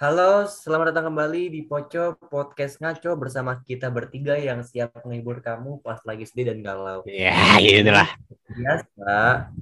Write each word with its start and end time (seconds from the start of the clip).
Halo, 0.00 0.48
selamat 0.48 0.96
datang 0.96 1.12
kembali 1.12 1.52
di 1.52 1.60
Poco 1.68 2.16
Podcast 2.32 2.80
Ngaco 2.80 3.20
bersama 3.20 3.60
kita 3.60 3.92
bertiga 3.92 4.32
yang 4.32 4.64
siap 4.64 4.96
menghibur 5.04 5.44
kamu 5.44 5.76
pas 5.84 6.00
lagi 6.08 6.24
sedih 6.24 6.48
dan 6.48 6.64
galau. 6.64 7.04
Ya, 7.04 7.60
itulah. 7.60 8.08
Biasa, 8.48 9.52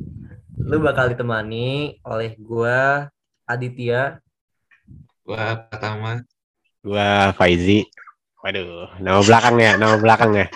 lu 0.62 0.78
bakal 0.78 1.10
ditemani 1.10 1.98
oleh 2.06 2.38
gua 2.38 3.10
Aditya. 3.50 4.22
Gua 5.26 5.58
pertama. 5.66 6.22
Gua 6.86 7.34
Faizi. 7.34 7.90
Waduh, 8.38 8.94
nama 9.02 9.18
belakangnya, 9.18 9.74
nama 9.74 9.98
belakangnya. 9.98 10.46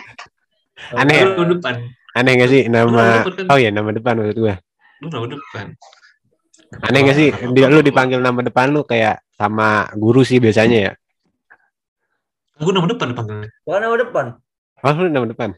Aneh. 0.95 1.27
Lu 1.27 1.43
nama 1.43 1.59
depan. 1.59 1.75
Aneh 2.15 2.33
gak 2.39 2.51
sih 2.55 2.63
nama? 2.71 3.27
Oh 3.51 3.59
iya, 3.59 3.75
nama 3.75 3.91
depan 3.91 4.15
maksud 4.15 4.47
gua. 4.47 4.63
Lu 5.03 5.11
nama 5.11 5.27
depan. 5.27 5.75
Aneh 6.87 7.01
gak 7.03 7.19
sih? 7.19 7.35
Dia, 7.51 7.67
lu 7.67 7.83
dipanggil 7.83 8.23
nama 8.23 8.47
depan 8.47 8.71
lu 8.71 8.87
kayak 8.87 9.19
sama 9.43 9.69
guru 9.95 10.23
sih 10.23 10.39
biasanya 10.39 10.79
ya. 10.79 10.93
Gua 12.57 12.71
nama 12.71 12.87
depan 12.87 13.11
dipanggilnya. 13.11 13.49
Gua 13.67 13.83
nama 13.83 13.97
depan. 13.99 14.27
Oh, 14.83 14.93
lu 14.95 15.11
nama 15.11 15.27
depan. 15.27 15.51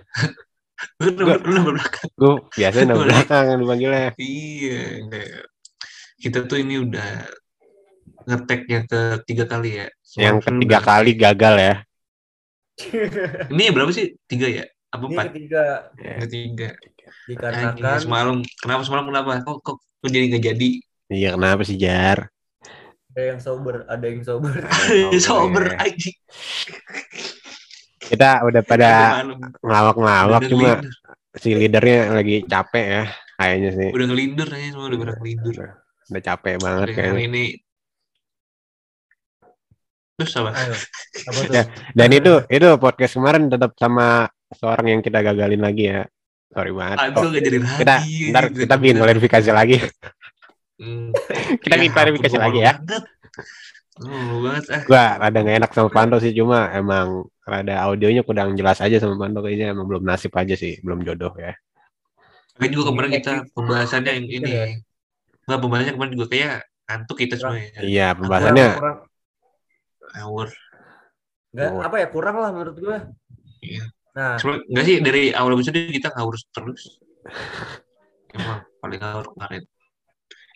Lu 1.01 1.09
nama, 1.13 1.35
lu 1.37 1.51
nama 1.57 1.71
belakang. 1.77 2.09
Gua 2.17 2.35
biasanya 2.51 2.87
nama 2.89 2.99
Boleh. 2.99 3.13
belakang 3.13 3.45
yang 3.45 3.61
dipanggilnya. 3.61 4.09
Iya. 4.17 4.81
enggak. 5.05 5.27
Kita 6.17 6.39
tuh 6.45 6.59
ini 6.59 6.81
udah 6.81 7.11
ngetek 8.25 8.61
yang 8.67 8.85
ketiga 8.85 9.45
kali 9.45 9.71
ya. 9.77 9.87
Yang 10.17 10.35
Semakin 10.41 10.55
ketiga 10.57 10.77
udah- 10.77 10.87
kali 10.87 11.11
gagal 11.15 11.55
ya. 11.61 11.75
Ini 13.55 13.71
berapa 13.71 13.91
sih? 13.93 14.19
Tiga 14.25 14.49
ya? 14.51 14.65
Apa 14.91 15.05
Ini 15.05 15.13
empat? 15.15 15.27
ketiga 15.31 15.63
Ya. 15.95 16.15
Ketiga. 16.25 16.69
Dikarenakan 17.25 17.97
semalam. 18.01 18.37
Kenapa 18.59 18.83
semalam 18.83 19.05
kenapa? 19.07 19.31
Kok 19.45 19.57
kok, 19.61 19.77
kok 19.79 20.09
jadi 20.09 20.25
nggak 20.33 20.45
jadi? 20.45 20.69
Iya, 21.13 21.29
kenapa 21.37 21.63
sih 21.63 21.77
Jar? 21.77 22.33
Ada 23.15 23.23
yang 23.25 23.39
sober, 23.39 23.75
ada 23.87 24.07
yang 24.11 24.23
sober. 24.23 24.53
Sober 25.17 25.65
ya. 25.71 25.79
anjing. 25.81 26.17
Kita 27.97 28.43
udah 28.43 28.63
pada 28.63 28.91
ngelawak-ngelawak 29.63 30.43
cuma 30.51 30.71
si 31.35 31.55
leadernya 31.55 32.13
lagi 32.13 32.43
capek 32.45 32.85
ya 32.85 33.05
kayaknya 33.39 33.71
sih. 33.73 33.89
Udah 33.91 34.07
ngelindur 34.11 34.49
aja 34.51 34.67
semua 34.69 34.87
udah 34.87 34.99
pada 35.01 35.13
ngelindur. 35.17 35.55
Udah 36.05 36.23
capek 36.23 36.55
banget 36.59 36.83
Hari 36.85 36.95
kayaknya. 36.95 37.23
ini 37.25 37.45
Terus 40.15 40.31
apa? 40.39 40.51
Ayo, 40.55 40.75
apa 41.27 41.39
tuh? 41.49 41.55
Ya. 41.55 41.63
Dan 41.91 42.09
itu 42.15 42.33
itu 42.47 42.69
podcast 42.79 43.15
kemarin 43.15 43.51
tetap 43.51 43.75
sama 43.75 44.31
seorang 44.55 44.87
yang 44.95 45.01
kita 45.03 45.19
gagalin 45.21 45.59
lagi 45.59 45.91
ya. 45.91 46.07
Sorry 46.55 46.71
banget. 46.71 46.99
Aku 47.03 47.19
Oh, 47.19 47.31
gak 47.35 47.43
jadi 47.43 47.59
lagi. 47.59 47.79
kita 47.83 47.95
ntar 48.31 48.45
kita 48.55 48.75
bikin 48.79 48.97
klarifikasi 49.03 49.51
lagi. 49.51 49.77
Hmm. 50.75 51.15
kita 51.63 51.75
bikin 51.79 51.93
klarifikasi 51.95 52.37
lagi 52.37 52.59
ya. 52.67 52.73
Oh, 54.03 54.43
banget 54.43 54.65
ah. 54.75 54.83
Gua 54.91 55.05
rada 55.23 55.39
nggak 55.39 55.57
enak 55.63 55.71
sama 55.71 55.87
Panto 55.87 56.19
sih 56.19 56.35
cuma 56.35 56.67
emang 56.75 57.31
rada 57.47 57.79
audionya 57.87 58.27
kurang 58.27 58.59
jelas 58.59 58.83
aja 58.83 58.99
sama 58.99 59.15
Panto 59.15 59.39
kayaknya 59.39 59.71
emang 59.71 59.87
belum 59.87 60.03
nasib 60.03 60.35
aja 60.35 60.59
sih, 60.59 60.83
belum 60.83 61.07
jodoh 61.07 61.31
ya. 61.39 61.55
Kan 62.59 62.71
juga 62.71 62.91
kemarin 62.91 63.11
kita 63.15 63.33
pembahasannya 63.55 64.13
yang 64.19 64.27
Iya. 64.27 64.35
ini. 64.43 64.53
Enggak 65.47 65.59
pembahasannya 65.63 65.95
kemarin 65.95 66.13
juga 66.19 66.27
kayak 66.27 66.55
ngantuk 66.85 67.17
kita 67.23 67.35
semua 67.39 67.57
ya. 67.59 67.71
Iya, 67.79 68.07
pembahasannya 68.19 68.67
kurang, 68.75 68.99
Ngawur. 70.15 70.49
nggak 71.55 71.71
Oh. 71.71 71.83
apa 71.87 71.97
ya 72.03 72.07
kurang 72.11 72.37
lah 72.43 72.51
menurut 72.51 72.77
gua. 72.83 72.99
Iya. 73.63 73.85
Nah, 74.15 74.35
Cuma 74.43 74.59
enggak 74.59 74.85
sih 74.87 74.97
dari 74.99 75.31
awal 75.31 75.55
episode 75.55 75.79
kita 75.79 76.11
ngawur 76.11 76.35
terus. 76.51 76.99
Emang 78.35 78.67
paling 78.83 78.99
ngawur 78.99 79.27
kemarin. 79.39 79.63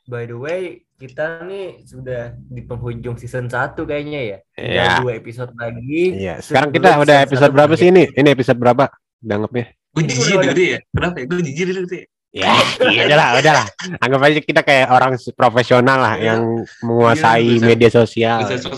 By 0.09 0.25
the 0.25 0.35
way, 0.35 0.63
kita 0.97 1.45
nih 1.45 1.85
sudah 1.85 2.33
di 2.35 2.65
penghujung 2.65 3.15
season 3.15 3.47
1 3.47 3.77
kayaknya 3.85 4.21
ya. 4.25 4.39
Tinggal 4.57 4.87
Iya. 4.89 4.99
dua 5.05 5.13
episode 5.15 5.53
lagi. 5.55 6.03
Iya, 6.17 6.35
sekarang 6.41 6.73
Sebelum 6.73 6.89
kita 6.89 7.03
udah 7.05 7.17
episode 7.23 7.53
berapa 7.53 7.75
sih 7.77 7.89
berakhir. 7.93 8.09
ini? 8.11 8.19
Ini 8.19 8.29
episode 8.33 8.59
berapa? 8.59 8.85
Danggapnya? 9.21 9.65
Gue 9.93 10.03
jijik 10.05 10.35
udah 10.35 10.49
gitu 10.51 10.63
ya. 10.65 10.79
Kenapa 10.91 11.17
ya? 11.21 11.25
Gue 11.29 11.39
jijik 11.45 11.67
gitu 11.69 11.95
ya. 11.95 12.07
Ya, 12.29 12.53
iya 12.93 13.09
udahlah, 13.09 13.41
udahlah. 13.41 13.67
Anggap 14.05 14.21
aja 14.21 14.41
kita 14.45 14.61
kayak 14.61 14.93
orang 14.93 15.17
profesional 15.33 15.97
lah 15.97 16.15
Iya. 16.21 16.25
yang 16.37 16.41
menguasai 16.85 17.41
Iya, 17.41 17.53
bisa- 17.57 17.67
media 17.73 17.89
sosial. 17.89 18.37
Bisa 18.45 18.69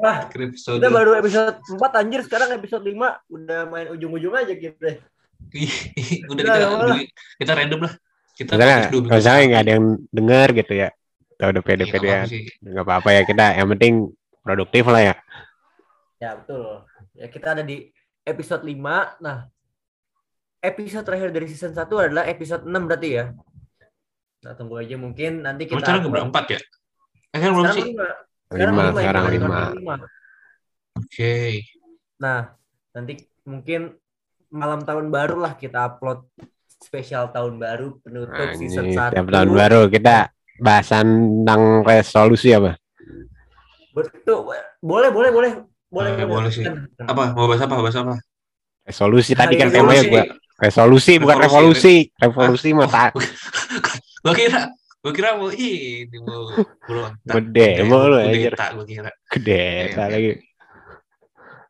Wah. 0.00 0.18
Kita 0.24 0.88
baru 0.88 1.10
episode 1.20 1.56
4 1.68 2.00
anjir, 2.00 2.20
sekarang 2.24 2.48
episode 2.56 2.80
5 2.80 3.20
udah 3.28 3.68
main 3.68 3.92
ujung-ujung 3.92 4.32
aja 4.32 4.52
gitu. 4.56 4.88
udah 6.32 6.42
Udah, 6.44 6.54
kita 6.96 6.96
kita 7.44 7.52
random 7.52 7.80
lah. 7.84 7.92
Kita 8.34 8.58
Misalnya, 8.58 8.78
minggu 8.90 8.98
misalnya 9.14 9.42
nggak 9.46 9.62
ada 9.62 9.72
yang 9.78 9.86
denger 10.10 10.48
gitu 10.58 10.72
ya. 10.74 10.88
Kita 11.34 11.44
udah 11.50 11.62
nggak 11.62 11.66
pede-pede 11.66 12.08
ya. 12.10 12.22
Nggak 12.62 12.84
apa-apa 12.84 13.08
ya 13.14 13.22
kita. 13.22 13.46
Yang 13.54 13.68
penting 13.78 13.92
produktif 14.42 14.84
lah 14.90 15.02
ya. 15.02 15.14
Ya, 16.18 16.30
betul. 16.38 16.82
Ya, 17.14 17.26
kita 17.30 17.54
ada 17.54 17.62
di 17.62 17.94
episode 18.26 18.66
5. 18.66 19.22
Nah, 19.22 19.46
episode 20.58 21.04
terakhir 21.06 21.30
dari 21.30 21.46
season 21.46 21.76
1 21.76 21.86
adalah 21.86 22.24
episode 22.26 22.66
6 22.66 22.90
berarti 22.90 23.08
ya. 23.22 23.24
Nah, 24.44 24.52
tunggu 24.58 24.82
aja 24.82 24.96
mungkin 24.98 25.46
nanti 25.46 25.64
kita 25.70 25.80
sekarang 25.80 26.10
upload. 26.10 26.14
berempat 26.18 26.44
ya? 26.52 26.60
Eh, 27.32 27.38
sekarang 27.38 27.54
berapa 27.54 27.70
Sekarang 27.70 27.76
sih? 27.78 27.84
lima. 27.94 28.08
Lima, 28.54 28.82
ya, 28.82 28.92
sekarang 28.98 29.24
lima. 29.30 29.60
Oke. 30.98 31.34
Nah, 32.18 32.40
nanti 32.94 33.12
mungkin 33.46 33.80
malam 34.50 34.86
tahun 34.86 35.10
baru 35.10 35.42
lah 35.42 35.58
kita 35.58 35.82
upload 35.82 36.24
spesial 36.84 37.32
tahun 37.32 37.56
baru 37.56 37.96
penutup 37.98 38.36
Nah, 38.36 38.52
season 38.52 38.84
ini 38.86 38.94
1. 38.94 39.10
tiap 39.10 39.26
tahun 39.26 39.50
baru 39.50 39.80
kita 39.88 40.16
bahasan 40.56 41.06
tentang 41.40 41.62
resolusi 41.82 42.52
apa? 42.52 42.76
Betul. 43.90 44.52
Boleh, 44.78 45.08
boleh, 45.08 45.30
boleh. 45.30 45.52
Boleh, 45.88 46.10
Eh, 46.12 46.26
boleh 46.26 46.50
sih. 46.50 46.66
Kan- 46.66 46.90
Apa? 47.00 47.32
Mau 47.32 47.46
bahas 47.46 47.62
apa? 47.62 47.78
Bahas 47.78 47.94
apa? 47.94 48.14
Resolusi 48.82 49.32
tadi 49.32 49.54
kan 49.54 49.70
Resolusi. 49.70 49.80
temanya 49.80 50.04
gua 50.04 50.24
resolusi 50.56 51.12
bukan 51.16 51.38
Revolusi, 51.40 51.94
revolusi. 52.14 52.68
Mah 52.70 52.84
tak 52.86 53.10
Gua 54.20 54.34
kira 54.34 54.60
gua 55.00 55.12
kira 55.12 55.28
mau 55.34 55.48
ini 55.48 56.04
mau 56.18 56.52
berontak. 56.82 57.32
Gede, 57.40 57.68
mau 57.82 58.04
lu, 58.04 58.16
anjir. 58.18 58.50
Kudeta 58.50 58.66
gua 58.72 58.84
kira. 58.84 59.10
gede 59.30 59.64
tak 59.90 60.06
lagi. 60.10 60.30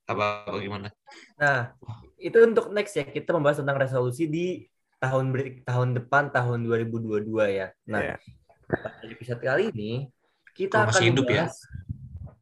Apa 0.04 0.24
bagaimana? 0.50 0.88
Nah, 1.34 1.72
itu 2.16 2.36
untuk 2.40 2.68
next 2.70 2.92
ya 2.94 3.04
kita 3.04 3.30
membahas 3.30 3.60
tentang 3.60 3.76
resolusi 3.76 4.24
di 4.24 4.64
tahun 5.04 5.24
ber- 5.30 5.60
tahun 5.68 5.88
depan 6.00 6.32
tahun 6.32 6.58
2022 6.64 7.44
ya. 7.52 7.68
Nah, 7.88 8.00
Iya. 8.00 8.16
pada 8.64 9.04
episode 9.04 9.40
kali 9.44 9.64
ini 9.70 10.08
kita 10.56 10.80
Kalau 10.80 10.88
akan 10.88 10.96
masih 10.96 11.06
hidup 11.12 11.26
ya. 11.28 11.44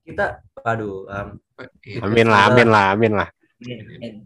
kita 0.03 0.25
aduh 0.63 1.07
um, 1.11 1.29
Iya. 1.83 2.01
Amin 2.03 2.27
lah, 2.27 2.41
amin 2.51 2.69
lah, 2.71 2.85
amin 2.95 3.13
lah. 3.15 3.29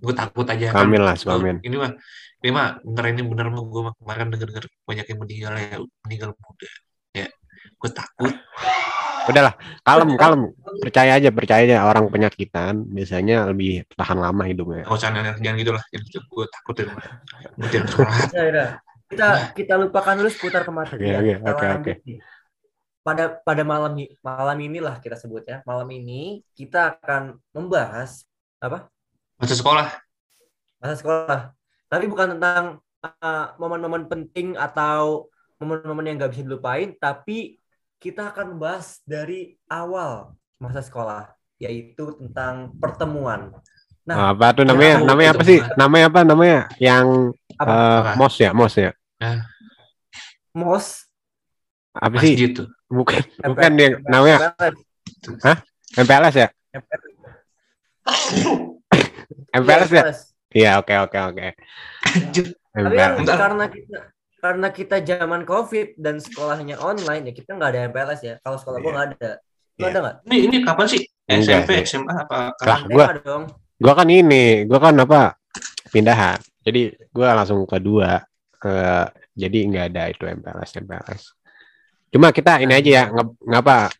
Gue 0.00 0.14
takut 0.16 0.48
aja. 0.48 0.72
Amin 0.72 1.04
lah, 1.04 1.12
amin. 1.28 1.60
Ini 1.60 1.76
mah, 1.76 1.92
ini 2.40 2.50
mah 2.52 2.80
bener 2.80 3.04
ini 3.12 3.22
bener 3.28 3.52
mah 3.52 3.60
gue 3.60 3.82
kemarin 4.00 4.32
denger 4.32 4.48
denger 4.48 4.64
banyak 4.88 5.06
yang 5.08 5.18
meninggal 5.20 5.52
ya 5.60 5.76
meninggal 6.04 6.30
muda. 6.32 6.68
Ya, 7.12 7.28
gue 7.76 7.90
takut. 7.92 8.32
Udahlah, 9.26 9.54
kalem, 9.82 10.10
kalem. 10.14 10.40
Percaya 10.80 11.18
aja, 11.18 11.28
percaya 11.34 11.62
aja 11.66 11.76
orang 11.82 12.06
penyakitan 12.08 12.86
biasanya 12.86 13.50
lebih 13.50 13.82
tahan 13.98 14.18
lama 14.22 14.42
hidupnya. 14.46 14.86
Usah 14.86 15.10
jangan, 15.10 15.34
jangan 15.42 15.56
gitu 15.58 15.72
lah. 15.74 15.82
Jangan 15.90 16.04
gitu. 16.06 16.18
Gue 16.30 16.46
takut 16.48 16.74
ya. 16.78 16.84
Sholat. 17.86 18.30
ya, 18.30 18.42
udah. 18.50 18.68
kita 19.06 19.28
kita 19.54 19.74
lupakan 19.78 20.14
dulu 20.18 20.30
seputar 20.30 20.62
kematian. 20.66 20.98
Oke, 20.98 21.34
oke, 21.34 21.34
Kita 21.42 21.66
oke, 21.78 21.92
nih. 22.06 22.18
Pada 23.06 23.24
pada 23.38 23.62
malam 23.62 23.94
malam 24.22 24.58
inilah 24.58 24.98
kita 24.98 25.14
sebut 25.14 25.46
ya. 25.46 25.62
Malam 25.62 25.86
ini 25.94 26.42
kita 26.58 26.98
akan 26.98 27.38
membahas 27.54 28.26
Masa 29.36 29.54
sekolah. 29.54 29.86
masa 30.82 30.94
sekolah. 30.98 31.40
Tapi 31.86 32.04
bukan 32.10 32.34
tentang 32.34 32.82
uh, 33.04 33.46
momen-momen 33.62 34.10
penting 34.10 34.58
atau 34.58 35.30
momen-momen 35.62 36.04
yang 36.04 36.16
nggak 36.18 36.32
bisa 36.34 36.42
dilupain, 36.44 36.92
tapi 36.98 37.60
kita 38.06 38.30
akan 38.30 38.54
membahas 38.54 39.02
dari 39.02 39.58
awal 39.66 40.38
masa 40.62 40.78
sekolah, 40.78 41.34
yaitu 41.58 42.14
tentang 42.22 42.70
pertemuan. 42.78 43.50
Nah, 44.06 44.30
apa 44.30 44.54
tuh 44.54 44.62
namanya? 44.62 45.02
Ya, 45.02 45.06
namanya 45.10 45.30
apa 45.34 45.42
itu 45.42 45.50
sih? 45.50 45.60
Namanya 45.74 46.06
apa? 46.06 46.20
Namanya 46.22 46.58
yang 46.78 47.34
Apa? 47.58 47.66
Apa? 47.66 48.10
mos 48.14 48.38
ya, 48.38 48.54
mos 48.54 48.78
ya. 48.78 48.94
mos, 50.54 51.10
Apa 51.98 52.22
sih? 52.22 52.38
Tuh. 52.54 52.70
Bukan, 52.86 53.18
MPLS, 53.42 53.50
bukan 53.50 53.72
yang 53.74 53.92
namanya 54.06 54.38
MPLS 55.98 56.34
ya? 56.38 56.48
MPLS 59.50 59.90
ya? 59.90 60.02
Iya, 60.54 60.70
oke, 60.78 60.94
oke, 61.10 61.18
oke. 61.34 61.46
Anjir. 62.14 62.54
Tapi 62.70 62.86
MPLS. 62.86 63.26
Karena 63.34 63.64
kita 63.66 63.98
karena 64.46 64.70
kita 64.70 65.02
zaman 65.02 65.42
COVID 65.42 65.98
dan 65.98 66.22
sekolahnya 66.22 66.78
online 66.78 67.26
ya 67.26 67.32
kita 67.34 67.58
nggak 67.58 67.70
ada 67.74 67.80
MPLS 67.90 68.20
ya. 68.22 68.34
Kalau 68.38 68.54
sekolah 68.54 68.78
gua 68.78 68.86
Iya. 68.86 68.94
nggak 68.94 69.08
ada. 69.10 69.30
Lu 69.74 69.82
Iya. 69.82 69.88
ada 69.90 69.98
nggak? 69.98 70.16
Ini 70.22 70.36
ini 70.38 70.56
kapan 70.62 70.86
sih? 70.86 71.02
SMP. 71.26 71.70
SMA 71.82 72.14
apa? 72.14 72.54
Lah, 72.62 72.80
dong. 73.18 73.42
Gua 73.74 73.92
kan 73.98 74.06
ini, 74.06 74.62
gua 74.64 74.78
kan 74.78 74.94
apa? 75.02 75.34
Pindahan. 75.90 76.38
Jadi 76.62 76.94
gua 77.10 77.34
langsung 77.34 77.66
kedua 77.66 78.22
ke 78.54 78.74
jadi 79.34 79.58
nggak 79.66 79.84
ada 79.90 80.02
itu 80.08 80.22
MPLS 80.22 80.70
MPLS. 80.78 81.22
Cuma 82.14 82.30
kita 82.30 82.62
ini 82.62 82.70
aja 82.72 82.90
ya, 83.02 83.04
nge- 83.10 83.36
ngapa 83.42 83.90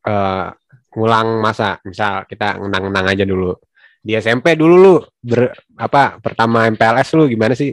eh 0.00 0.46
ngulang 0.90 1.42
masa 1.42 1.78
misal 1.82 2.24
kita 2.24 2.58
ngenang-ngenang 2.58 3.06
aja 3.14 3.22
dulu 3.22 3.54
di 4.00 4.16
SMP 4.16 4.56
dulu 4.58 4.74
lu 4.80 4.94
ber, 5.20 5.52
apa 5.76 6.16
pertama 6.18 6.64
MPLS 6.66 7.14
lu 7.14 7.28
gimana 7.28 7.52
sih 7.52 7.70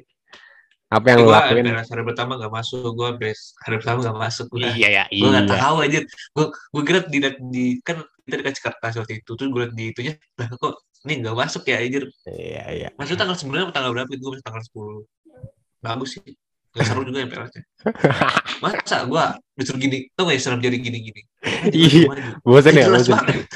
apa 0.88 1.06
yang 1.12 1.18
lu 1.20 1.28
gue 1.28 1.36
lakuin? 1.36 1.68
hari 1.68 2.04
pertama 2.08 2.40
gak 2.40 2.54
masuk 2.54 2.92
gue 2.96 3.10
best 3.20 3.60
hari 3.60 3.76
pertama 3.84 4.00
gak 4.08 4.20
masuk. 4.20 4.46
Udah. 4.56 4.72
Iya 4.72 4.88
ya 4.88 5.04
gue 5.12 5.30
gak 5.36 5.48
iya. 5.48 5.56
tahu 5.60 5.76
aja 5.84 6.00
gue 6.08 6.46
gue 6.48 6.84
kira 6.88 7.00
di, 7.12 7.18
di 7.52 7.66
kan 7.84 7.98
kita 8.24 8.36
dikasih 8.40 8.64
kertas 8.64 8.94
waktu 8.96 9.14
itu 9.20 9.32
terus 9.36 9.50
gue 9.52 9.62
liat 9.68 9.74
di 9.76 9.84
itunya 9.92 10.14
lah 10.40 10.48
kok 10.48 10.80
ini 11.04 11.14
gak 11.24 11.36
masuk 11.36 11.64
ya 11.68 11.78
anjir? 11.84 12.04
Iya 12.28 12.64
iya. 12.72 12.90
Maksudnya 12.96 13.20
tanggal 13.28 13.38
sembilan 13.40 13.62
atau 13.68 13.76
tanggal 13.76 13.92
berapa 13.96 14.10
itu? 14.12 14.22
Gue 14.24 14.32
masih 14.36 14.46
tanggal 14.48 14.64
sepuluh. 14.64 15.00
Bagus 15.84 16.10
sih. 16.20 16.34
Gak 16.76 16.86
seru 16.88 17.02
juga 17.04 17.26
MPLS 17.26 17.52
nya 17.58 17.64
masa 18.64 18.98
gue 19.08 19.24
disuruh 19.58 19.80
gini 19.82 19.98
tau 20.14 20.30
gak 20.30 20.38
ya 20.38 20.42
serem 20.42 20.60
jadi 20.62 20.78
gini-gini? 20.78 21.22
Iya. 21.74 22.12
bosan 22.46 22.74
ya 22.76 22.86
bosan 22.92 23.18
banget. 23.18 23.48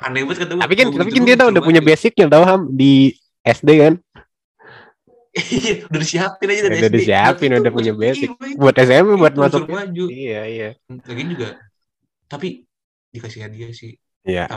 Aneh 0.00 0.22
banget 0.24 0.38
kata 0.46 0.52
gue 0.56 0.62
tapi 0.62 0.74
kan 0.78 0.86
Gua 0.88 0.98
tapi 1.04 1.10
gitu 1.10 1.18
kan 1.20 1.24
dia 1.26 1.36
doang, 1.36 1.50
udah 1.52 1.62
punya 1.64 1.80
basicnya 1.84 2.26
tau 2.30 2.44
ham 2.46 2.70
di 2.72 3.12
SD 3.40 3.68
kan? 3.80 3.94
Iya, 3.96 4.09
udah 5.86 6.00
disiapin 6.02 6.46
aja 6.50 6.62
dari 6.66 6.74
Udah 6.82 6.90
SD. 6.90 6.96
disiapin, 6.98 7.48
udah 7.54 7.70
punya 7.70 7.92
basic. 7.94 8.28
iya, 8.34 8.58
buat 8.58 8.74
SMP 8.74 9.10
buat 9.14 9.34
masuk 9.38 9.62
maju 9.70 10.04
iya 10.10 10.42
iya 10.46 10.68
lagian 11.06 11.28
juga 11.30 11.48
tapi 12.26 12.66
dikasih 13.14 13.46
hadiah 13.46 13.70
sih 13.70 13.94
iya 14.26 14.50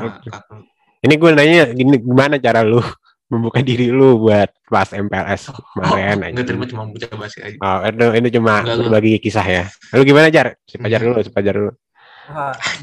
ini 1.04 1.14
gue 1.14 1.30
nanya 1.30 1.70
gini 1.70 2.02
gimana 2.02 2.42
cara 2.42 2.66
lu 2.66 2.82
membuka 3.32 3.62
diri 3.62 3.90
lu 3.90 4.18
buat 4.22 4.50
pas 4.66 4.90
MPLS 4.90 5.54
kemarin 5.74 6.22
oh, 6.22 6.26
aja. 6.26 6.34
nggak 6.38 6.46
terima 6.50 6.66
cuma 6.70 6.84
baca 6.90 7.08
bahasa 7.18 7.38
aja 7.42 7.58
Oh, 7.58 7.78
itu, 7.82 8.06
itu 8.18 8.30
cuma 8.38 8.52
Enggak, 8.62 8.74
enggak. 8.78 8.78
berbagi 8.94 9.14
kisah 9.22 9.48
ya. 9.48 9.64
Lu 9.94 10.06
gimana, 10.06 10.30
Jar? 10.30 10.54
Si 10.70 10.78
Pajar 10.78 11.02
dulu, 11.02 11.18
si 11.26 11.32
Pajar 11.34 11.54
dulu. 11.58 11.72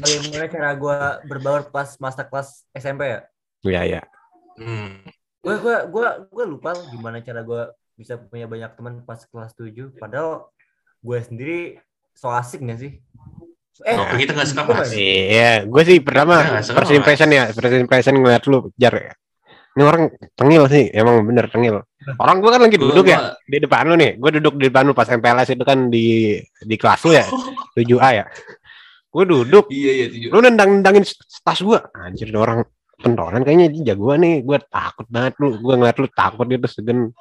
Bagaimana 0.01 0.45
cara 0.51 0.69
gue 0.75 0.97
berbaur 1.23 1.61
pas 1.71 1.87
masa 1.97 2.27
kelas 2.27 2.67
SMP 2.75 3.07
ya? 3.07 3.19
Iya, 3.63 3.81
iya. 3.87 4.01
hmm. 4.59 5.07
Gue 5.39 5.55
gue 5.57 5.75
gue 5.87 6.07
gue 6.29 6.45
lupa 6.45 6.75
gimana 6.89 7.23
cara 7.23 7.41
gue 7.41 7.63
bisa 8.01 8.17
punya 8.17 8.49
banyak 8.49 8.73
teman 8.73 9.05
pas 9.05 9.21
kelas 9.21 9.53
7 9.53 9.93
padahal 9.95 10.49
gue 10.99 11.17
sendiri 11.21 11.59
so 12.11 12.33
asik 12.33 12.65
gak 12.65 12.81
sih? 12.81 12.97
Eh, 13.81 13.97
oh, 13.97 14.05
kita 14.13 14.35
nggak 14.35 14.49
suka 14.51 14.61
Gue 14.67 14.75
mas 14.77 14.91
Iya, 14.93 15.65
gue 15.65 15.81
sih 15.87 15.97
pertama 16.03 16.37
Ya, 16.37 16.61
first 16.61 16.91
impression 16.93 17.29
ya, 17.31 17.49
first 17.49 17.73
impression 17.73 18.13
ngeliat 18.13 18.43
lu, 18.45 18.69
Jar. 18.77 18.93
Ini 19.71 19.81
orang 19.87 20.11
tengil 20.35 20.67
sih, 20.67 20.91
emang 20.91 21.23
bener 21.23 21.47
tengil. 21.47 21.79
Orang 22.19 22.43
gue 22.43 22.51
kan 22.51 22.59
lagi 22.59 22.75
Gua- 22.75 22.91
duduk 22.91 23.05
ya 23.07 23.17
gua- 23.17 23.33
di 23.47 23.57
depan 23.57 23.83
lu 23.87 23.95
nih. 23.95 24.11
Gue 24.19 24.31
duduk 24.37 24.53
di 24.59 24.67
depan 24.67 24.83
lu 24.83 24.93
pas 24.93 25.07
MPLS 25.07 25.55
itu 25.55 25.63
kan 25.63 25.87
di 25.87 26.35
di 26.61 26.75
kelas 26.75 27.01
lu 27.07 27.15
ya, 27.15 27.25
7A 27.79 28.09
ya. 28.11 28.25
Gue 29.07 29.23
duduk, 29.25 29.71
iya 29.71 29.91
iya 30.03 30.05
tujuh 30.11 30.29
lu 30.29 30.37
nendang-nendangin 30.43 31.03
tas 31.41 31.59
gue. 31.63 31.79
Anjir, 31.95 32.27
orang 32.35 32.67
pentolan 33.01 33.41
kayaknya 33.41 33.67
dia 33.71 33.95
jagoan 33.95 34.21
nih. 34.21 34.35
Gue 34.43 34.59
takut 34.67 35.07
banget 35.07 35.39
lu. 35.39 35.55
Gue 35.57 35.73
ngeliat 35.79 35.97
lu 35.97 36.07
takut 36.11 36.45
gitu 36.45 36.67
segen. 36.67 37.15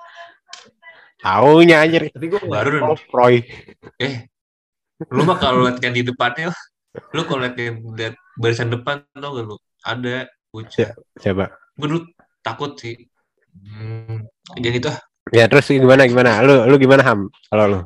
Taunya 1.20 1.76
anjir. 1.80 2.08
tapi 2.08 2.26
gue 2.26 2.40
baru 2.42 2.80
Oh, 2.86 2.98
Proy. 3.06 3.44
eh 3.96 4.26
lu 5.08 5.22
mah 5.22 5.36
kalau 5.36 5.64
lihat 5.64 5.80
yang 5.80 5.92
di 5.92 6.02
depannya 6.02 6.52
lu 7.10 7.22
kalau 7.24 7.40
lihat 7.40 7.56
yang 7.56 7.76
lihat 7.90 8.14
barisan 8.34 8.68
depan 8.68 9.00
tau 9.12 9.32
gak 9.32 9.44
lu 9.44 9.56
ada 9.82 10.24
bocah 10.48 10.92
Coba. 11.16 11.46
gue 11.74 11.86
dulu 11.86 12.00
takut 12.40 12.76
sih 12.76 12.96
hmm. 13.54 14.24
jadi 14.56 14.76
itu 14.76 14.88
ah 14.88 15.00
Ya 15.30 15.46
terus 15.46 15.68
gimana 15.68 16.04
gimana? 16.04 16.42
Lu 16.42 16.66
lu 16.66 16.74
gimana 16.76 17.06
Ham? 17.06 17.30
Kalau 17.46 17.64
lu? 17.64 17.80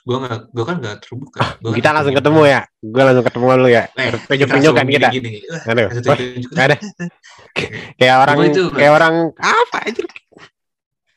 gue 0.00 0.16
nggak 0.16 0.48
gue 0.50 0.64
kan 0.64 0.76
nggak 0.80 0.96
terbuka 1.00 1.44
Gua 1.60 1.72
Kita 1.72 1.86
kan 1.86 1.94
langsung 1.96 2.12
terbuka. 2.12 2.28
ketemu 2.32 2.42
ya. 2.46 2.60
Gue 2.82 3.02
langsung 3.04 3.24
ketemu 3.24 3.46
lu 3.54 3.68
ya. 3.68 3.84
Eh, 3.94 4.08
Tunjuk-tunjuk 4.18 4.72
kan 4.74 4.86
kita. 4.86 5.08
gini, 5.12 5.28
gini. 5.28 5.40
Aduh. 5.64 5.86
langsung 5.92 6.56
ada. 6.56 6.76
Kayak 8.00 8.16
orang 8.18 8.36
Gua 8.36 8.48
itu, 8.48 8.62
kayak 8.70 8.92
orang 8.92 9.14
apa 9.36 9.76
anjir? 9.84 10.04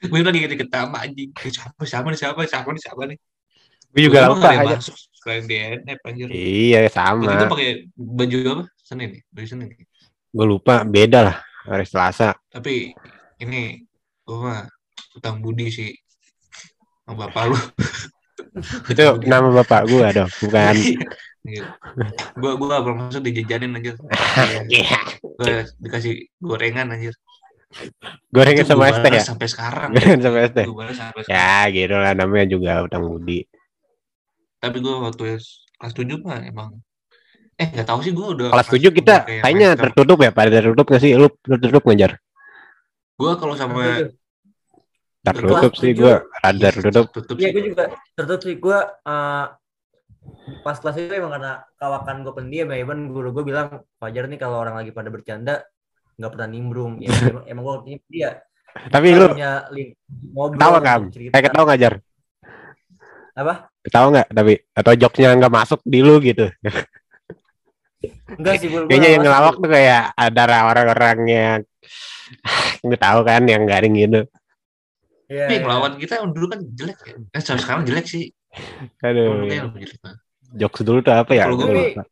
Gue 0.04 0.20
lagi 0.20 0.48
deket 0.48 0.68
sama 0.68 0.98
anjing 1.00 1.30
Eh, 1.38 1.50
siapa 1.50 1.82
siapa 1.84 2.08
nih 2.08 2.20
siapa 2.20 2.40
siapa 2.44 2.70
nih 2.70 2.82
siapa 2.82 3.02
nih 3.06 3.18
Gue 3.94 4.02
juga 4.04 4.26
lupa 4.26 4.50
aja. 4.50 4.76
masuk 4.76 4.96
selain 5.14 5.44
DNF 5.46 6.00
anjir 6.04 6.28
Iya 6.28 6.80
Waktu 6.84 6.90
itu 6.90 6.98
sama. 7.38 7.46
pakai 7.48 7.70
baju 7.94 8.38
apa 8.50 8.64
Senin 8.78 9.08
nih 9.10 9.22
baju 9.30 9.48
Senin 9.48 9.68
nih. 9.70 9.86
Gue 10.30 10.46
lupa 10.46 10.76
beda 10.84 11.20
lah 11.24 11.38
hari 11.64 11.86
Selasa. 11.86 12.34
tapi 12.48 12.92
ini 13.38 13.86
gue 14.20 14.38
mah 14.38 14.66
utang 15.14 15.40
budi 15.40 15.68
sih 15.68 15.92
sama 17.04 17.28
bapak 17.28 17.44
lu 17.48 17.58
Itu 18.92 19.18
nama 19.24 19.50
bapak 19.54 19.82
gue 19.86 20.06
dong, 20.12 20.32
bukan. 20.40 20.76
gue 22.34 22.52
gue 22.54 22.68
gak 22.68 22.84
pernah 22.84 22.98
masuk 23.04 23.22
dijajanin 23.22 23.74
anjir 23.74 23.96
Iya. 24.72 25.00
gue 25.22 25.54
dikasih 25.78 26.14
gorengan 26.38 26.88
anjir 26.90 27.12
Gorengan 28.30 28.64
Itu 28.64 28.72
sama 28.72 28.90
ST 28.90 29.02
balas 29.02 29.14
ya. 29.14 29.24
sampai 29.24 29.48
sekarang 29.48 29.90
Gorengan 29.92 30.20
sama 30.20 30.38
sampai 30.92 31.22
sekarang 31.24 31.30
Ya 31.30 31.58
gitu 31.70 31.96
lah 31.96 32.12
namanya 32.14 32.46
juga 32.48 32.72
utang 32.81 33.04
budi. 33.04 33.46
tapi 34.58 34.78
gue 34.80 34.96
waktu 34.96 35.24
kelas 35.75 35.94
tujuh 35.94 36.18
mah 36.20 36.40
emang 36.40 36.80
eh 37.54 37.68
nggak 37.70 37.86
tahu 37.86 38.00
sih 38.00 38.12
gue 38.12 38.28
udah 38.34 38.48
Kelas 38.50 38.68
7 38.68 38.90
kita 38.90 39.16
kayaknya 39.44 39.75
tertutup 39.75 40.18
ya, 40.18 40.31
pada 40.31 40.50
tertutup 40.50 40.86
nggak 40.88 41.00
sih? 41.00 41.14
Lu 41.14 41.28
tertutup 41.38 41.84
ngejar? 41.84 42.18
gue 43.14 43.31
kalau 43.38 43.54
sama 43.54 44.10
Tertutup 45.24 45.56
Kelas 45.62 45.75
sih 45.78 45.92
tujuh. 45.92 46.04
gue, 46.04 46.16
rada 46.42 46.68
tertutup. 46.70 47.06
tutup 47.14 47.36
Iya 47.38 47.48
sih 47.48 47.54
gue 47.54 47.64
juga 47.70 47.84
tertutup 48.12 48.42
sih 48.42 48.56
gue 48.58 48.78
eh, 48.84 49.46
pas 50.60 50.75
kelas 50.75 50.96
itu 50.98 51.14
emang 51.14 51.31
karena 51.31 51.52
kawakan 51.78 52.16
gue 52.24 52.34
pendiam 52.34 52.68
ya 52.68 52.78
even 52.80 53.08
guru 53.08 53.31
gue 53.31 53.44
bilang 53.44 53.68
Fajar 53.96 54.25
nih 54.25 54.36
kalau 54.36 54.58
orang 54.58 54.75
lagi 54.75 54.90
pada 54.90 55.08
bercanda 55.08 55.64
nggak 56.18 56.31
pernah 56.31 56.48
nimbrung 56.50 56.94
ya, 57.01 57.10
emang, 57.30 57.45
emang 57.50 57.63
gue 57.63 57.75
punya 57.83 57.98
dia 58.10 58.31
Tapi 58.89 59.07
lu 59.13 59.25
punya 59.30 59.69
link 59.69 59.89
ngobrol 60.33 60.57
ketawa 60.57 60.77
nggak? 60.81 61.00
Kayak 61.30 61.45
ketawa 61.50 61.65
ngajar? 61.69 61.94
apa 63.33 63.54
Ketawa 63.81 64.07
nggak? 64.13 64.27
Tapi 64.33 64.54
atau 64.74 64.92
jokesnya 64.98 65.30
nggak 65.38 65.54
masuk 65.54 65.80
di 65.86 66.00
lu 66.01 66.15
gitu? 66.21 66.45
enggak 68.33 68.60
sih 68.60 68.68
gue 68.68 68.89
Kayaknya 68.89 69.10
yang 69.15 69.24
ngelawak 69.24 69.56
tuh 69.62 69.69
kayak 69.69 70.04
ada 70.18 70.44
orang-orang 70.65 71.19
yang 71.30 71.60
nggak 72.86 73.01
tahu 73.01 73.20
kan 73.24 73.41
yang 73.46 73.63
garing 73.70 73.96
gitu. 73.96 74.22
Iya, 75.32 75.48
tapi 75.48 75.55
iya. 75.55 75.63
ngelawan 75.65 75.93
kita 75.98 76.13
yang 76.20 76.29
dulu 76.36 76.46
kan 76.51 76.60
jelek 76.75 77.00
ya 77.08 77.15
eh 77.15 77.41
sekarang 77.41 77.84
jelek 77.88 78.05
sih 78.05 78.29
Aduh, 79.01 79.48
Dulu 79.48 79.50
jelek 79.50 80.20
jokes 80.53 80.82
dulu 80.86 81.00
tuh 81.01 81.13
apa 81.13 81.32
ya? 81.34 81.50
Kalau 81.50 81.65
lupa. 81.65 82.03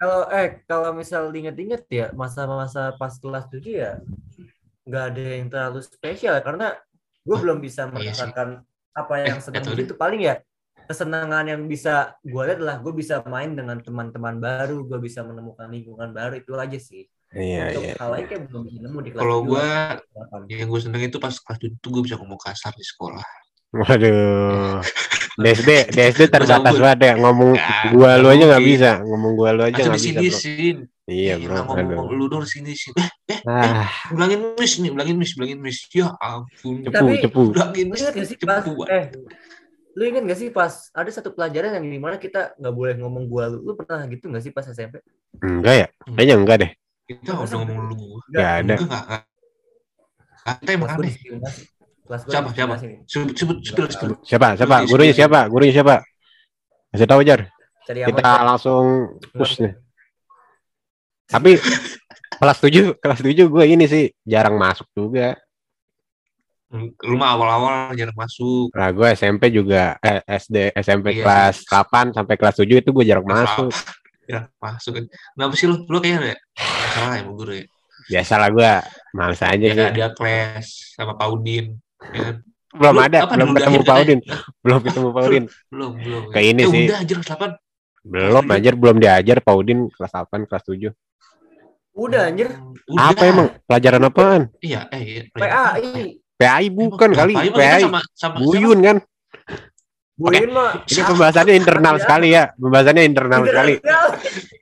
Kalau 0.00 0.20
eh 0.30 0.48
kalau 0.70 0.90
misal 0.94 1.22
diinget-inget 1.34 1.82
ya 1.90 2.06
masa-masa 2.14 2.94
pas 3.00 3.14
kelas 3.22 3.44
7 3.50 3.74
ya 3.84 3.92
nggak 4.88 5.04
ada 5.12 5.22
yang 5.38 5.48
terlalu 5.52 5.78
spesial 5.84 6.32
ya, 6.38 6.42
karena 6.48 6.66
gue 7.26 7.36
Oh, 7.36 7.40
belum 7.42 7.58
bisa 7.66 7.82
iya 7.98 8.12
sih. 8.14 8.32
merasakan 8.32 8.48
apa 8.96 9.14
yang 9.22 9.38
Eh, 9.38 9.42
senang 9.44 9.64
nggak 9.64 9.76
tahu 9.76 9.84
itu 9.84 9.94
paling 9.98 10.20
ya 10.28 10.34
kesenangan 10.88 11.44
yang 11.52 11.62
bisa 11.68 12.16
gue 12.24 12.42
lihat 12.46 12.58
adalah 12.60 12.76
gue 12.80 12.92
bisa 12.96 13.14
main 13.28 13.52
dengan 13.58 13.76
teman-teman 13.86 14.34
baru 14.40 14.88
gue 14.88 14.98
bisa 15.06 15.20
menemukan 15.28 15.68
lingkungan 15.68 16.10
baru 16.16 16.34
itu 16.40 16.52
aja 16.56 16.78
sih 16.80 17.04
Iya, 17.36 17.60
untuk 17.76 17.82
iya. 17.84 17.94
hal 18.00 18.08
lain 18.14 18.24
kayak 18.30 18.42
belum 18.48 18.62
bisa 18.68 18.78
nemu 18.84 18.98
di 19.04 19.10
kelas 19.12 19.22
kalau 19.22 19.36
7 19.36 19.44
gue 19.50 19.66
yang 20.48 20.68
gue 20.72 20.80
seneng 20.80 21.02
itu 21.04 21.18
pas 21.20 21.34
kelas 21.36 21.58
tujuh 21.60 21.78
tuh 21.84 21.90
gue 21.94 22.02
bisa 22.08 22.16
ngomong 22.20 22.40
kasar 22.40 22.72
di 22.72 22.84
sekolah 22.86 23.24
Waduh. 23.76 24.80
DSD, 25.38 25.70
DSD 25.88 26.22
terbatas 26.28 26.74
banget 26.74 26.98
ya 27.00 27.12
ngomong 27.16 27.54
Nggak, 27.54 27.94
gua 27.94 28.10
lu 28.16 28.26
aja 28.26 28.44
nggak 28.44 28.64
bisa, 28.64 28.90
ngomong 29.00 29.32
gua 29.32 29.48
lu 29.52 29.62
aja 29.62 29.78
nggak 29.78 29.94
bisa. 29.94 30.04
sini 30.04 30.26
Bro. 30.26 30.36
sin 30.36 30.76
Iya, 31.08 31.34
Eh, 31.34 31.40
bro. 31.40 31.56
ngomong 31.64 32.04
Aduh. 32.04 32.12
lu 32.12 32.24
dong 32.28 32.44
sini 32.44 32.74
sini 32.74 33.00
eh 33.00 33.08
eh 33.30 33.40
Ah, 33.46 33.88
bilangin 34.10 34.52
miss 34.52 34.76
nih 34.76 34.90
bilangin 34.90 35.16
miss 35.16 35.32
bilangin 35.32 35.58
miss 35.58 35.78
ya 35.88 36.12
ampun 36.14 36.82
cepu, 36.82 36.92
Tapi- 36.92 37.22
cepu. 37.22 37.42
bilangin 37.48 37.84
lu 37.84 37.92
miss 37.92 38.00
ingat 38.02 38.14
gak 38.14 38.26
sih 38.26 38.36
pas 38.36 38.60
cepu 38.60 38.82
eh 38.84 39.04
lu 39.94 40.02
ingat 40.04 40.22
gak 40.26 40.36
sih 40.36 40.48
pas 40.50 40.72
ada 40.92 41.08
satu 41.08 41.32
pelajaran 41.32 41.70
yang 41.74 41.86
di 41.86 41.96
mana 41.96 42.16
kita 42.16 42.52
nggak 42.54 42.70
boleh 42.70 42.94
ngomong 42.94 43.24
gua 43.24 43.48
lu 43.48 43.62
lu 43.62 43.72
pernah 43.72 44.04
gitu 44.04 44.28
gak 44.28 44.42
sih 44.42 44.50
pas 44.50 44.62
SMP 44.64 45.00
Enggak 45.38 45.74
ya? 45.76 45.86
Kayaknya 46.08 46.34
enggak 46.36 46.56
deh. 46.58 46.70
kita 47.06 47.30
udah 47.32 47.56
ngomong 47.56 47.78
lu 47.84 47.94
gua 47.96 48.20
Enggak 48.26 48.44
ada. 48.44 48.74
enggak 48.74 48.78
enggak 48.82 49.02
enggak 49.06 49.22
kita 50.58 50.70
emang 50.72 50.88
aneh 50.90 51.14
kelas 52.08 52.22
gua 52.24 52.32
Siapa, 52.32 52.48
siapa? 52.56 52.74
sebut 53.04 53.30
sebut 53.36 53.56
sebut 53.60 53.88
sebut 53.92 54.16
Siapa? 54.24 54.48
Siapa? 54.56 54.76
Gurunya 54.88 55.14
siapa? 55.14 55.40
Gurunya 55.52 55.72
siapa? 55.76 56.00
Kasih 56.88 57.04
tahu 57.04 57.20
Jar. 57.22 57.44
cari 57.84 58.00
Kita 58.08 58.20
aman 58.24 58.44
langsung 58.56 58.84
push 59.36 59.60
nih. 59.60 59.72
Tapi 61.28 61.60
kelas 62.40 62.58
7, 62.64 62.96
kelas 62.96 63.20
7 63.20 63.44
gue 63.48 63.64
ini 63.68 63.84
sih 63.84 64.08
jarang 64.24 64.56
masuk 64.56 64.88
juga. 64.96 65.36
lu 67.08 67.16
mah 67.16 67.32
awal-awal 67.32 67.96
jarang 67.96 68.12
masuk 68.12 68.68
Nah, 68.76 68.92
gue 68.92 69.08
SMP 69.16 69.48
juga 69.48 69.96
eh, 70.04 70.20
SD, 70.28 70.76
SMP 70.76 71.16
Iya 71.16 71.24
kelas 71.24 71.64
sih. 71.64 71.72
8 71.72 72.12
sampai 72.12 72.34
kelas 72.36 72.56
7 72.60 72.84
itu 72.84 72.90
gue 72.92 73.04
jarang 73.08 73.24
masuk. 73.24 73.72
ya 74.32 74.44
masuk 74.60 75.08
kenapa 75.32 75.56
sih 75.56 75.64
lu 75.64 75.88
lu 75.88 75.96
kayaknya 76.04 76.36
ya 76.36 76.38
salah 76.92 77.16
ya 77.16 77.24
sama 77.24 77.32
guru 77.32 77.52
ya 77.56 77.64
Biasalah 78.08 78.48
gue 78.52 78.72
males 79.16 79.40
aja 79.40 79.64
ya 79.64 79.72
sih. 79.72 79.88
dia 79.96 80.08
kelas 80.12 80.66
sama 80.92 81.16
Pak 81.16 81.28
Udin 81.32 81.80
ya 82.12 82.20
kan? 82.24 82.36
Belum 82.68 82.94
Lu 82.94 83.00
ada, 83.00 83.18
apa 83.24 83.32
belum 83.34 83.50
ketemu 83.56 83.78
Pak? 83.80 83.96
Udin. 84.04 84.20
Belum 84.60 84.78
ketemu 84.84 85.08
Pak 85.08 85.22
Udin. 85.24 85.44
belum 85.72 85.90
belum 85.98 86.22
Kayak 86.30 86.46
ini 86.52 86.60
ya 86.60 86.68
sih. 86.68 86.84
udah 86.84 86.98
anjir 87.00 87.16
kelas 87.16 87.30
8 87.32 88.08
Belum 88.08 88.42
Kelas 88.44 88.56
anjir, 88.56 88.74
belum 88.78 88.96
diajar 89.02 89.36
Paudin 89.42 89.78
kelas 89.90 90.12
8, 90.14 90.48
kelas 90.48 90.64
7. 90.64 90.92
Udah 91.98 92.22
anjir. 92.30 92.48
Udah. 92.86 93.10
Apa 93.10 93.22
emang? 93.26 93.48
Pelajaran 93.66 94.06
apaan? 94.06 94.42
Iya, 94.62 94.86
eh 94.94 95.02
iya. 95.02 95.22
PAI. 95.34 96.22
PAI 96.38 96.66
bukan 96.70 97.10
kali, 97.10 97.34
PAI 97.34 97.50
PAI. 97.50 97.82
sama 97.82 98.00
sama 98.14 98.36
Buyun 98.38 98.78
kan. 98.80 98.96
Mah. 100.18 100.82
Ini 100.82 101.02
pembahasannya 101.06 101.54
internal 101.54 101.94
sekali 102.02 102.34
ya. 102.34 102.50
Pembahasannya 102.58 103.02
internal 103.06 103.42
sekali. 103.46 103.74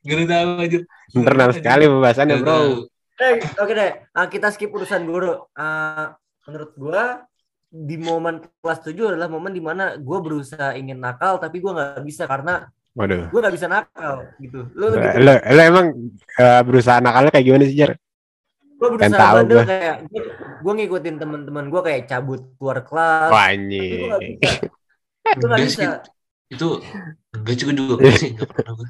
Gak 0.06 0.20
tahu 0.28 0.48
aja. 0.60 0.78
Internal 1.16 1.50
sekali 1.56 1.84
pembahasannya, 1.88 2.36
Bro. 2.44 2.56
Eh, 3.16 3.40
oke 3.56 3.72
deh. 3.72 3.90
Ah, 4.12 4.28
kita 4.28 4.52
skip 4.52 4.68
urusan 4.68 5.08
guru. 5.08 5.48
Ah, 5.56 6.12
menurut 6.46 6.72
gua 6.78 7.04
di 7.68 7.96
momen 7.98 8.34
kelas 8.62 8.80
7 8.86 9.10
adalah 9.12 9.28
momen 9.28 9.52
di 9.52 9.60
mana 9.60 9.98
gue 9.98 10.18
berusaha 10.22 10.72
ingin 10.80 10.98
nakal 11.02 11.36
tapi 11.42 11.58
gue 11.60 11.72
nggak 11.76 12.02
bisa 12.06 12.24
karena 12.30 12.52
Waduh. 12.96 13.28
gue 13.28 13.38
nggak 13.42 13.54
bisa 13.58 13.68
nakal 13.68 14.14
gitu. 14.40 14.58
Lu 14.78 14.86
Lo, 14.88 14.96
lebih 14.96 15.10
lo, 15.20 15.32
lo 15.36 15.60
emang 15.70 15.86
eh, 16.40 16.60
berusaha 16.66 16.98
nakalnya 17.04 17.30
kayak 17.34 17.46
gimana 17.46 17.64
sih, 17.68 17.76
Jar? 17.76 17.92
gue 18.76 18.88
berusaha 18.92 19.18
tahu 19.20 19.36
bandel 19.36 19.60
gua. 19.60 19.64
kayak 19.68 19.96
gue 20.64 20.72
ngikutin 20.76 21.16
teman-teman 21.20 21.64
gue 21.72 21.80
kayak 21.86 22.02
cabut 22.10 22.40
keluar 22.60 22.78
kelas. 22.88 23.30
Wah, 23.32 23.48
Itu 23.80 23.94
gue 23.96 24.06
nggak 24.08 24.22
bisa. 24.24 24.52
Itu 25.34 25.44
nggak 25.48 25.60
Enggak 25.60 25.68
bisa. 25.68 25.82
sih. 25.82 25.88
Itu 26.54 26.66
enggak 27.36 27.56
juga 27.60 27.72
juga 27.80 28.08
sih, 28.20 28.28
enggak 28.34 28.48
pernah 28.52 28.72
gue. 28.78 28.88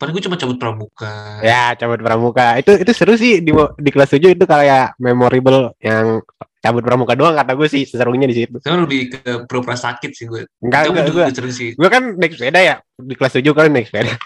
Paling 0.00 0.16
gue 0.16 0.24
cuma 0.24 0.40
cabut 0.40 0.56
pramuka. 0.56 1.44
Ya, 1.44 1.76
cabut 1.76 2.00
pramuka. 2.00 2.56
Itu 2.56 2.72
itu 2.72 2.88
seru 2.96 3.20
sih 3.20 3.44
di 3.44 3.52
di 3.52 3.90
kelas 3.92 4.16
7 4.16 4.32
itu 4.32 4.44
kayak 4.48 4.96
memorable 4.96 5.76
yang 5.76 6.24
cabut 6.56 6.80
pramuka 6.80 7.12
doang 7.12 7.36
kata 7.36 7.52
gue 7.52 7.68
sih 7.68 7.84
serunya 7.84 8.24
di 8.24 8.32
situ. 8.32 8.56
Saya 8.64 8.80
lebih 8.80 9.12
ke 9.12 9.44
pura-pura 9.44 9.76
sakit 9.76 10.10
sih 10.16 10.24
gue. 10.24 10.48
Enggak, 10.64 10.88
enggak 10.88 11.04
juga 11.04 11.28
gue. 11.28 11.36
seru 11.36 11.50
sih. 11.52 11.76
Gue 11.76 11.88
kan 11.92 12.16
naik 12.16 12.32
sepeda 12.32 12.60
ya. 12.64 12.74
Di 12.96 13.12
kelas 13.12 13.32
7 13.36 13.44
kan 13.52 13.68
naik 13.68 13.92
sepeda. 13.92 14.16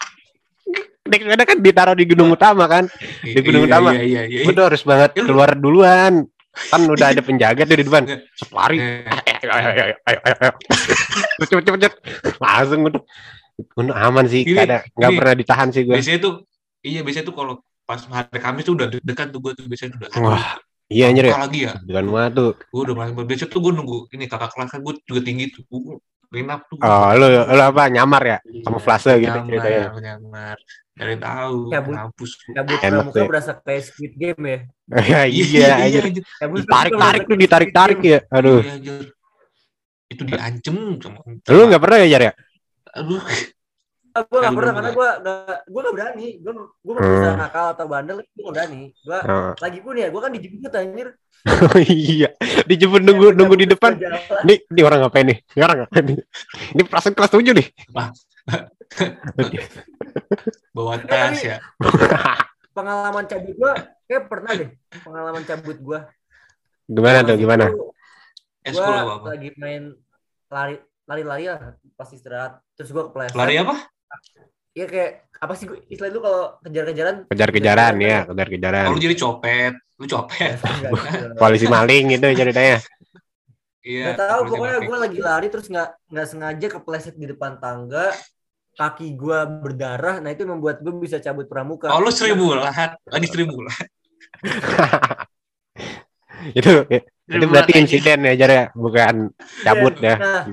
naik 1.11 1.21
sepeda 1.27 1.43
kan 1.43 1.57
ditaruh 1.59 1.95
di 1.99 2.05
gedung 2.07 2.31
utama 2.31 2.71
kan. 2.71 2.87
Di 3.19 3.39
gunung 3.43 3.67
Iya, 3.67 3.75
utama. 3.75 3.89
Iya, 3.91 4.03
iya, 4.07 4.21
iya. 4.31 4.41
Gue 4.47 4.53
tuh 4.55 4.65
harus 4.71 4.79
banget 4.87 5.11
keluar 5.19 5.59
duluan. 5.59 6.23
Kan 6.71 6.81
udah 6.87 7.11
ada 7.11 7.19
penjaga 7.27 7.67
tuh 7.67 7.75
di 7.75 7.83
depan. 7.83 8.07
Set 8.31 8.47
lari. 8.55 8.79
Eh, 8.79 9.03
Ayo, 9.43 9.51
ayo, 9.51 9.69
ayo, 9.75 9.95
ayo, 10.07 10.19
ayo. 10.39 10.51
Cepet, 11.45 11.63
cepet, 11.67 11.79
cepet. 11.83 11.99
Langsung. 12.39 12.79
Udah 12.87 13.03
aman 13.93 14.25
sih. 14.25 14.41
Ini- 14.43 14.55
Gak 14.55 14.65
ada, 14.67 14.79
nggak 14.89 15.11
pernah 15.15 15.33
ditahan 15.35 15.67
sih 15.71 15.83
gue. 15.83 15.95
biasanya 15.95 16.19
tuh 16.21 16.33
iya 16.81 16.99
biasanya 17.01 17.25
tuh 17.27 17.35
kalau 17.35 17.53
pas 17.85 18.01
hari 18.03 18.39
Kamis 18.39 18.63
tuh 18.63 18.73
udah 18.73 18.87
deg-degan 18.89 19.27
tuh 19.29 19.39
gue 19.39 19.51
tuh 19.53 19.65
biasanya 19.65 19.91
udah 19.97 20.09
Wah, 20.19 20.57
iya 20.87 21.07
anjir 21.07 21.29
ya. 21.29 21.35
Lagi 21.37 21.59
ya 21.63 21.73
Bukan 21.79 22.05
mah 22.07 22.27
tuh. 22.29 22.51
gue 22.57 22.81
udah 22.81 22.93
mulai 22.93 23.25
biasanya 23.25 23.49
tuh 23.49 23.59
gue 23.61 23.71
nunggu 23.71 23.97
ini 24.11 24.25
kakak 24.25 24.49
kelas 24.51 24.69
kan 24.69 24.79
gue 24.81 24.93
juga 25.03 25.21
tinggi 25.21 25.45
tuh 25.49 25.61
gue 25.65 25.97
rinap 26.33 26.65
tuh 26.67 26.81
Oh, 26.81 27.09
lu, 27.15 27.25
lu 27.29 27.63
apa 27.63 27.87
nyamar 27.87 28.23
ya? 28.25 28.37
Sama 28.61 28.81
flase 28.81 29.13
gitu 29.17 29.29
nyamar 29.29 29.45
ceritanya. 29.47 29.83
nyamar 29.95 30.57
dari 30.95 31.15
tahu 31.15 31.57
Cabut. 31.69 31.93
kampus 31.93 32.31
Cabut 32.49 32.77
pramuka 32.81 33.13
tuh. 33.13 33.27
berasa 33.29 33.51
kayak 33.55 33.81
Squid 33.83 34.13
Game 34.15 34.41
ya. 34.43 34.59
Ya, 34.95 35.21
iya, 35.29 35.69
anjir. 35.79 36.01
anjir. 36.09 36.23
Cabut 36.35 36.57
Ditarik-tarik 36.59 36.91
pramuka 37.21 37.29
tuh, 37.29 37.37
ditarik-tarik 37.37 37.99
ya. 38.01 38.19
Aduh. 38.31 38.59
Iya, 38.61 38.93
itu 40.05 40.21
diancem 40.23 40.75
sama 41.01 41.19
Lu 41.49 41.61
nggak 41.65 41.81
pernah 41.81 41.97
ya, 42.01 42.07
Jar 42.09 42.23
ya? 42.23 42.33
Aduh 42.95 43.21
gue 44.15 44.39
gak 44.39 44.55
pernah 44.55 44.71
karena 44.71 44.87
ya. 44.87 44.95
gue 44.95 45.07
gak 45.19 45.59
gue 45.67 45.81
gak 45.83 45.95
berani 45.95 46.27
gue 46.39 46.51
gue 46.55 46.93
mau 46.95 47.03
berusaha 47.03 47.33
Hmm. 47.35 47.41
nakal 47.43 47.65
atau 47.75 47.85
bandel 47.85 48.17
gue 48.23 48.41
gak 48.41 48.55
berani 48.55 48.81
gue 48.95 49.19
Oh. 49.27 49.51
lagi 49.59 49.79
pun 49.83 49.93
ya 49.93 50.07
gue 50.07 50.21
kan 50.23 50.31
dijemput 50.31 50.71
anjir 50.71 51.07
iya. 51.85 52.29
Dijemput 52.65 53.05
nunggu 53.05 53.37
nunggu 53.37 53.53
di 53.53 53.69
depan. 53.69 53.93
Nih, 54.41 54.65
ini 54.65 54.81
orang 54.81 55.05
ngapain 55.05 55.29
nih? 55.29 55.37
Ini 55.53 55.61
orang 55.61 55.77
ngapain 55.85 56.05
nih? 56.09 56.17
Ini 56.73 56.81
perasaan 56.89 57.13
kelas 57.13 57.31
7 57.37 57.53
nih. 57.53 57.67
bawa 60.73 60.95
tas 61.01 61.39
ya 61.39 61.57
pengalaman 62.77 63.25
cabut 63.25 63.53
gue 63.53 63.71
kayak 64.05 64.23
pernah 64.27 64.51
deh 64.53 64.69
pengalaman 65.01 65.43
cabut 65.43 65.77
gue 65.77 65.99
Gimana 66.85 67.25
tuh, 67.25 67.33
gimana? 67.33 67.65
eh 68.61 68.69
gue 68.69 68.85
lagi 69.25 69.49
main 69.57 69.89
lari 70.47 70.77
lari-lari 71.05 71.45
lah 71.49 71.77
pas 71.93 72.09
istirahat. 72.09 72.61
Terus 72.77 72.89
gue 72.91 73.03
kepleset 73.09 73.37
lari 73.37 73.61
apa? 73.61 73.75
Iya 74.75 74.85
kayak 74.91 75.11
apa 75.39 75.53
sih 75.55 75.65
gue 75.71 75.79
istilah 75.87 76.09
itu 76.11 76.19
kalau 76.19 76.43
kejar-kejaran? 76.65 77.15
Kejar-kejaran 77.31 77.95
ya, 78.03 78.27
oh, 78.27 78.35
kejar-kejaran. 78.35 78.85
lu 78.91 78.99
jadi 78.99 79.15
copet 79.15 79.73
lu 79.95 80.05
copet. 80.11 80.59
Enggak. 80.91 81.39
Polisi 81.39 81.67
maling 81.71 82.19
gitu 82.19 82.27
ceritanya. 82.35 82.83
iya 83.85 84.11
Nggak 84.11 84.19
tahu 84.19 84.41
pokoknya 84.51 84.79
gue 84.83 84.97
lagi 84.97 85.19
lari 85.21 85.47
terus 85.47 85.71
nggak 85.71 85.89
nggak 86.11 86.27
sengaja 86.27 86.67
kepleset 86.67 87.15
di 87.15 87.31
depan 87.31 87.61
tangga 87.61 88.11
kaki 88.75 89.15
gue 89.15 89.39
berdarah. 89.63 90.19
Nah 90.19 90.35
itu 90.35 90.43
membuat 90.43 90.83
gue 90.83 90.91
bisa 90.99 91.23
cabut 91.23 91.47
pramuka. 91.47 91.95
Oh 91.95 92.03
lu 92.03 92.11
seribu 92.11 92.51
lah 92.51 92.75
lagi 93.07 93.27
seribu 93.31 93.63
lah 93.63 93.77
itu 96.57 96.69
itu 97.25 97.45
berarti 97.49 97.71
insiden 97.81 98.19
ya, 98.21 98.33
Jar 98.37 98.51
ya, 98.53 98.65
bukan 98.77 99.33
cabut 99.65 99.95
ya. 99.97 100.15
Nah, 100.21 100.45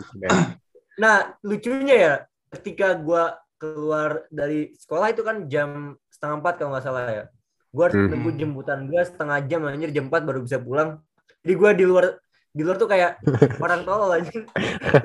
nah 0.97 1.17
lucunya 1.45 1.97
ya 1.97 2.14
ketika 2.52 2.97
gue 2.97 3.25
keluar 3.57 4.25
dari 4.29 4.73
sekolah 4.75 5.12
itu 5.12 5.23
kan 5.23 5.47
jam 5.47 5.95
setengah 6.11 6.43
empat 6.43 6.55
kalau 6.59 6.71
nggak 6.75 6.85
salah 6.85 7.07
ya 7.09 7.25
gue 7.73 7.83
harus 7.88 7.97
Hmm. 7.97 8.11
nunggu 8.12 8.31
jemputan 8.37 8.85
gue 8.85 9.00
setengah 9.00 9.38
jam 9.49 9.64
anjir 9.64 9.88
jam 9.95 10.12
empat 10.12 10.23
baru 10.29 10.45
bisa 10.45 10.61
pulang 10.61 11.00
jadi 11.41 11.55
gue 11.57 11.71
di 11.81 11.85
luar 11.88 12.05
di 12.52 12.61
luar 12.61 12.76
tuh 12.76 12.85
kayak 12.85 13.17
orang 13.64 13.81
tolol 13.88 14.12
anjir 14.12 14.45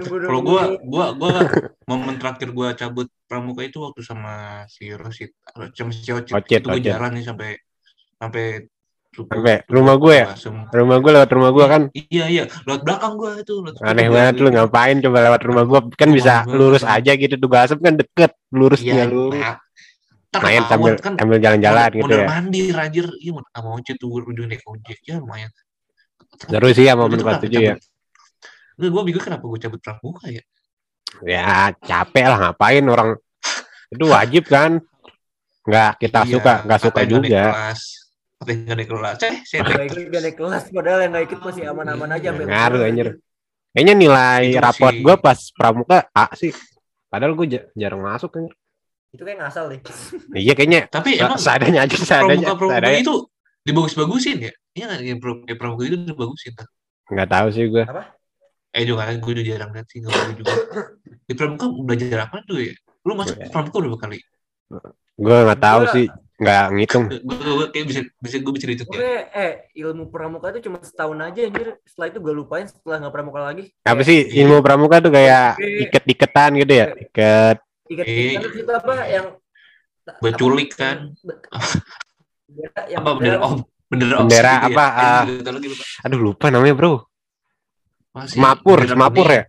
Kalau 0.03 0.43
gua, 0.43 0.75
gua, 0.83 1.05
gua 1.15 1.47
momen 1.88 2.19
terakhir 2.19 2.51
gua 2.51 2.75
cabut 2.75 3.07
pramuka 3.24 3.63
itu 3.63 3.79
waktu 3.79 4.03
sama 4.03 4.67
si 4.67 4.91
Rosit, 4.91 5.31
sama 5.71 5.91
si 5.95 6.12
Ocit. 6.12 6.36
Ocit, 6.36 6.59
itu 6.59 6.67
gua 6.67 6.75
Ocit. 6.75 6.91
jalan 6.91 7.12
nih 7.15 7.24
sampai 7.24 7.50
sampai 8.19 8.45
Sampai 9.19 9.65
rumah 9.65 9.95
gue 9.95 10.13
ya? 10.13 10.27
Langsung- 10.29 10.69
Rumah 10.69 10.97
gue 11.00 11.12
lewat 11.12 11.29
rumah 11.31 11.50
gue 11.50 11.65
kan 11.65 11.81
Iya 11.89 12.25
iya, 12.27 12.43
lewat 12.63 12.81
belakang 12.81 13.13
gua 13.15 13.31
itu. 13.33 13.53
lewat 13.57 13.81
aneh 13.81 14.07
banget 14.07 14.36
lu 14.38 14.50
ngapain 14.50 14.97
coba 15.00 15.17
lewat 15.24 15.41
rumah 15.43 15.63
gue 15.63 15.79
kan 15.91 16.09
bisa 16.12 16.33
Rumah 16.36 16.45
gua. 16.45 16.57
lurus 16.59 16.83
aja 16.83 17.12
gitu 17.13 17.33
tuh 17.36 17.50
asap 17.51 17.79
kan 17.79 17.93
deket 17.95 18.31
lurus 18.51 18.81
Iya, 18.81 19.05
lurus 19.05 19.41
nah, 19.41 19.57
main 20.38 20.62
sambil 20.65 20.93
kan 20.97 21.13
sambil 21.15 21.38
jalan-jalan 21.38 21.89
gitu 21.95 22.13
ya 22.13 22.27
mandir 22.27 22.75
anjir. 22.75 23.05
Iya, 23.17 23.31
sama 23.47 23.69
Ocit 23.74 23.95
tuh 23.95 24.09
ujung 24.12 24.45
naik 24.45 24.62
ojek 24.62 25.00
ya 25.01 25.17
lumayan. 25.17 25.50
seru 26.39 26.69
sih 26.69 26.86
ya 26.86 26.93
momen 26.93 27.17
kenapa 27.17 27.41
tujuh 27.41 27.62
ya? 27.63 27.75
Nggak, 28.77 28.89
gua 28.91 29.01
bingung 29.01 29.24
kenapa 29.24 29.43
gua 29.43 29.57
cabut 29.57 29.79
pramuka 29.79 30.25
ya. 30.27 30.43
ya 31.24 31.47
capek 31.79 32.25
lah 32.27 32.38
ngapain 32.43 32.86
orang 32.86 33.09
itu 33.88 34.05
wajib 34.05 34.43
kan 34.45 34.77
nggak 35.63 35.91
kita 35.97 36.19
Iya, 36.21 36.31
suka 36.31 36.53
nggak 36.62 36.79
suka 36.79 37.01
juga 37.03 37.43
kelas. 37.50 37.81
Katanya 38.47 38.63
nggak 38.63 38.77
naik 38.79 38.89
kelas. 38.89 39.17
Eh, 39.19 39.35
saya 39.43 39.59
naik 39.59 39.75
Gak 39.75 39.83
ikut 39.91 40.07
gak 40.07 40.23
naik 40.23 40.37
kelas 40.39 40.63
padahal 40.71 40.99
yang 41.03 41.11
gak 41.11 41.25
ikut 41.27 41.39
masih 41.43 41.63
aman-aman 41.67 42.09
aja 42.09 42.27
sampai 42.31 42.45
Ngaruh, 42.47 42.81
anjir. 42.81 43.07
kayaknya 43.75 43.93
nilai 43.93 44.43
Itu 44.47 44.59
sih. 44.87 45.03
gue 45.03 45.15
pas 45.19 45.39
pramuka 45.51 45.97
A 46.09 46.25
sih 46.33 46.55
padahal 47.07 47.35
gue 47.35 47.45
jarang 47.75 47.99
masuk 47.99 48.31
kan 48.31 48.47
itu 49.07 49.21
kayak 49.21 49.37
ngasal 49.37 49.67
deh 49.67 49.79
iya 50.39 50.55
kayaknya 50.55 50.87
Tapi 50.87 51.19
emang 51.19 51.35
seadanya 51.37 51.83
aja 51.83 51.95
seadanya 51.95 52.47
pramuka 52.47 52.57
pramuka 52.57 52.73
seadanya 52.79 52.99
itu 53.03 53.15
dibagus-bagusin 53.61 54.37
ya? 54.41 54.51
Iya 54.73 54.83
nggak? 54.87 54.99
Ya, 55.03 55.15
pra- 55.19 55.43
ya, 55.43 55.55
pramuka 55.59 55.83
itu 55.83 55.97
dibagusin. 56.01 56.51
Kan? 56.55 56.67
nggak 57.11 57.29
tahu 57.29 57.47
sih 57.51 57.65
gue 57.67 57.83
Eh 58.71 58.83
juga 58.87 59.01
kan 59.03 59.15
gue 59.19 59.31
udah 59.35 59.45
jarang 59.45 59.69
lihat 59.75 59.87
sih 59.91 59.97
nggak 59.99 60.13
tahu 60.15 60.31
juga. 60.39 60.53
Di 61.27 61.33
pramuka 61.35 61.65
belajar 61.67 62.19
apa 62.25 62.37
tuh 62.47 62.57
ya? 62.63 62.73
Lu 63.03 63.13
masuk 63.13 63.35
Iya. 63.35 63.51
pramuka 63.51 63.77
berapa 63.83 63.99
kali? 63.99 64.17
gue 65.17 65.37
nggak 65.43 65.59
tahu 65.59 65.81
sih 65.91 66.05
nggak 66.38 66.65
ngitung 66.72 67.06
Gue 67.10 67.34
gue 67.34 67.67
kayak 67.70 67.86
bisa 67.88 68.00
bisa 68.17 68.38
gue 68.38 68.53
bisa 68.53 68.65
dihitung 68.65 68.88
ya. 68.94 69.25
Eh 69.34 69.51
ilmu 69.75 70.08
pramuka 70.08 70.53
itu 70.53 70.70
cuma 70.70 70.77
setahun 70.79 71.17
aja 71.17 71.39
anjir. 71.44 71.82
Setelah 71.82 72.08
itu 72.08 72.20
gue 72.20 72.29
lupain 72.32 72.65
setelah 72.65 72.98
nggak 73.01 73.12
pramuka 73.12 73.39
lagi. 73.41 73.74
apa 73.82 74.01
sih 74.01 74.22
ilmu 74.38 74.62
pramuka 74.62 75.00
tuh 75.00 75.10
kayak 75.10 75.58
iket-iketan 75.58 76.58
gitu 76.58 76.74
ya 76.75 76.88
iket 76.94 77.58
Ikat 77.88 78.06
Eh. 78.06 78.36
ikat 78.36 78.53
itu 78.53 78.70
apa 78.70 78.96
yang 79.08 79.25
Berculik 80.17 80.72
kan? 80.72 81.12
Yang 82.86 82.96
Apa 82.96 83.10
bendera 83.13 83.38
om? 83.41 83.60
Bendera 83.88 84.15
om 84.17 84.24
Bendera 84.24 84.53
ya? 84.53 84.67
apa, 84.67 84.86
lagi 85.27 85.67
lupa. 85.67 85.84
aduh 86.03 86.20
lupa 86.22 86.46
namanya 86.48 86.75
bro 86.75 86.94
Apa 88.12 88.20
sih? 88.24 88.36
semapur 88.36 88.77
Bendera 88.77 88.94
semapur 88.94 89.25
kuning. 89.25 89.36
ya 89.36 89.44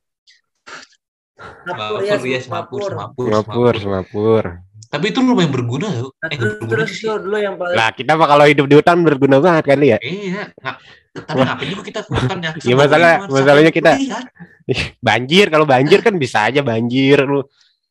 Semapur 1.39 1.99
Semapur 1.99 2.03
ya, 2.03 2.17
ya, 2.19 2.41
semapur, 2.41 2.81
semapur. 2.83 2.91
semapur, 2.91 3.27
semapur 3.31 3.75
semapur 3.79 4.45
Tapi 4.89 5.05
itu 5.07 5.21
lumayan 5.21 5.49
berguna 5.49 5.89
loh. 5.91 6.11
Nah, 6.15 6.27
Eh, 6.27 6.35
terus 6.35 6.41
nggak 6.41 6.59
berguna 6.59 6.71
terus 6.71 6.91
dulu 7.21 7.37
yang 7.37 7.55
paling 7.55 7.77
lah 7.77 7.91
kita 7.93 8.13
mah 8.15 8.25
kalau 8.27 8.45
hidup 8.45 8.65
di 8.65 8.75
hutan 8.75 8.97
berguna 9.01 9.37
banget 9.39 9.65
kali 9.67 9.87
ya 9.89 9.99
Iya, 10.01 10.43
nggak. 10.55 10.77
Tapi 11.19 11.41
ngapain 11.41 11.69
juga 11.69 11.83
kita 11.85 12.01
ke 12.01 12.11
hutan 12.11 12.39
ya? 12.39 12.51
Iya, 12.65 12.75
masalah- 12.75 13.19
masalahnya 13.27 13.69
kita- 13.71 13.99
banjir 15.01 15.47
kalau 15.47 15.65
banjir 15.65 16.01
kan 16.01 16.15
bisa 16.15 16.45
aja 16.45 16.61
banjir 16.61 17.21
lu 17.21 17.45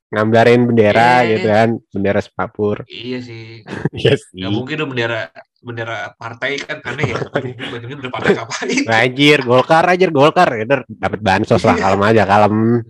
ngambarin 0.08 0.64
bendera 0.64 1.22
Eh. 1.22 1.36
gitu 1.36 1.48
kan 1.48 1.70
bendera 1.92 2.20
semapur 2.20 2.82
Iya 2.86 3.20
sih. 3.20 3.62
iya 4.00 4.14
sih 4.16 4.40
Gak 4.40 4.50
mungkin 4.50 4.76
dong 4.78 4.90
bendera 4.90 5.28
bendera 5.60 5.98
partai 6.14 6.56
kan 6.58 6.80
aneh 6.82 7.12
ya. 7.12 7.18
Banyaknya 7.28 7.94
bendera 7.94 8.12
partai 8.12 8.32
ngapain? 8.34 8.84
banjir 8.86 9.38
golkar 9.44 9.84
aja 9.86 10.06
golkar 10.08 10.50
ya 10.56 10.66
dapat 10.88 11.20
bansos 11.20 11.62
lah 11.62 11.76
kalem 11.76 12.02
aja 12.04 12.24
kalem 12.24 12.82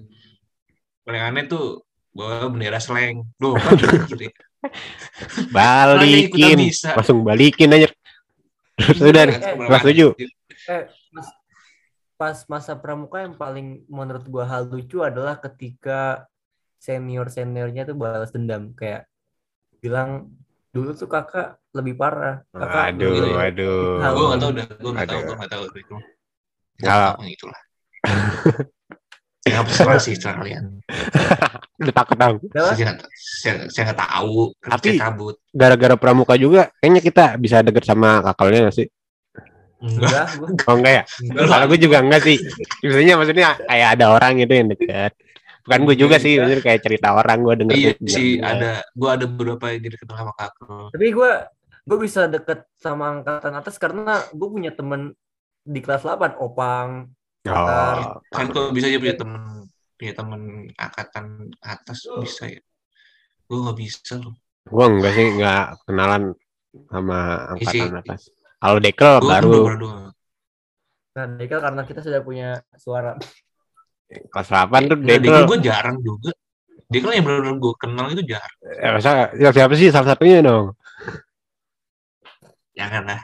Paling 1.01 1.23
aneh 1.25 1.43
tuh 1.45 1.86
bawa 2.17 2.49
bendera 2.49 2.81
slang. 2.81 3.29
Duh, 3.37 3.53
kan 3.61 3.77
gitu. 4.09 4.25
balikin 6.01 6.57
langsung 6.97 7.21
balikin 7.21 7.69
aja 7.77 7.87
terus 8.77 8.99
udah 9.01 9.23
nih 9.29 9.37
kelas 9.37 9.83
tujuh 9.85 10.11
Eh, 10.67 10.83
mas, 11.15 11.27
pas 12.19 12.37
masa 12.51 12.75
pramuka 12.75 13.23
yang 13.23 13.37
paling 13.39 13.87
menurut 13.87 14.25
gua 14.27 14.43
hal 14.43 14.67
lucu 14.67 14.99
adalah 14.99 15.39
ketika 15.39 16.27
senior 16.75 17.31
seniornya 17.31 17.87
tuh 17.87 17.95
balas 17.95 18.35
dendam 18.35 18.75
kayak 18.75 19.07
bilang 19.79 20.27
dulu 20.75 20.91
tuh 20.91 21.07
kakak 21.07 21.55
lebih 21.71 21.95
parah 21.95 22.43
kakak 22.51 22.83
aduh 22.91 23.11
gitu 23.15 23.27
ya. 23.31 23.37
aduh 23.47 23.79
Gue 24.11 24.25
nggak 24.27 24.41
tahu 24.43 24.51
dah, 24.51 24.65
gue 24.67 24.91
nggak 24.91 25.07
tahu, 25.07 25.17
Aduh. 25.17 25.27
gue 25.27 25.35
nggak 25.39 25.51
tahu 25.53 25.63
itu. 25.71 25.95
Nggak. 26.83 27.13
Nggak 27.17 27.31
itulah. 27.33 27.59
Ya 29.47 29.59
apa 29.61 29.97
sih 29.97 30.13
setelah 30.13 30.35
kalian? 30.41 30.63
udah 31.79 31.93
takut 31.93 32.15
tau 32.15 32.35
Kenapa? 32.41 32.73
Saya 32.73 32.85
nggak- 32.89 33.09
saya 33.13 33.53
saya 33.67 33.83
nggak 33.87 33.99
tahu. 34.01 34.37
Tapi- 34.59 34.97
cabut. 34.97 35.35
gara-gara 35.49 35.95
pramuka 35.95 36.33
juga 36.33 36.69
kayaknya 36.77 37.01
kita 37.01 37.23
bisa 37.35 37.57
deket 37.59 37.83
sama 37.83 38.21
kakalnya 38.21 38.65
gak 38.65 38.75
sih 38.75 38.87
Enggak. 39.77 40.25
oh 40.67 40.75
enggak 40.75 40.93
ya 40.93 41.03
kalau 41.43 41.65
gue 41.67 41.79
juga 41.79 41.97
enggak 41.99 42.21
sih 42.23 42.37
maksudnya 42.81 43.13
maksudnya 43.13 43.47
kayak 43.59 43.89
ada 43.93 44.05
orang 44.11 44.31
gitu 44.37 44.53
yang 44.53 44.67
deket 44.67 45.11
bukan 45.61 45.79
gue 45.83 45.95
juga 45.97 46.15
sih 46.17 46.33
maksudnya 46.35 46.61
kayak 46.61 46.81
cerita 46.81 47.07
orang 47.11 47.37
gue 47.39 47.53
denger 47.57 47.75
Iya 47.75 47.91
sih, 48.03 48.29
ada. 48.39 48.81
Gue 48.91 49.09
ada 49.11 49.25
beberapa 49.25 49.65
yang 49.67 49.81
jadi 49.83 49.95
kenal 49.97 50.15
sama 50.17 50.33
kakak. 50.33 50.89
tapi 50.89 51.07
gua 51.11 51.31
gua 51.83 51.97
bisa 51.97 52.21
deket 52.25 52.59
sama 52.75 53.05
angkatan 53.13 53.53
atas 53.53 53.75
karena 53.75 54.03
gua 54.31 54.47
punya 54.49 54.71
temen 54.71 55.13
di 55.61 55.79
kelas 55.79 56.01
8 56.01 56.35
opang 56.37 57.11
oh 57.51 58.19
Kan 58.31 58.51
kok 58.51 58.71
bisa 58.75 58.91
aja 58.91 58.99
punya 58.99 59.15
temen 59.15 59.43
punya 59.97 60.13
temen 60.13 60.41
angkatan 60.77 61.25
atas 61.63 62.05
bisa 62.21 62.45
ya. 62.47 62.61
Gue 63.47 63.57
nggak 63.63 63.77
bisa 63.79 64.15
loh. 64.19 64.35
gue 64.67 64.83
enggak 64.83 65.13
sih 65.15 65.25
enggak 65.31 65.79
kenalan 65.87 66.35
sama 66.91 67.19
Isi. 67.55 67.79
angkatan 67.79 67.95
atas 68.03 68.21
kalau 68.59 68.77
dekel 68.83 69.15
Gue 69.23 69.31
kan 69.31 69.43
baru 69.47 69.89
nah 71.17 71.25
Dekel 71.33 71.59
karena 71.63 71.81
kita 71.87 72.03
sudah 72.05 72.21
punya 72.21 72.61
suara 72.77 73.17
kelas 74.07 74.49
8 74.51 74.91
tuh 74.91 74.97
Nah, 75.01 75.17
dekel 75.17 75.43
gue 75.49 75.59
jarang 75.65 75.97
juga. 76.03 76.29
Kan 76.87 77.11
yang 77.11 77.25
benar-benar 77.25 77.55
gue 77.59 77.73
kenal 77.75 78.05
itu 78.15 78.23
jarang. 78.23 78.57
Eh, 78.63 78.91
masa 78.95 79.33
ya, 79.35 79.49
siapa 79.51 79.73
sih 79.75 79.91
salah 79.91 80.15
satunya 80.15 80.39
dong 80.39 80.77
Jangan 82.77 83.03
lah. 83.03 83.21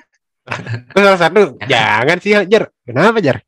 Salah 0.91 1.19
satu 1.21 1.41
jangan 1.71 2.17
sih 2.19 2.33
Jar 2.49 2.67
kenapa 2.83 3.21
Jar 3.21 3.39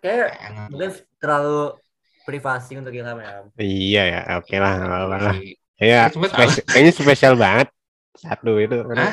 kayak 0.00 0.28
Jangan. 0.34 0.66
mungkin 0.70 0.90
terlalu 1.18 1.58
privasi 2.24 2.72
untuk 2.80 2.92
Ilham 2.92 3.18
ya 3.20 3.30
iya 3.60 4.02
ya 4.08 4.20
oke 4.40 4.54
lah 4.56 4.72
nggak 4.80 4.90
apa-apa 4.90 5.16
lah 5.20 5.36
ya 5.76 6.00
spes- 6.08 6.64
kayaknya 6.64 6.92
spesial 6.94 7.34
banget 7.36 7.68
satu 8.16 8.56
itu 8.56 8.78
Hah? 8.94 9.12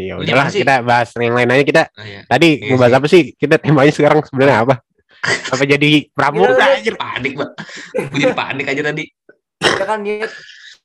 iya 0.00 0.16
Ini 0.16 0.22
udahlah 0.24 0.46
sih? 0.48 0.64
kita 0.64 0.80
bahas 0.80 1.12
yang 1.20 1.36
lain 1.36 1.52
aja 1.52 1.64
kita 1.64 1.82
Oh, 1.92 2.04
iya. 2.04 2.20
tadi 2.24 2.48
Iya 2.56 2.68
ngebahas 2.72 2.88
sih. 2.88 2.98
apa 2.98 3.06
sih 3.12 3.22
kita 3.36 3.54
temanya 3.60 3.92
sekarang 3.92 4.18
sebenarnya 4.24 4.58
apa 4.64 4.74
apa 5.52 5.62
jadi 5.66 5.90
pramuka 6.16 6.54
Iya, 6.54 6.76
anjir 6.80 6.94
Panik, 6.96 7.32
Mbak. 7.34 7.50
Gue 8.14 8.18
jadi 8.20 8.34
panik 8.36 8.66
aja 8.70 8.82
tadi. 8.84 9.04
kita 9.58 9.84
kan 9.84 9.98
niat 10.00 10.30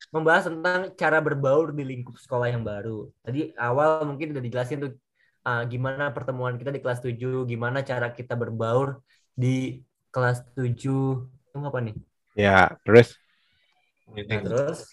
membahas 0.10 0.44
tentang 0.50 0.82
cara 0.98 1.18
berbaur 1.22 1.72
di 1.72 1.84
lingkup 1.86 2.16
sekolah 2.18 2.48
yang 2.50 2.64
baru. 2.66 3.08
Tadi 3.22 3.54
awal 3.56 4.04
mungkin 4.08 4.34
udah 4.36 4.44
dijelasin 4.44 4.82
tuh 4.82 4.92
ah, 5.46 5.64
gimana 5.66 6.14
pertemuan 6.14 6.56
kita 6.58 6.70
di 6.74 6.82
kelas 6.84 7.00
7, 7.02 7.46
gimana 7.50 7.82
cara 7.82 8.14
kita 8.14 8.34
berbaur 8.38 9.02
di 9.34 9.82
kelas 10.14 10.46
7. 10.54 11.26
Itu 11.26 11.58
apa 11.60 11.80
nih? 11.82 11.96
ya 12.32 12.72
terus 12.88 13.20
Nah, 14.12 14.44
terus 14.44 14.92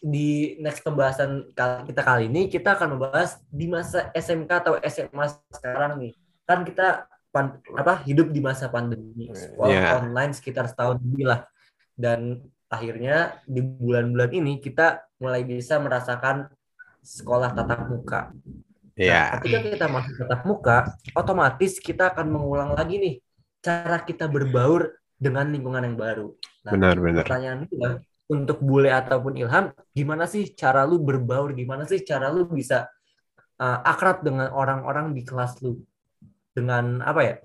di 0.00 0.56
next 0.62 0.80
pembahasan 0.80 1.50
kita 1.58 2.00
kali 2.06 2.30
ini 2.30 2.46
kita 2.46 2.78
akan 2.78 2.96
membahas 2.96 3.42
di 3.50 3.66
masa 3.66 4.08
SMK 4.14 4.50
atau 4.62 4.74
SMA 4.80 5.26
sekarang 5.52 5.98
nih. 6.00 6.12
Kan 6.46 6.62
kita 6.62 7.10
pan- 7.34 7.58
apa 7.74 8.00
hidup 8.06 8.30
di 8.30 8.38
masa 8.38 8.70
pandemi, 8.70 9.28
sekolah 9.34 9.70
Iya. 9.74 9.90
online 10.00 10.32
sekitar 10.32 10.70
setahun 10.70 11.02
lebih 11.02 11.28
lah. 11.28 11.44
Dan 11.98 12.40
akhirnya 12.70 13.42
di 13.44 13.60
bulan-bulan 13.60 14.30
ini 14.32 14.62
kita 14.62 15.02
mulai 15.18 15.42
bisa 15.42 15.82
merasakan 15.82 16.46
sekolah 17.02 17.50
tatap 17.52 17.90
muka. 17.90 18.30
Ya 19.00 19.32
Nah, 19.32 19.40
ketika 19.40 19.58
kita 19.64 19.86
masuk 19.88 20.12
tatap 20.20 20.40
muka, 20.44 20.78
otomatis 21.16 21.80
kita 21.80 22.12
akan 22.12 22.26
mengulang 22.28 22.76
lagi 22.76 23.00
nih 23.00 23.14
cara 23.64 24.04
kita 24.04 24.28
berbaur 24.28 25.00
dengan 25.16 25.48
lingkungan 25.48 25.84
yang 25.84 25.96
baru. 25.96 26.28
Nah, 26.68 26.72
benar 26.76 26.96
benar 27.00 27.24
pertanyaan 27.24 27.64
gue 27.68 27.90
untuk 28.30 28.62
bule 28.62 28.94
ataupun 28.94 29.34
Ilham, 29.34 29.74
gimana 29.90 30.24
sih 30.30 30.54
cara 30.54 30.86
lu 30.86 31.02
berbaur? 31.02 31.50
Gimana 31.50 31.82
sih 31.82 32.00
cara 32.06 32.30
lu 32.30 32.46
bisa 32.46 32.86
uh, 33.58 33.78
akrab 33.82 34.22
dengan 34.22 34.54
orang-orang 34.54 35.10
di 35.10 35.26
kelas 35.26 35.58
lu? 35.66 35.82
Dengan 36.54 37.02
apa 37.02 37.20
ya? 37.26 37.36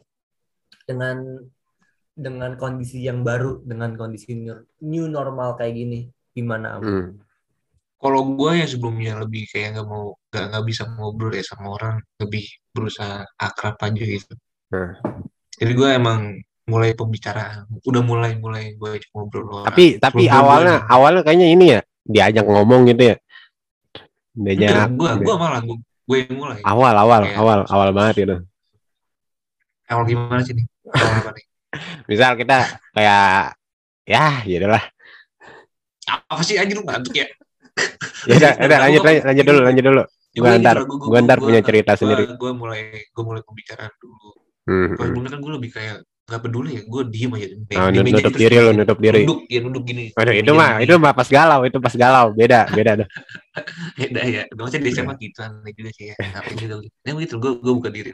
Dengan 0.85 1.41
dengan 2.15 2.55
kondisi 2.55 3.03
yang 3.03 3.25
baru, 3.25 3.65
dengan 3.65 3.97
kondisi 3.97 4.37
new, 4.37 4.55
new 4.85 5.09
normal 5.09 5.57
kayak 5.59 5.73
gini, 5.73 5.99
gimana? 6.31 6.79
Am? 6.79 6.81
Hmm. 6.85 7.07
Kalau 7.95 8.21
gue 8.29 8.51
yang 8.55 8.67
sebelumnya 8.67 9.13
lebih 9.17 9.47
kayak 9.47 9.73
nggak 9.73 9.87
mau 9.87 10.13
nggak 10.27 10.45
nggak 10.51 10.63
bisa 10.63 10.83
ngobrol 10.89 11.31
ya 11.31 11.41
sama 11.41 11.67
orang, 11.71 11.95
lebih 12.17 12.43
berusaha 12.69 13.23
akrab 13.35 13.79
aja 13.79 14.03
gitu. 14.03 14.33
Hmm. 14.69 14.93
Jadi 15.55 15.71
gue 15.71 15.89
emang 15.89 16.19
mulai 16.65 16.91
pembicaraan, 16.91 17.65
udah 17.81 18.01
mulai 18.01 18.35
mulai 18.35 18.73
gue 18.73 18.99
ngobrol 19.09 19.43
sama 19.43 19.53
orang. 19.55 19.67
tapi 19.69 19.85
tapi 19.95 20.21
Sebelum 20.23 20.35
awalnya 20.35 20.75
gua- 20.75 20.89
awalnya 20.91 21.21
kayaknya 21.21 21.47
ini 21.47 21.65
ya 21.69 21.79
diajak 22.03 22.45
ngomong 22.45 22.81
gitu 22.85 23.03
ya 23.05 23.15
diajak 24.35 24.91
gue 24.91 25.09
gue 25.21 25.35
malah 25.35 25.61
gue 25.61 25.77
gue 25.79 26.17
yang 26.21 26.33
mulai. 26.35 26.59
awal 26.61 26.93
awal 26.93 27.21
Kayak- 27.23 27.37
awal 27.39 27.59
awal 27.65 27.89
banget 27.91 28.15
gitu 28.19 28.35
Awal 29.85 30.03
gimana 30.03 30.41
sih 30.41 30.53
nih? 30.53 30.65
Awal 30.89 31.13
apa 31.21 31.29
nih? 31.31 31.45
misal 32.09 32.33
kita 32.33 32.57
kayak 32.91 33.53
ya 34.03 34.25
gitu 34.41 34.65
lah 34.65 34.81
Apa 36.25 36.41
sih 36.41 36.57
anjir 36.57 36.77
lu 36.77 36.83
ngantuk 36.83 37.13
ya? 37.13 37.29
Ya 38.25 38.33
udah 38.39 38.51
udah 38.65 38.77
lanjut 38.87 39.01
lanjut 39.03 39.23
lanjut 39.27 39.45
dulu 39.45 39.61
lanjut 39.63 39.85
dulu 39.85 40.03
Ya, 40.35 40.43
Gua 40.43 40.51
gua 40.51 40.59
ntar- 40.59 40.83
gua 40.83 41.19
ntar 41.23 41.39
punya 41.39 41.63
cerita 41.63 41.95
sendiri. 41.95 42.27
Gue 42.35 42.51
mulai 42.51 43.07
gue 43.07 43.23
mulai 43.23 43.39
pembicaraan 43.39 43.87
dulu. 44.03 44.35
Hmm, 44.67 44.67
Kalau 44.67 44.83
hmm. 44.83 45.03
sebelumnya 45.07 45.31
kan 45.31 45.39
gue 45.39 45.51
lebih 45.55 45.71
kayak 45.71 45.95
nggak 46.27 46.41
peduli 46.43 46.69
ya, 46.75 46.81
gue 46.83 47.01
diem 47.07 47.31
aja. 47.39 47.47
Oh, 47.79 47.87
di 47.87 47.99
nutup 48.03 48.35
diri 48.35 48.57
lu, 48.59 48.71
nutup 48.75 48.99
diri. 48.99 49.23
Nunduk, 49.23 49.39
ya 49.47 49.59
nunduk 49.63 49.83
gini. 49.87 50.11
Waduh, 50.11 50.35
itu 50.35 50.51
mah 50.51 50.83
itu 50.83 50.91
mah 50.99 51.15
pas 51.15 51.29
galau 51.31 51.63
itu 51.63 51.79
pas 51.79 51.95
galau 51.95 52.35
beda 52.35 52.67
beda 52.75 52.91
dah 52.99 53.07
Beda 53.95 54.21
ya. 54.27 54.43
Maksudnya 54.51 54.83
di 54.83 54.91
SMA 54.91 55.15
gitu 55.23 55.39
aneh 55.39 55.71
juga 55.71 55.89
sih 55.95 56.11
ya. 56.11 56.15
Tapi 56.19 56.51
juga 56.59 56.83
gitu. 56.83 56.95
Ya 57.07 57.11
begitu, 57.15 57.35
gue 57.39 57.51
gue 57.55 57.73
buka 57.79 57.87
diri. 57.87 58.11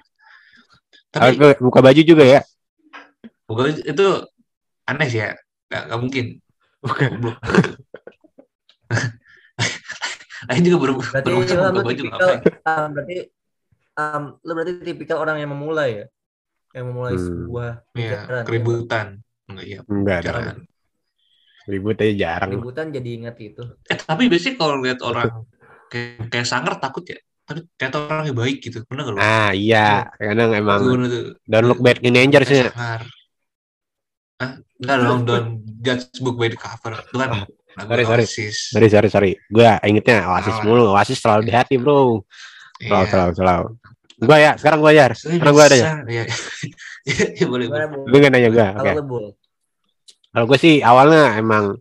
Tapi 1.10 1.58
buka 1.58 1.80
baju 1.82 2.02
juga 2.06 2.22
ya 2.22 2.46
buka 3.50 3.74
itu 3.74 4.08
aneh 4.86 5.08
sih 5.10 5.26
ya. 5.26 5.34
Gak, 5.74 5.90
gak 5.90 6.00
mungkin. 6.00 6.38
bukan 6.86 7.10
Goblok. 10.42 10.50
Lain 10.50 10.62
juga 10.64 10.78
baru 10.78 10.94
Berarti 10.98 11.30
buka 11.30 11.54
lu 11.72 11.80
baju 11.82 11.94
tipikal, 11.94 12.30
ngapain? 12.32 12.42
um, 12.66 12.88
berarti 12.92 13.16
um, 13.94 14.24
lu 14.40 14.52
berarti 14.52 14.74
tipikal 14.82 15.18
orang 15.20 15.38
yang 15.38 15.52
memulai 15.52 15.90
ya, 15.94 16.06
yang 16.72 16.86
memulai 16.88 17.14
Hmm. 17.14 17.24
sebuah 17.24 17.70
Iya, 17.70 17.86
pembicaraan. 17.92 18.46
keributan. 18.46 19.06
Enggak 19.46 19.66
iya. 19.66 19.80
enggak 19.84 20.18
dong 20.20 20.32
Jangan. 20.32 20.58
ribut 21.62 21.94
aja 21.96 22.14
jarang 22.18 22.50
Keributan 22.52 22.86
jadi 22.90 23.10
ingat 23.14 23.36
itu. 23.38 23.64
Eh, 23.86 23.98
tapi 23.98 24.24
biasanya 24.26 24.56
kalau 24.56 24.76
lihat 24.80 25.00
orang 25.02 25.30
kayak, 25.88 26.28
kayak 26.28 26.48
sangar 26.48 26.74
takut 26.78 27.06
ya. 27.06 27.20
Tapi 27.42 27.68
ternyata 27.76 27.98
orangnya 28.02 28.34
baik 28.34 28.58
gitu. 28.62 28.82
Bener 28.88 29.02
gak 29.04 29.14
lu? 29.14 29.20
ah 29.20 29.52
iya 29.52 30.08
kadang 30.16 30.52
emang 30.52 30.80
tuh. 30.82 31.36
don't 31.44 31.68
look 31.68 31.80
bad 31.80 32.00
in 32.02 32.16
danger 32.16 32.42
sih 32.42 32.64
Kayak 32.64 32.74
sangar. 32.74 33.02
Hah? 34.40 34.52
Enggak 34.82 34.98
dong, 34.98 35.22
don't 35.22 35.50
judge 35.80 36.18
book 36.18 36.34
by 36.34 36.50
the 36.50 36.58
cover. 36.58 36.98
Itu 36.98 37.18
kan 37.20 37.30
lagu 37.78 37.88
sorry, 37.88 38.04
sorry. 38.04 38.24
Oasis. 38.26 38.56
sorry 38.72 38.88
sorry 38.90 39.10
sorry 39.10 39.32
gue 39.48 39.68
ingetnya 39.86 40.28
oasis 40.28 40.54
Salah. 40.54 40.66
mulu 40.66 40.84
oasis 40.92 41.18
selalu 41.20 41.42
di 41.48 41.54
hati 41.54 41.76
bro 41.78 42.20
selalu 42.78 43.06
Iya. 43.06 43.10
selalu 43.10 43.32
selalu 43.38 43.66
gue 44.22 44.38
ya 44.38 44.52
sekarang 44.58 44.80
gue 44.80 44.92
ya 44.94 45.06
sekarang 45.12 45.54
gue 45.54 45.66
ada 45.66 45.78
ya 45.78 45.90
Iya. 46.06 46.24
Iya, 47.02 47.46
boleh. 47.52 47.66
Lu 48.06 48.16
nggak 48.16 48.32
nanya 48.32 48.50
gue 48.50 48.68
oke 48.78 48.92
Bul? 49.04 49.26
Kalau 50.32 50.46
gue 50.46 50.58
sih 50.58 50.76
awalnya 50.80 51.36
emang 51.36 51.76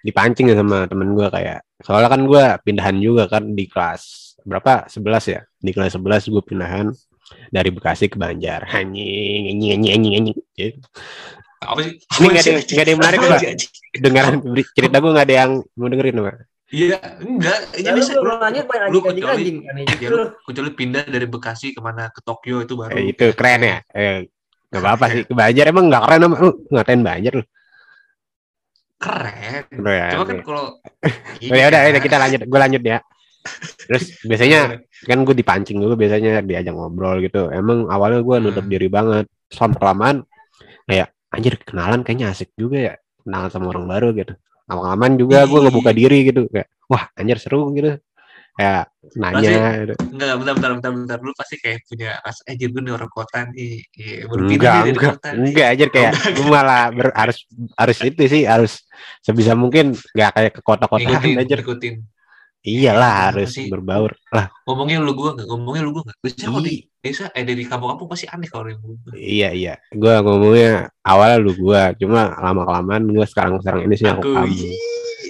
dipancing 0.00 0.48
ya 0.48 0.56
sama 0.56 0.84
temen 0.84 1.12
gue 1.12 1.28
kayak 1.28 1.64
soalnya 1.80 2.08
kan 2.08 2.20
gue 2.24 2.44
pindahan 2.62 2.96
juga 2.96 3.24
kan 3.28 3.52
di 3.52 3.64
kelas 3.64 4.34
berapa 4.44 4.84
11 4.88 5.00
ya 5.32 5.40
di 5.56 5.70
kelas 5.72 5.96
11 5.96 6.32
gue 6.32 6.42
pindahan 6.44 6.92
dari 7.48 7.72
Bekasi 7.72 8.08
ke 8.08 8.16
Banjar 8.16 8.68
anjing 8.68 9.48
anjing 9.72 9.92
anjing 9.96 10.12
anjing 10.20 10.36
Apa 11.60 11.80
sih? 11.80 11.92
Ini 11.96 12.24
nggak 12.26 12.42
ada- 12.42 12.64
nggak 12.64 12.82
ada 12.82 12.90
yang 12.90 13.00
menarik, 13.00 13.18
Pak. 13.20 13.40
dengaran 13.94 14.34
cerita 14.72 14.96
gue 14.98 15.10
nggak 15.12 15.26
ada 15.26 15.36
yang 15.36 15.50
mau 15.72 15.86
dengerin 15.86 16.18
pak 16.18 16.36
Iya, 16.66 16.98
enggak. 17.20 17.58
Ya, 17.70 17.78
Ini 17.78 17.88
lu 17.88 18.00
bisa. 18.00 18.12
belum 18.18 18.38
nanya 18.40 18.62
pengen 18.66 18.88
lu 18.90 18.98
anjing 18.98 19.22
anjing 19.22 19.56
kecuali- 19.62 19.70
aneh 19.70 19.84
Ya, 19.94 20.08
lu 20.10 20.18
kecuali 20.42 20.70
pindah 20.72 21.02
dari 21.06 21.26
Bekasi 21.28 21.70
ke 21.70 21.78
mana 21.78 22.10
ke 22.10 22.18
Tokyo 22.20 22.58
itu 22.58 22.74
baru. 22.74 22.90
eh, 22.92 23.14
itu 23.14 23.30
keren 23.30 23.62
ya 23.62 23.78
eh, 23.88 24.26
nggak 24.68 24.82
apa-apa 24.82 25.04
sih 25.08 25.22
ke 25.22 25.32
Banjar 25.32 25.70
emang 25.70 25.86
nggak 25.86 26.02
keren 26.02 26.20
sama 26.20 26.36
lu 26.40 26.50
ngatain 26.68 27.00
Banjar 27.00 27.32
lu 27.32 27.44
keren. 28.96 29.62
Bro, 29.70 29.92
ya, 29.92 30.06
Cuma 30.10 30.24
kan 30.24 30.38
kalau 30.40 30.64
Oh, 31.52 31.54
ya 31.54 31.64
udah, 31.68 31.80
ya 31.80 31.88
udah, 31.92 32.02
kita 32.02 32.16
lanjut. 32.16 32.40
Gue 32.42 32.58
lanjut 32.58 32.82
ya. 32.82 32.98
Terus 33.84 34.04
biasanya 34.24 34.58
kan 35.04 35.18
gue 35.20 35.36
dipancing 35.36 35.76
dulu 35.76 35.94
biasanya 35.94 36.40
diajak 36.40 36.72
ngobrol 36.72 37.20
gitu. 37.20 37.52
Emang 37.52 37.86
awalnya 37.86 38.18
gue 38.18 38.36
nutup 38.40 38.64
Hmm. 38.64 38.72
diri 38.72 38.88
banget. 38.88 39.28
Selama 39.46 39.74
kelamaan 39.76 40.16
kayak 40.84 41.13
anjir 41.34 41.54
kenalan 41.60 42.00
kayaknya 42.06 42.30
asik 42.32 42.54
juga 42.54 42.78
ya. 42.78 42.94
Kenalan 43.24 43.50
sama 43.50 43.66
orang 43.74 43.86
baru 43.90 44.08
gitu. 44.14 44.34
Lama-kelamaan 44.64 45.14
juga 45.20 45.44
gue 45.44 45.60
ngebuka 45.60 45.90
diri 45.92 46.18
gitu 46.30 46.48
kayak 46.48 46.68
wah 46.88 47.04
anjir 47.18 47.36
seru 47.42 47.68
gitu. 47.76 47.98
Kayak 48.54 48.86
nanya 49.18 49.82
gitu. 49.82 49.94
Enggak, 50.14 50.34
bentar, 50.38 50.54
bentar, 50.54 50.70
bentar, 50.78 50.90
bentar. 50.94 51.18
Lu 51.18 51.32
pasti 51.34 51.58
kayak 51.58 51.78
punya 51.90 52.10
rasa, 52.22 52.40
eh 52.46 52.54
gue 52.54 52.70
nih 52.70 52.92
orang 52.94 53.10
kota 53.10 53.38
nih. 53.50 53.82
Pindah 53.90 54.38
Enggak, 54.46 54.74
dari 54.78 54.90
enggak, 54.94 55.12
kota 55.18 55.28
nih. 55.34 55.38
enggak 55.50 55.68
aja 55.74 55.84
kayak 55.90 56.12
gue 56.38 56.46
malah 56.46 56.82
ber- 56.94 57.16
harus 57.18 57.38
harus 57.74 57.98
itu 58.06 58.22
sih 58.30 58.42
harus 58.46 58.86
sebisa 59.26 59.58
mungkin 59.58 59.98
nggak 60.14 60.30
kayak 60.38 60.52
ke 60.54 60.60
kota-kota 60.62 61.02
aja. 61.02 61.54
ngikutin. 61.58 62.13
Iyalah 62.64 62.96
Iya, 63.12 63.24
harus 63.28 63.50
pasti. 63.52 63.68
berbaur 63.68 64.12
lah. 64.32 64.48
Ngomongnya 64.64 64.96
lu 65.04 65.12
gua 65.12 65.36
enggak, 65.36 65.46
ngomongnya 65.52 65.82
lu 65.84 65.90
gua 65.92 66.02
enggak. 66.08 66.16
Biasanya 66.24 66.48
kalau 66.48 66.62
di 66.64 66.74
desa, 66.98 67.24
eh 67.36 67.44
dari 67.44 67.62
kampung-kampung 67.68 68.08
pasti 68.08 68.24
aneh 68.24 68.48
kalau 68.48 68.72
yang. 68.72 68.80
Iya 69.12 69.48
iya, 69.52 69.74
gue 69.92 70.14
ngomongnya 70.24 70.88
awalnya 71.04 71.38
lu 71.44 71.52
gua, 71.54 71.92
cuma 72.00 72.32
lama 72.40 72.64
kelamaan 72.64 73.04
gue 73.12 73.26
sekarang 73.28 73.60
sekarang 73.60 73.84
ini 73.84 73.94
sih 73.94 74.08
aku 74.08 74.24
Aku, 74.24 74.32
kamu. 74.32 74.64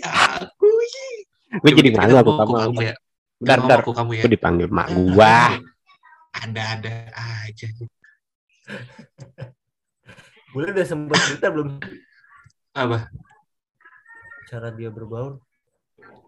aku. 0.07 0.68
Gue 1.59 1.70
jadi 1.75 1.90
malu 1.90 2.14
aku 2.16 2.33
kamu. 2.38 2.53
kamu 2.55 2.79
ya. 2.87 2.94
Bentar 3.42 3.59
bentar, 3.61 3.79
aku 3.83 3.90
kamu 3.92 4.11
ya. 4.14 4.23
gue 4.23 4.31
dipanggil 4.31 4.68
mak 4.70 4.88
gua. 4.94 5.35
Ada-ada 6.38 6.94
aja. 7.44 7.66
Boleh 10.55 10.70
udah 10.70 10.87
sempet 10.87 11.18
cerita 11.18 11.51
belum 11.51 11.83
Apa? 12.73 13.11
cara 14.47 14.70
dia 14.70 14.87
berbaur? 14.88 15.42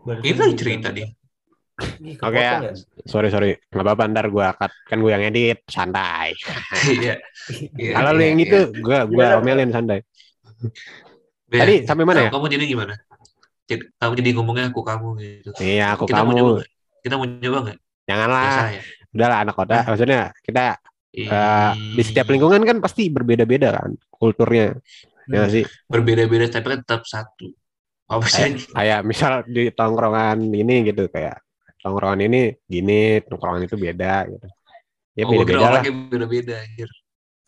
Ini 0.06 0.38
lagi 0.38 0.54
cerita 0.54 0.88
dia. 0.94 1.08
"Ih, 2.00 2.16
Oke 2.24 2.40
ya, 2.40 2.56
kepotong 2.56 3.04
sorry 3.04 3.28
sorry, 3.28 3.50
nggak 3.68 3.84
apa-apa 3.84 4.02
ntar 4.08 4.26
gue 4.32 4.46
cut, 4.56 4.72
kan 4.88 4.96
gue 4.96 5.12
yang 5.12 5.24
edit, 5.28 5.60
santai. 5.68 6.32
Iya. 6.96 7.20
Iya, 7.76 7.92
Kalau 8.00 8.10
lu 8.16 8.22
iya, 8.24 8.28
yang 8.32 8.40
iya. 8.40 8.46
itu, 8.48 8.58
gue 8.80 8.98
gue 9.12 9.26
omelin 9.36 9.70
santai. 9.70 9.98
Iya. 11.52 11.60
Tadi 11.60 11.74
sampai 11.84 12.04
mana 12.08 12.18
ya? 12.26 12.30
Kamu 12.32 12.48
jadi 12.48 12.64
gimana? 12.64 12.94
Jadi, 13.66 13.82
kamu 13.98 14.12
jadi 14.16 14.30
ngomongnya 14.38 14.64
aku 14.72 14.80
kamu 14.80 15.08
gitu. 15.20 15.50
Iya 15.60 15.98
aku 15.98 16.06
Kita 16.08 16.22
mau 16.24 16.32
nyoba 16.32 16.40
kamu, 16.40 16.56
nggak? 16.56 16.68
Kita 17.04 17.14
mau 17.20 17.26
nyoba 17.26 17.58
nggak? 17.66 17.78
Biasa 17.78 18.06
janganlah, 18.06 18.66
ya. 18.70 18.82
udahlah 19.12 19.38
anak 19.42 19.54
kota. 19.58 19.74
Nah. 19.74 19.84
Maksudnya 19.90 20.20
kita 20.46 20.64
eh, 21.12 21.70
di 21.92 22.02
setiap 22.06 22.26
lingkungan 22.30 22.62
kan 22.64 22.76
pasti 22.80 23.10
berbeda-beda 23.12 23.68
kan 23.74 23.90
kulturnya, 24.08 24.72
ya 25.26 25.44
nggak 25.44 25.50
sih. 25.52 25.64
berbeda-beda 25.90 26.46
tapi 26.48 26.66
kan 26.72 26.80
tetap 26.86 27.02
satu. 27.04 27.50
Apa 28.06 28.26
sih? 28.30 28.54
kayak, 28.54 28.70
kayak 28.70 29.00
misal 29.02 29.32
di 29.46 29.68
tongkrongan 29.74 30.38
ini 30.38 30.86
gitu 30.86 31.10
kayak 31.10 31.42
tongkrongan 31.82 32.20
ini 32.26 32.54
gini 32.64 33.18
tongkrongan 33.26 33.66
itu 33.66 33.74
beda 33.74 34.30
gitu 34.30 34.46
ya 35.16 35.24
Oh, 35.26 35.32
gua 35.32 35.42
beda 35.42 35.48
kira 35.48 35.58
beda 35.58 35.70
lah 35.72 35.82
beda-beda 36.12 36.54
anjir. 36.60 36.90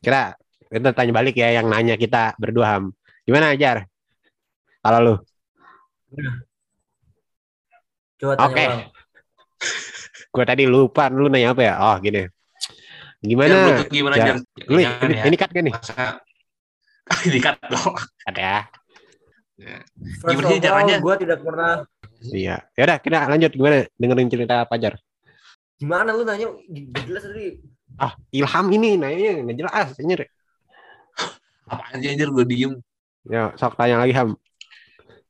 kira 0.00 0.22
kita 0.68 0.90
tanya 0.92 1.12
balik 1.14 1.34
ya 1.36 1.48
yang 1.60 1.66
nanya 1.68 1.94
kita 1.94 2.32
berdua 2.36 2.66
ham 2.74 2.84
gimana 3.22 3.52
ajar 3.52 3.86
kalau 4.80 4.98
lu 5.00 5.14
Coba 8.18 8.34
tanya 8.34 8.46
Oke. 8.50 8.64
ulang. 8.66 8.82
gue 10.34 10.44
tadi 10.44 10.64
lupa 10.66 11.04
lu 11.08 11.30
nanya 11.30 11.54
apa 11.54 11.62
ya 11.62 11.74
oh 11.78 11.96
gini 12.00 12.22
gimana 13.20 13.54
lu 13.54 13.70
gimana 13.90 14.14
Jar? 14.16 14.36
Lu 14.66 14.78
ini, 14.78 14.86
ya. 15.14 15.24
ini 15.26 15.36
cut 15.38 15.50
gak 15.50 15.64
nih 15.66 15.74
Masa 15.74 16.04
ini 17.28 17.38
kan 17.40 17.54
dong. 17.68 17.94
ada 18.26 18.66
ya 19.58 19.82
First 20.22 20.38
Gimana 20.38 20.48
sih 20.48 20.58
caranya? 20.62 20.96
gue 20.98 21.14
tidak 21.18 21.38
pernah. 21.42 21.72
iya 22.30 22.56
ya 22.74 22.82
udah 22.86 22.98
kita 22.98 23.26
lanjut 23.26 23.52
gimana 23.52 23.76
dengerin 23.94 24.30
cerita 24.30 24.62
Pajar 24.64 24.94
Gimana 25.78 26.10
lu 26.10 26.22
nanya? 26.22 26.50
Jelas 27.06 27.22
tadi. 27.22 27.62
ah 27.96 28.14
Ilham 28.30 28.66
ini 28.70 28.94
nanya 28.94 29.42
nggak 29.42 29.56
jelas 29.56 29.94
anjir 29.94 30.26
Apaan 31.66 31.98
sih 31.98 32.10
anjir 32.10 32.28
gue 32.28 32.44
diem. 32.44 32.72
ya 33.26 33.52
sok 33.54 33.74
tanya 33.74 34.00
lagi 34.00 34.14
ham 34.14 34.38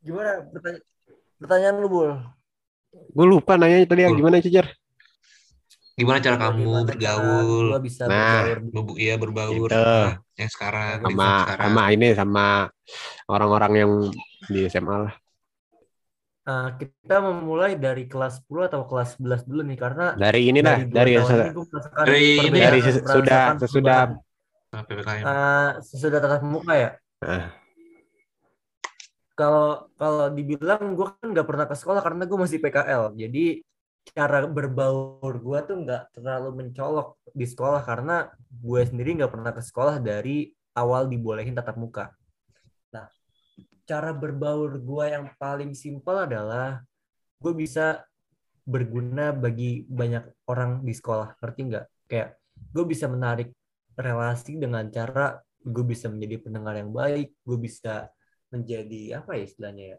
Gimana 0.01 0.45
pertanyaan? 0.49 0.85
Pertanyaan 1.39 1.75
lu, 1.79 1.89
Bul. 1.89 2.11
gue 2.91 3.27
lupa 3.27 3.55
nanya 3.55 3.85
tadi 3.85 4.03
yang 4.03 4.15
gimana 4.15 4.41
sih 4.41 4.51
Jar 4.51 4.67
Gimana 5.99 6.23
cara 6.23 6.37
kamu 6.39 6.63
Bagaimana 6.63 6.87
bergaul? 6.87 7.67
Gue 7.75 7.83
bisa 7.83 8.03
Nah. 8.07 8.55
Bebu, 8.63 8.95
iya 8.95 9.19
berbaur 9.19 9.67
Gitu. 9.67 9.75
sama 9.75 10.23
yang 10.39 10.51
sekarang. 10.55 10.97
sama 11.03 11.29
sekarang. 11.43 11.67
sama 11.67 11.83
ini 11.91 12.09
sama 12.15 12.47
orang-orang 13.27 13.73
yang 13.75 13.91
di 14.47 14.61
SMA 14.71 14.97
lah. 15.11 15.15
Nah, 16.49 16.79
kita 16.81 17.21
memulai 17.21 17.77
dari 17.77 18.09
kelas 18.09 18.41
10 18.41 18.71
atau 18.73 18.87
kelas 18.89 19.19
11 19.21 19.45
dulu 19.45 19.61
nih 19.69 19.77
karena 19.77 20.17
Dari 20.17 20.49
ini 20.49 20.65
dah, 20.65 20.81
dua 20.81 20.97
dari 20.97 21.13
merasakan 21.21 22.05
Dari 22.09 22.25
ini 22.41 22.57
dari 22.57 22.81
merasakan 22.81 23.13
sudah 23.13 23.43
sesudah. 23.61 24.01
Nah, 24.73 24.83
PPKM. 24.87 25.25
Eh, 25.29 25.71
sesudah 25.85 26.19
tatap 26.23 26.43
muka 26.47 26.73
ya. 26.73 26.91
Ah. 27.21 27.53
Kalau 29.37 29.93
kalau 30.01 30.33
dibilang 30.33 30.97
gue 30.97 31.07
kan 31.11 31.27
nggak 31.31 31.47
pernah 31.47 31.67
ke 31.69 31.75
sekolah 31.77 32.01
karena 32.01 32.25
gue 32.25 32.39
masih 32.39 32.59
PKL. 32.65 33.13
Jadi 33.13 33.45
cara 34.15 34.45
berbaur 34.47 35.35
gue 35.39 35.59
tuh 35.65 35.77
nggak 35.85 36.17
terlalu 36.17 36.65
mencolok 36.65 37.19
di 37.33 37.47
sekolah 37.47 37.83
karena 37.85 38.29
gue 38.49 38.81
sendiri 38.85 39.19
nggak 39.23 39.33
pernah 39.33 39.53
ke 39.55 39.63
sekolah 39.63 39.97
dari 40.01 40.49
awal 40.77 41.11
dibolehin 41.11 41.57
tatap 41.57 41.77
muka. 41.77 42.15
Nah, 42.95 43.11
cara 43.85 44.11
berbaur 44.15 44.79
gue 44.79 45.05
yang 45.11 45.27
paling 45.37 45.75
simpel 45.75 46.29
adalah 46.29 46.83
gue 47.39 47.53
bisa 47.55 48.03
berguna 48.69 49.33
bagi 49.33 49.83
banyak 49.89 50.47
orang 50.47 50.85
di 50.85 50.93
sekolah. 50.95 51.39
Ngerti 51.41 51.61
nggak? 51.73 51.87
Kayak 52.07 52.29
gue 52.55 52.85
bisa 52.85 53.07
menarik 53.09 53.51
relasi 53.99 54.61
dengan 54.61 54.87
cara 54.93 55.41
gue 55.59 55.85
bisa 55.85 56.07
menjadi 56.07 56.39
pendengar 56.39 56.79
yang 56.79 56.95
baik, 56.95 57.35
gue 57.43 57.59
bisa 57.59 58.09
menjadi 58.49 59.21
apa 59.21 59.37
ya 59.37 59.45
istilahnya 59.45 59.85
ya 59.93 59.99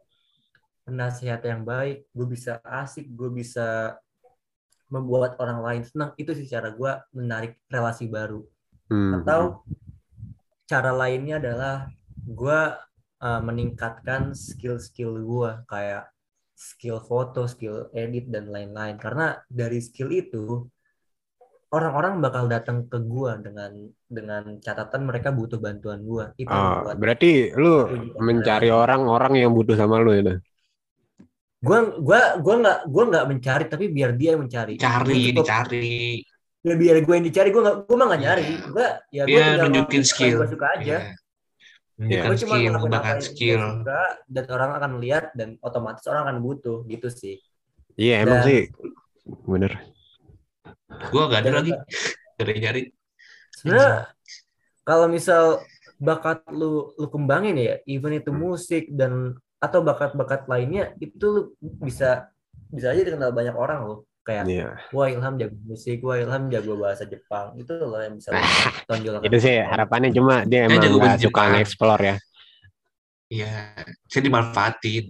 penasehat 0.89 1.45
yang 1.45 1.62
baik, 1.62 2.10
gue 2.10 2.28
bisa 2.28 2.58
asik, 2.65 3.06
gue 3.13 3.30
bisa 3.30 3.95
membuat 4.89 5.38
orang 5.38 5.62
lain 5.62 5.84
senang. 5.86 6.12
Itu 6.17 6.34
sih 6.34 6.49
cara 6.49 6.73
gue 6.73 6.91
menarik 7.13 7.62
relasi 7.69 8.10
baru. 8.10 8.41
Hmm. 8.89 9.21
Atau 9.21 9.63
cara 10.65 10.91
lainnya 10.93 11.38
adalah 11.38 11.89
gue 12.25 12.60
uh, 13.21 13.41
meningkatkan 13.45 14.34
skill-skill 14.34 15.21
gue 15.21 15.52
kayak 15.69 16.10
skill 16.58 16.99
foto, 16.99 17.47
skill 17.47 17.88
edit 17.95 18.28
dan 18.34 18.49
lain-lain. 18.49 18.97
Karena 18.97 19.38
dari 19.47 19.80
skill 19.80 20.10
itu 20.12 20.67
orang-orang 21.69 22.17
bakal 22.17 22.49
datang 22.49 22.89
ke 22.89 22.97
gue 22.97 23.32
dengan 23.45 23.71
dengan 24.10 24.58
catatan 24.58 25.06
mereka 25.06 25.30
butuh 25.30 25.62
bantuan 25.62 26.02
gue. 26.02 26.25
Itu 26.41 26.49
Oh, 26.49 26.89
buat 26.89 26.97
berarti 26.97 27.54
lu 27.54 27.86
mencari 28.17 28.73
orang-orang 28.73 29.45
yang 29.45 29.54
butuh 29.54 29.78
sama 29.78 30.02
lu 30.02 30.17
ya. 30.17 30.41
Gua 31.59 31.77
gua 31.99 32.19
gua 32.39 32.55
nggak 32.57 32.77
gua 32.87 33.03
nggak 33.09 33.25
mencari 33.27 33.63
tapi 33.67 33.85
biar 33.87 34.11
dia 34.15 34.33
yang 34.35 34.41
mencari 34.41 34.73
Cari, 34.75 35.03
Gua 35.05 35.19
cukup- 35.19 35.37
dicari. 35.43 36.23
ya 36.59 36.73
biar 36.75 36.95
gue 36.99 37.13
yang 37.13 37.25
dicari 37.25 37.49
gua 37.51 37.61
nggak 37.63 37.77
gua 37.83 37.95
mah 37.95 38.05
nggak 38.07 38.19
Iya. 38.19 38.27
nyari 38.27 38.47
gua 38.67 38.87
ya 39.09 39.23
gua 39.23 39.31
Iya, 39.31 39.43
tinggal 39.43 39.63
nunjukin 39.65 40.03
skill. 40.03 40.37
gua 40.37 40.47
suka 40.47 40.67
aja 40.73 40.83
Iya. 40.83 40.99
Menunjukkan 41.99 42.23
Gua 42.25 42.37
cuma 42.39 42.55
skill, 42.55 42.71
mengembangkan 42.71 43.17
skill. 43.19 43.61
suka, 43.75 44.01
dan 44.25 44.45
orang 44.49 44.71
akan 44.73 44.91
lihat 44.97 45.25
dan 45.35 45.49
otomatis 45.59 46.03
orang 46.05 46.21
akan 46.25 46.37
butuh 46.39 46.77
gitu 46.85 47.07
sih 47.07 47.35
Iya, 47.93 48.23
emang 48.23 48.39
Dan- 48.39 48.47
sih. 48.47 48.61
Bener. 49.43 49.71
Gue 51.11 51.23
gak 51.25 51.43
ada 51.43 51.51
lagi. 51.53 51.71
Dari 52.33 52.53
nyari. 52.63 52.81
sebenarnya 53.51 54.07
kalau 54.81 55.05
misal 55.05 55.59
bakat 55.99 56.39
lu 56.47 56.95
lu 56.95 57.07
kembangin 57.07 57.59
ya 57.59 57.75
even 57.83 58.15
itu 58.15 58.31
Hmm. 58.31 58.39
musik 58.41 58.87
dan 58.89 59.35
atau 59.59 59.79
bakat-bakat 59.83 60.47
lainnya 60.47 60.95
itu 60.97 61.25
lu 61.27 61.41
bisa 61.61 62.31
bisa 62.71 62.91
aja 62.91 63.01
dikenal 63.03 63.35
banyak 63.35 63.55
orang 63.55 63.83
loh 63.83 63.99
kayak 64.23 64.45
Iya. 64.45 64.69
wah 64.93 65.07
Ilham 65.09 65.35
jago 65.35 65.57
musik 65.67 65.99
wah 66.05 66.15
Ilham 66.15 66.47
jago 66.47 66.79
bahasa 66.79 67.03
Jepang 67.03 67.55
itu 67.57 67.71
loh 67.75 67.99
yang 67.99 68.15
bisa 68.15 68.31
lu 68.31 68.39
tonjolkan 68.89 69.21
Itu 69.25 69.37
sih 69.37 69.57
harapannya 69.59 70.09
cuma 70.15 70.45
dia 70.47 70.69
emang 70.69 70.79
jago 70.79 70.97
nggak 70.97 71.17
bahasa 71.17 71.25
suka 71.27 71.41
nge-explore 71.51 72.03
ya. 72.03 72.15
Iya. 73.29 73.53
Saya 74.09 74.21
dimanfaatin. 74.25 75.05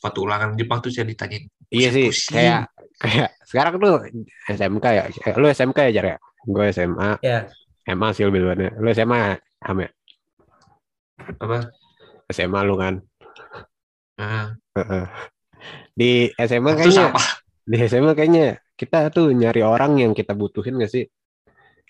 Waktu 0.00 0.18
ulangan 0.22 0.48
Jepang 0.56 0.78
tuh 0.80 0.88
saya 0.88 1.04
ditanyain. 1.04 1.44
Iya 1.68 1.88
sih, 1.90 2.06
Pusing. 2.08 2.32
kayak 2.38 2.60
kayak 2.96 3.28
sekarang 3.44 3.72
tuh 3.76 3.94
SMK 4.48 4.84
ya. 4.94 5.02
Eh, 5.10 5.34
Lu 5.36 5.46
SMK 5.50 5.78
ya, 5.88 5.90
Jar 6.00 6.06
ya? 6.14 6.16
Gue 6.46 6.64
SMA. 6.70 7.10
Ya. 7.20 7.50
SMA 7.84 8.08
sih 8.14 8.24
lebih 8.24 8.40
duluan 8.46 8.60
ya. 8.64 8.70
Lu 8.78 8.88
SMA 8.94 9.36
Ham 9.60 9.76
ya? 9.82 9.90
Apa? 11.36 11.68
SMA 12.32 12.60
lu 12.64 12.74
kan. 12.80 13.02
Di 15.94 16.30
SMA 16.38 16.70
itu 16.74 16.90
kayaknya 16.90 17.06
sama. 17.14 17.22
di 17.64 17.76
SMA 17.86 18.12
kayaknya 18.12 18.46
kita 18.74 19.08
tuh 19.14 19.30
nyari 19.30 19.62
orang 19.62 19.98
yang 20.02 20.12
kita 20.12 20.34
butuhin 20.34 20.78
gak 20.82 20.90
sih? 20.90 21.06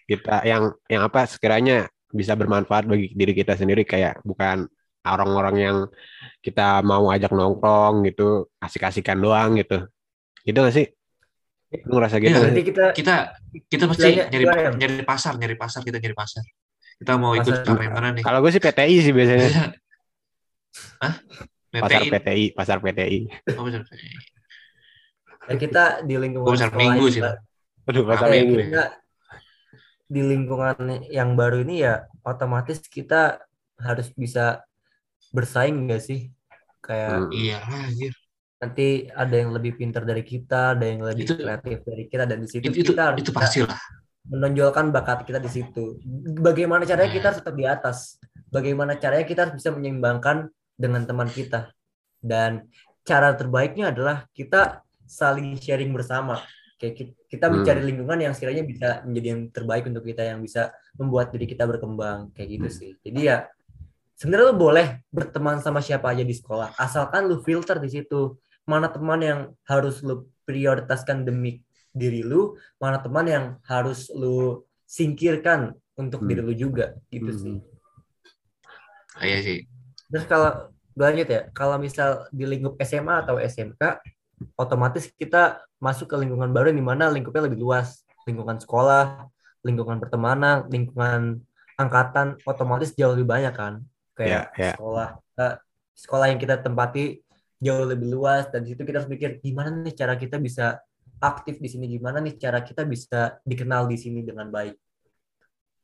Kita 0.05 0.45
yang 0.45 0.77
yang 0.87 1.03
apa 1.09 1.25
sekiranya 1.25 1.89
bisa 2.13 2.37
bermanfaat 2.37 2.85
bagi 2.87 3.11
diri 3.17 3.33
kita 3.33 3.57
sendiri 3.57 3.83
kayak 3.89 4.21
bukan 4.23 4.69
orang-orang 5.05 5.57
yang 5.61 5.77
kita 6.41 6.81
mau 6.85 7.09
ajak 7.13 7.33
nongkrong 7.33 8.05
gitu, 8.09 8.49
asik-asikan 8.61 9.17
doang 9.21 9.57
gitu. 9.61 9.89
Gitu 10.45 10.59
gak 10.61 10.77
sih? 10.77 10.87
Lu 11.89 11.99
ngerasa 11.99 12.23
gitu 12.23 12.31
nggak 12.31 12.39
sih? 12.39 12.49
Nanti 12.55 12.63
kita 12.63 12.85
Kita 12.95 13.15
kita 13.67 13.85
pasti 13.91 14.07
Istilahnya 14.07 14.25
nyari 14.31 14.45
ya? 14.47 14.71
nyari 14.79 14.95
pasar, 15.03 15.33
nyari 15.41 15.57
pasar 15.59 15.81
kita 15.83 15.99
nyari 15.99 16.15
pasar. 16.15 16.45
Kita 16.95 17.13
mau 17.19 17.35
ikut 17.35 17.51
Pasar. 17.51 17.75
apa 17.75 17.83
yang 17.83 17.95
mana 17.99 18.09
nih? 18.15 18.23
Kalau 18.23 18.39
gue 18.39 18.51
sih 18.55 18.63
PTI 18.63 18.97
sih 19.03 19.11
biasanya. 19.11 19.49
Hah? 21.03 21.15
Pasar 21.75 22.03
PTI? 22.05 22.45
Pasar 22.53 22.79
PTI. 22.79 23.19
Oh, 23.57 23.65
pasar 23.67 23.83
PTI. 23.83 24.17
ya 25.45 25.55
kita 25.61 25.85
di 26.03 26.15
lingkungan 26.17 26.49
pasar 26.49 26.73
sekolah 26.73 26.81
minggu 26.81 27.05
sih. 27.11 27.23
Aduh, 27.85 28.03
pasar 28.07 28.29
minggu. 28.31 28.55
kita 28.65 28.85
di 30.05 30.21
lingkungan 30.23 30.77
yang 31.09 31.35
baru 31.35 31.61
ini 31.61 31.83
ya 31.83 31.95
otomatis 32.23 32.81
kita 32.81 33.45
harus 33.77 34.09
bisa 34.13 34.65
bersaing 35.31 35.85
nggak 35.85 36.01
sih? 36.01 36.31
Kayak 36.81 37.29
Hmm. 37.29 37.33
Iya, 37.33 37.59
anjir. 37.61 38.13
nanti 38.55 38.89
ada 39.13 39.35
yang 39.37 39.53
lebih 39.53 39.77
pintar 39.77 40.09
dari 40.09 40.25
kita, 40.25 40.73
ada 40.73 40.85
yang 40.89 41.05
lebih 41.05 41.29
Itu- 41.29 41.37
kreatif 41.37 41.79
dari 41.85 42.05
kita 42.09 42.25
dan 42.25 42.39
di 42.41 42.49
situ 42.49 42.65
Itu 42.65 42.77
itu, 42.81 42.91
kita 42.93 43.03
harus 43.13 43.21
itu 43.21 43.29
bisa 43.29 43.41
pasti 43.41 43.59
lah. 43.61 43.77
menonjolkan 44.25 44.89
bakat 44.89 45.29
kita 45.29 45.37
di 45.37 45.51
situ. 45.53 46.01
Bagaimana 46.41 46.89
caranya 46.89 47.13
Hmm. 47.13 47.17
kita 47.21 47.27
harus 47.29 47.41
tetap 47.45 47.57
di 47.57 47.67
atas? 47.69 47.97
Bagaimana 48.49 48.97
caranya 48.97 49.27
kita 49.29 49.41
harus 49.45 49.61
bisa 49.61 49.69
menyeimbangkan 49.69 50.49
dengan 50.77 51.03
teman 51.07 51.31
kita? 51.31 51.71
Dan 52.19 52.69
cara 53.05 53.33
terbaiknya 53.37 53.93
adalah 53.93 54.25
kita 54.33 54.83
saling 55.05 55.55
sharing 55.61 55.93
bersama. 55.93 56.41
Kayak 56.81 56.95
ki- 56.99 57.15
kita 57.31 57.47
Hmm. 57.49 57.61
mencari 57.61 57.81
lingkungan 57.85 58.19
yang 58.19 58.33
sekiranya 58.35 58.65
bisa 58.67 58.89
menjadi 59.07 59.29
yang 59.37 59.43
terbaik 59.53 59.85
untuk 59.87 60.05
kita 60.05 60.23
yang 60.27 60.41
bisa 60.43 60.73
membuat 60.99 61.31
diri 61.31 61.47
kita 61.47 61.65
berkembang 61.69 62.33
kayak 62.35 62.49
gitu 62.59 62.69
sih. 62.73 62.91
Jadi 63.05 63.21
ya 63.31 63.47
sebenarnya 64.15 64.51
lu 64.51 64.57
boleh 64.59 64.87
berteman 65.11 65.59
sama 65.59 65.83
siapa 65.83 66.15
aja 66.15 66.23
di 66.23 66.31
sekolah 66.31 66.79
asalkan 66.79 67.27
lu 67.27 67.43
filter 67.43 67.83
di 67.83 67.91
situ 67.91 68.39
mana 68.63 68.87
teman 68.87 69.19
yang 69.19 69.41
harus 69.67 70.07
lu 70.07 70.31
prioritaskan 70.47 71.27
demi 71.27 71.59
diri 71.91 72.23
lu 72.23 72.55
mana 72.79 73.03
teman 73.03 73.27
yang 73.27 73.45
harus 73.67 74.09
lu 74.15 74.63
singkirkan 74.87 75.75
untuk 75.99 76.23
Hmm. 76.23 76.29
diri 76.31 76.43
lu 76.47 76.55
juga 76.55 76.95
gitu 77.11 77.31
Hmm. 77.35 77.41
sih 77.43 77.57
Ah, 79.15 79.27
Iya 79.31 79.39
sih. 79.47 79.59
Terus 80.15 80.27
kalau 80.31 80.71
lanjut 80.95 81.27
ya 81.27 81.41
kalau 81.51 81.75
misal 81.83 82.31
di 82.31 82.47
lingkup 82.47 82.79
SMA 82.87 83.27
atau 83.27 83.35
SMK 83.43 83.99
otomatis 84.55 85.11
kita 85.19 85.59
masuk 85.83 86.07
ke 86.07 86.17
lingkungan 86.23 86.55
baru 86.55 86.71
di 86.71 86.79
mana 86.79 87.11
lingkupnya 87.11 87.51
lebih 87.51 87.59
luas. 87.59 88.07
Lingkungan 88.31 88.63
sekolah 88.63 89.27
lingkungan 89.67 89.99
pertemanan 89.99 90.71
lingkungan 90.71 91.43
angkatan 91.75 92.39
otomatis 92.47 92.95
jauh 92.95 93.11
lebih 93.19 93.27
banyak 93.27 93.55
kan. 93.59 93.83
Kayak 94.15 94.55
Ya, 94.55 94.71
ya. 94.71 94.73
sekolah 94.79 95.09
eh, 95.43 95.55
sekolah 95.99 96.27
yang 96.31 96.39
kita 96.39 96.63
tempati 96.63 97.19
jauh 97.59 97.83
lebih 97.83 98.15
luas. 98.15 98.47
Dan 98.55 98.63
di 98.63 98.73
situ 98.79 98.87
kita 98.87 99.03
harus 99.03 99.11
mikir 99.11 99.43
gimana 99.43 99.75
nih 99.83 99.99
cara 99.99 100.15
kita 100.15 100.39
bisa 100.39 100.79
aktif 101.19 101.59
di 101.59 101.67
sini? 101.67 101.91
Gimana 101.91 102.23
nih 102.23 102.39
cara 102.39 102.63
kita 102.63 102.87
bisa 102.87 103.43
dikenal 103.43 103.91
di 103.91 103.99
sini 103.99 104.23
dengan 104.23 104.47
baik? 104.55 104.79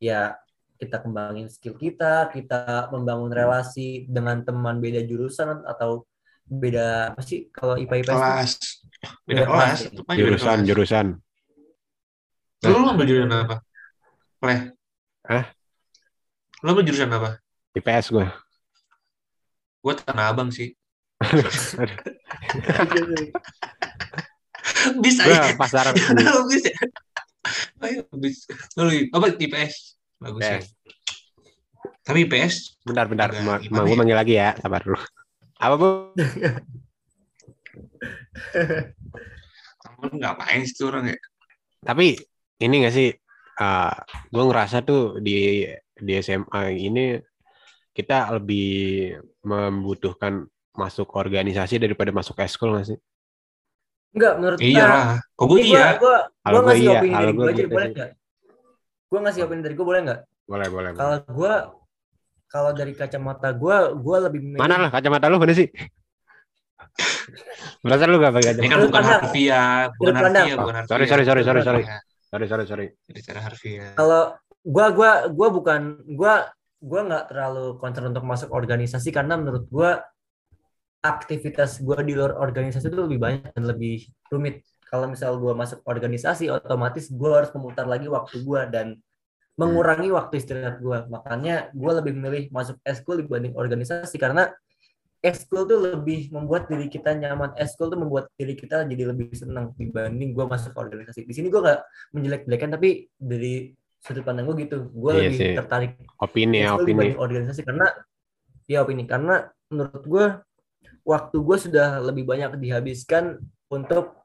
Ya 0.01 0.39
kita 0.81 0.97
kembangin 1.05 1.47
skill 1.53 1.77
kita 1.77 2.33
kita 2.33 2.89
membangun 2.89 3.29
relasi 3.29 4.09
dengan 4.09 4.41
teman 4.41 4.81
beda 4.81 5.05
jurusan 5.05 5.61
atau 5.69 6.09
beda 6.49 7.13
apa 7.15 7.21
sih 7.23 7.47
kalau 7.53 7.77
IPA 7.77 8.01
IPS 8.03 8.09
tuh? 8.09 8.17
Kelas. 8.17 8.53
Beda 9.23 9.45
Beda 9.45 9.45
kelas. 9.47 9.79
kelas, 9.93 10.17
Jurusan, 10.19 10.59
kelas. 10.59 10.67
jurusan. 10.67 11.07
Lu 12.65 12.85
ambil 12.89 13.05
jurusan 13.07 13.31
apa? 13.33 13.57
Pleh. 14.41 14.61
Hah? 15.29 15.45
Lu 16.65 16.69
ambil 16.73 16.85
jurusan 16.89 17.13
apa? 17.13 17.31
IPS 17.77 18.07
gue. 18.11 18.27
Gue 19.81 19.95
Tanah 19.97 20.33
Abang 20.33 20.49
sih. 20.51 20.73
Bisa 25.05 25.23
ya. 25.29 25.53
pasar 25.61 25.93
Lu 25.93 26.49
bisa. 26.53 26.73
Ayo, 27.85 28.01
bisa. 28.17 28.49
Lu 28.81 28.89
apa 29.13 29.27
IPS? 29.37 30.00
Bagus 30.21 30.45
ya. 30.45 30.61
IPS. 30.61 30.67
Tapi 32.05 32.19
IPS 32.29 32.55
Bentar, 32.85 33.07
bentar. 33.09 33.29
Ma, 33.41 33.57
ma 33.73 33.81
gue 33.89 33.97
ya? 33.97 33.99
manggil 33.99 34.17
lagi 34.17 34.35
ya. 34.37 34.53
Sabar 34.61 34.85
dulu. 34.85 35.01
Apa, 35.57 35.75
Bu? 35.77 35.89
temen 39.81 40.11
ngapain 40.17 40.61
sih 40.65 40.77
tuh 40.77 40.93
orang 40.93 41.13
ya? 41.13 41.19
Tapi 41.85 42.17
ini 42.61 42.85
gak 42.85 42.95
sih? 42.95 43.11
eh 43.61 43.95
gue 44.33 44.45
ngerasa 44.49 44.81
tuh 44.81 45.21
di 45.21 45.69
di 45.93 46.13
SMA 46.25 46.81
ini 46.81 47.21
kita 47.93 48.33
lebih 48.41 49.21
membutuhkan 49.45 50.49
masuk 50.73 51.13
organisasi 51.13 51.77
daripada 51.77 52.09
masuk 52.09 52.41
eskul 52.41 52.73
gak 52.81 52.97
sih? 52.97 52.99
enggak 54.11 54.33
menurut 54.43 54.59
Iya 54.59 54.85
lah. 54.89 55.05
Kok 55.37 55.47
gue 55.47 55.59
Ini 55.61 55.71
iya? 55.77 55.87
gue 56.01 56.17
ngasih 56.65 56.83
iya, 56.83 56.99
opini 56.99 57.15
dari 57.15 57.33
gue 57.33 57.37
gue 57.37 57.47
aja 57.47 57.63
gitu 57.63 57.69
boleh 57.71 57.89
nggak? 57.93 58.11
Gue 59.11 59.19
ngasih 59.19 59.43
opini 59.43 59.61
dari 59.61 59.75
gue 59.75 59.83
boleh 59.83 60.01
nggak? 60.07 60.21
Boleh, 60.47 60.69
boleh. 60.71 60.91
boleh. 60.95 60.97
Kalau 60.97 61.17
gue 61.27 61.53
kalau 62.47 62.71
dari 62.71 62.95
kacamata 62.95 63.51
gue, 63.53 63.77
gue 63.95 64.17
lebih 64.23 64.41
memilih 64.41 64.63
Mana 64.63 64.79
lah 64.79 64.91
kacamata 64.91 65.27
lu 65.27 65.39
mana 65.39 65.51
sih? 65.51 65.67
Merasa 67.83 68.07
lu 68.07 68.19
gak 68.19 68.33
pakai 68.33 68.55
Ini 68.55 68.59
kacamata? 68.59 68.71
kan 68.71 68.79
Sudut 68.79 68.91
bukan 68.91 69.05
harfiah, 69.05 69.71
bukan 69.91 69.99
Sudut 69.99 70.15
pandang. 70.15 70.45
harfiah, 70.47 70.57
bukan 70.59 70.75
harfiah. 70.75 70.91
Sorry, 70.91 71.05
sorry, 71.07 71.25
sorry, 71.25 71.43
sorry, 71.43 71.63
sorry. 71.63 71.83
Ya, 71.85 71.99
Sorry, 72.31 72.47
sorry, 72.47 72.65
sorry. 72.65 72.87
Jadi 73.11 73.21
cara 73.27 73.41
harfiah. 73.43 73.91
kalau 73.99 74.23
gue 74.63 74.87
gua 74.95 75.11
gua 75.27 75.49
bukan 75.51 75.81
gue 76.07 76.35
gue 76.81 77.01
nggak 77.03 77.25
terlalu 77.27 77.75
concern 77.77 78.09
untuk 78.09 78.23
masuk 78.23 78.49
organisasi 78.51 79.11
karena 79.11 79.35
menurut 79.35 79.67
gue 79.67 79.91
aktivitas 81.01 81.81
gue 81.81 81.97
di 82.05 82.13
luar 82.13 82.37
organisasi 82.37 82.87
itu 82.87 82.95
lebih 82.95 83.19
banyak 83.19 83.51
dan 83.51 83.65
lebih 83.67 84.07
rumit. 84.31 84.63
Kalau 84.91 85.07
misal 85.07 85.39
gue 85.39 85.55
masuk 85.55 85.87
organisasi, 85.87 86.51
otomatis 86.51 87.07
gue 87.07 87.31
harus 87.31 87.55
memutar 87.55 87.87
lagi 87.87 88.11
waktu 88.11 88.43
gue 88.43 88.63
dan 88.75 88.99
mengurangi 89.55 90.11
waktu 90.11 90.43
istirahat 90.43 90.83
gue. 90.83 90.99
Makanya 91.07 91.71
gue 91.71 91.93
lebih 92.03 92.13
memilih 92.19 92.45
masuk 92.51 92.83
eskul 92.83 93.23
dibanding 93.23 93.55
organisasi 93.55 94.19
karena 94.19 94.51
eskul 95.23 95.69
tuh 95.69 95.79
lebih 95.79 96.35
membuat 96.35 96.67
diri 96.67 96.91
kita 96.91 97.15
nyaman. 97.15 97.55
Eskul 97.55 97.87
tuh 97.93 98.01
membuat 98.03 98.33
diri 98.35 98.59
kita 98.59 98.83
jadi 98.89 99.15
lebih 99.15 99.31
senang 99.37 99.71
dibanding 99.79 100.35
gue 100.35 100.45
masuk 100.49 100.75
organisasi. 100.75 101.23
Di 101.23 101.35
sini 101.39 101.53
gue 101.53 101.61
nggak 101.63 101.81
menjelek-jelekan 102.17 102.71
tapi 102.75 103.07
dari 103.15 103.71
sudut 104.01 104.25
pandang 104.25 104.49
gue 104.49 104.65
gitu, 104.65 104.89
gue 104.91 105.13
Iya 105.13 105.21
lebih 105.29 105.39
sih. 105.39 105.55
tertarik 105.61 105.93
Opini 106.19 106.65
ya, 106.65 106.73
opini. 106.75 107.13
organisasi 107.15 107.63
karena 107.69 107.87
ya 108.65 108.81
opini 108.81 109.05
karena 109.05 109.45
menurut 109.69 110.05
gue 110.09 110.27
waktu 111.05 111.37
gue 111.37 111.57
sudah 111.69 112.01
lebih 112.01 112.25
banyak 112.25 112.57
dihabiskan 112.57 113.37
untuk 113.69 114.20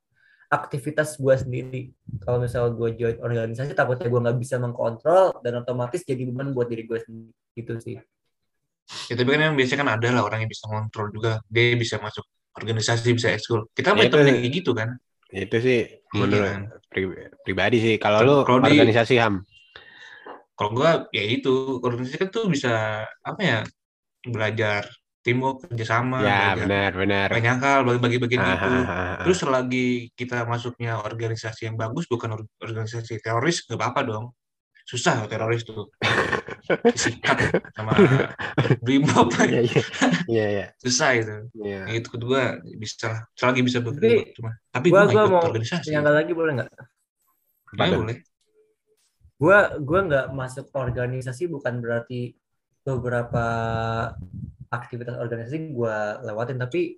aktivitas 0.48 1.18
gue 1.18 1.36
sendiri 1.36 1.82
kalau 2.22 2.38
misal 2.40 2.70
gue 2.72 2.90
join 2.96 3.18
organisasi 3.18 3.74
takutnya 3.74 4.08
gue 4.08 4.22
nggak 4.22 4.38
bisa 4.38 4.56
mengkontrol 4.58 5.42
dan 5.42 5.60
otomatis 5.60 6.06
jadi 6.06 6.22
beban 6.30 6.54
buat 6.54 6.70
diri 6.70 6.86
gue 6.86 7.00
sendiri 7.02 7.34
gitu 7.54 7.74
sih 7.80 7.98
Ya, 9.10 9.18
tapi 9.18 9.34
kan 9.34 9.42
yang 9.50 9.58
biasanya 9.58 9.80
kan 9.82 9.90
ada 9.98 10.08
lah 10.14 10.22
orang 10.30 10.46
yang 10.46 10.52
bisa 10.54 10.70
ngontrol 10.70 11.10
juga. 11.10 11.42
Dia 11.50 11.74
bisa 11.74 11.98
masuk 11.98 12.22
organisasi, 12.54 13.18
bisa 13.18 13.34
ekskul. 13.34 13.66
Ya, 13.74 13.82
Kita 13.82 13.98
punya 13.98 14.14
itu- 14.14 14.18
kayak 14.22 14.54
gitu 14.54 14.72
kan. 14.78 14.90
Itu 15.34 15.58
sih 15.58 15.80
menurut 16.14 16.38
Iya. 16.38 16.70
pri- 16.94 17.34
pribadi 17.42 17.78
sih. 17.82 17.96
Kalau 17.98 18.22
lu 18.22 18.36
Kalau 18.46 18.62
di- 18.62 18.78
organisasi 18.78 19.18
ham, 19.18 19.42
Kalau 20.54 20.70
gua 20.72 21.10
ya 21.10 21.26
itu, 21.26 21.82
organisasi 21.82 22.16
kan 22.22 22.30
tuh 22.30 22.46
bisa 22.46 23.02
apa 23.26 23.42
ya? 23.42 23.60
Belajar 24.22 24.86
teamwork, 25.26 25.66
kerjasama, 25.66 26.22
ya 26.22 26.54
belajar 26.54 26.58
benar 26.62 26.92
benar. 26.94 27.28
gak 27.34 27.42
nyangkal, 27.42 27.80
bagi-bagi 27.82 28.18
bagian 28.22 28.40
Ah, 28.40 28.50
gitu. 28.54 28.68
ah, 28.70 28.86
ah. 28.86 29.16
Terus 29.26 29.38
selagi 29.42 29.88
kita 30.14 30.46
masuknya 30.46 31.02
organisasi 31.02 31.66
yang 31.66 31.76
bagus, 31.76 32.06
bukan 32.06 32.38
or- 32.38 32.50
organisasi 32.62 33.18
teroris, 33.18 33.66
nggak 33.66 33.76
apa-apa 33.82 34.02
dong. 34.06 34.26
Susah 34.86 35.26
teroris 35.26 35.66
tuh. 35.66 35.90
Disikat 36.94 37.58
sama 37.74 37.98
brimob. 38.86 39.34
Iya 39.42 39.62
iya 39.66 39.82
iya 40.30 40.46
iya. 40.54 40.66
Susah 40.78 41.18
itu. 41.18 41.50
Iya. 41.58 41.90
Yang 41.90 41.98
itu 42.06 42.10
kedua 42.14 42.42
bisa. 42.78 43.26
Selagi 43.34 43.66
bisa 43.66 43.82
bekerja. 43.82 44.30
Cuma, 44.38 44.54
tapi 44.70 44.94
gua 44.94 45.10
gue 45.10 45.18
gua 45.18 45.26
mau 45.26 45.42
organisasi. 45.42 45.90
yang 45.90 46.06
lagi 46.06 46.38
boleh 46.38 46.62
nggak 46.62 46.70
Ya, 47.76 47.98
boleh. 47.98 48.18
gue 49.36 49.60
gue 49.84 50.00
nggak 50.06 50.28
masuk 50.32 50.70
organisasi 50.72 51.50
bukan 51.52 51.82
berarti 51.84 52.38
beberapa 52.86 53.44
aktivitas 54.70 55.18
organisasi 55.18 55.74
gue 55.74 55.98
lewatin 56.26 56.58
tapi 56.62 56.98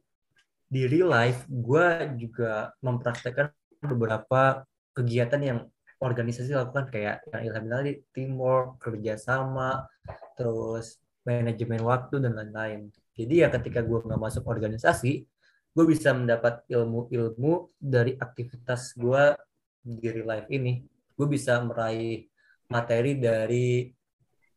di 0.67 0.83
real 0.83 1.11
life 1.11 1.47
gue 1.47 1.85
juga 2.19 2.75
mempraktekkan 2.83 3.51
beberapa 3.79 4.67
kegiatan 4.91 5.39
yang 5.39 5.59
organisasi 5.97 6.53
lakukan 6.53 6.91
kayak 6.91 7.25
yang 7.33 7.41
Ilham 7.49 7.65
tadi 7.71 7.93
teamwork 8.13 8.77
kerjasama 8.83 9.87
terus 10.37 11.01
manajemen 11.25 11.81
waktu 11.83 12.23
dan 12.23 12.37
lain-lain. 12.37 12.93
Jadi 13.17 13.33
ya 13.41 13.49
ketika 13.49 13.81
gue 13.81 14.05
nggak 14.05 14.21
masuk 14.21 14.45
organisasi 14.45 15.25
gue 15.77 15.85
bisa 15.85 16.09
mendapat 16.09 16.65
ilmu-ilmu 16.73 17.69
dari 17.77 18.17
aktivitas 18.17 18.97
gue 18.97 19.37
di 19.81 20.07
real 20.09 20.25
life 20.25 20.49
ini. 20.49 20.81
Gue 21.13 21.27
bisa 21.29 21.61
meraih 21.61 22.25
materi 22.69 23.17
dari 23.17 23.89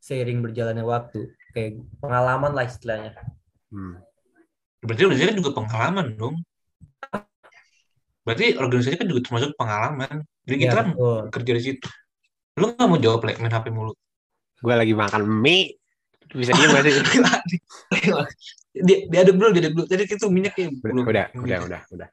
seiring 0.00 0.40
berjalannya 0.40 0.84
waktu 0.84 1.39
kayak 1.50 1.70
pengalaman 1.98 2.52
lah 2.52 2.64
istilahnya. 2.64 3.12
Hmm. 3.70 3.98
Berarti 4.80 5.02
organisasi 5.04 5.28
kan 5.30 5.38
juga 5.38 5.50
pengalaman 5.52 6.06
dong. 6.14 6.34
Berarti 8.24 8.46
organisasi 8.56 8.96
kan 9.00 9.06
juga 9.08 9.20
termasuk 9.26 9.50
pengalaman. 9.56 10.24
Jadi 10.44 10.56
Iya 10.56 10.62
kita 10.62 10.74
kan 10.76 10.86
betul. 10.92 11.20
kerja 11.32 11.52
di 11.56 11.62
situ. 11.62 11.88
Lu 12.58 12.64
nggak 12.70 12.86
mau 12.86 12.98
jawab, 12.98 13.20
Lek, 13.24 13.38
main 13.40 13.52
HP 13.52 13.66
mulu. 13.70 13.92
Gue 14.60 14.74
lagi 14.76 14.92
makan 14.92 15.22
mie. 15.24 15.80
Bisa 16.30 16.54
diem 16.54 16.70
gak 16.70 16.84
sih? 16.86 16.94
dia, 18.86 18.96
dia 19.10 19.20
ada 19.26 19.32
belum, 19.34 19.50
dia 19.50 19.62
ada 19.66 19.70
belum. 19.74 19.86
Jadi 19.88 20.02
itu 20.06 20.26
minyaknya 20.30 20.66
belum. 20.78 21.02
Udah, 21.02 21.26
udah, 21.34 21.58
udah, 21.66 21.80
udah. 21.90 22.08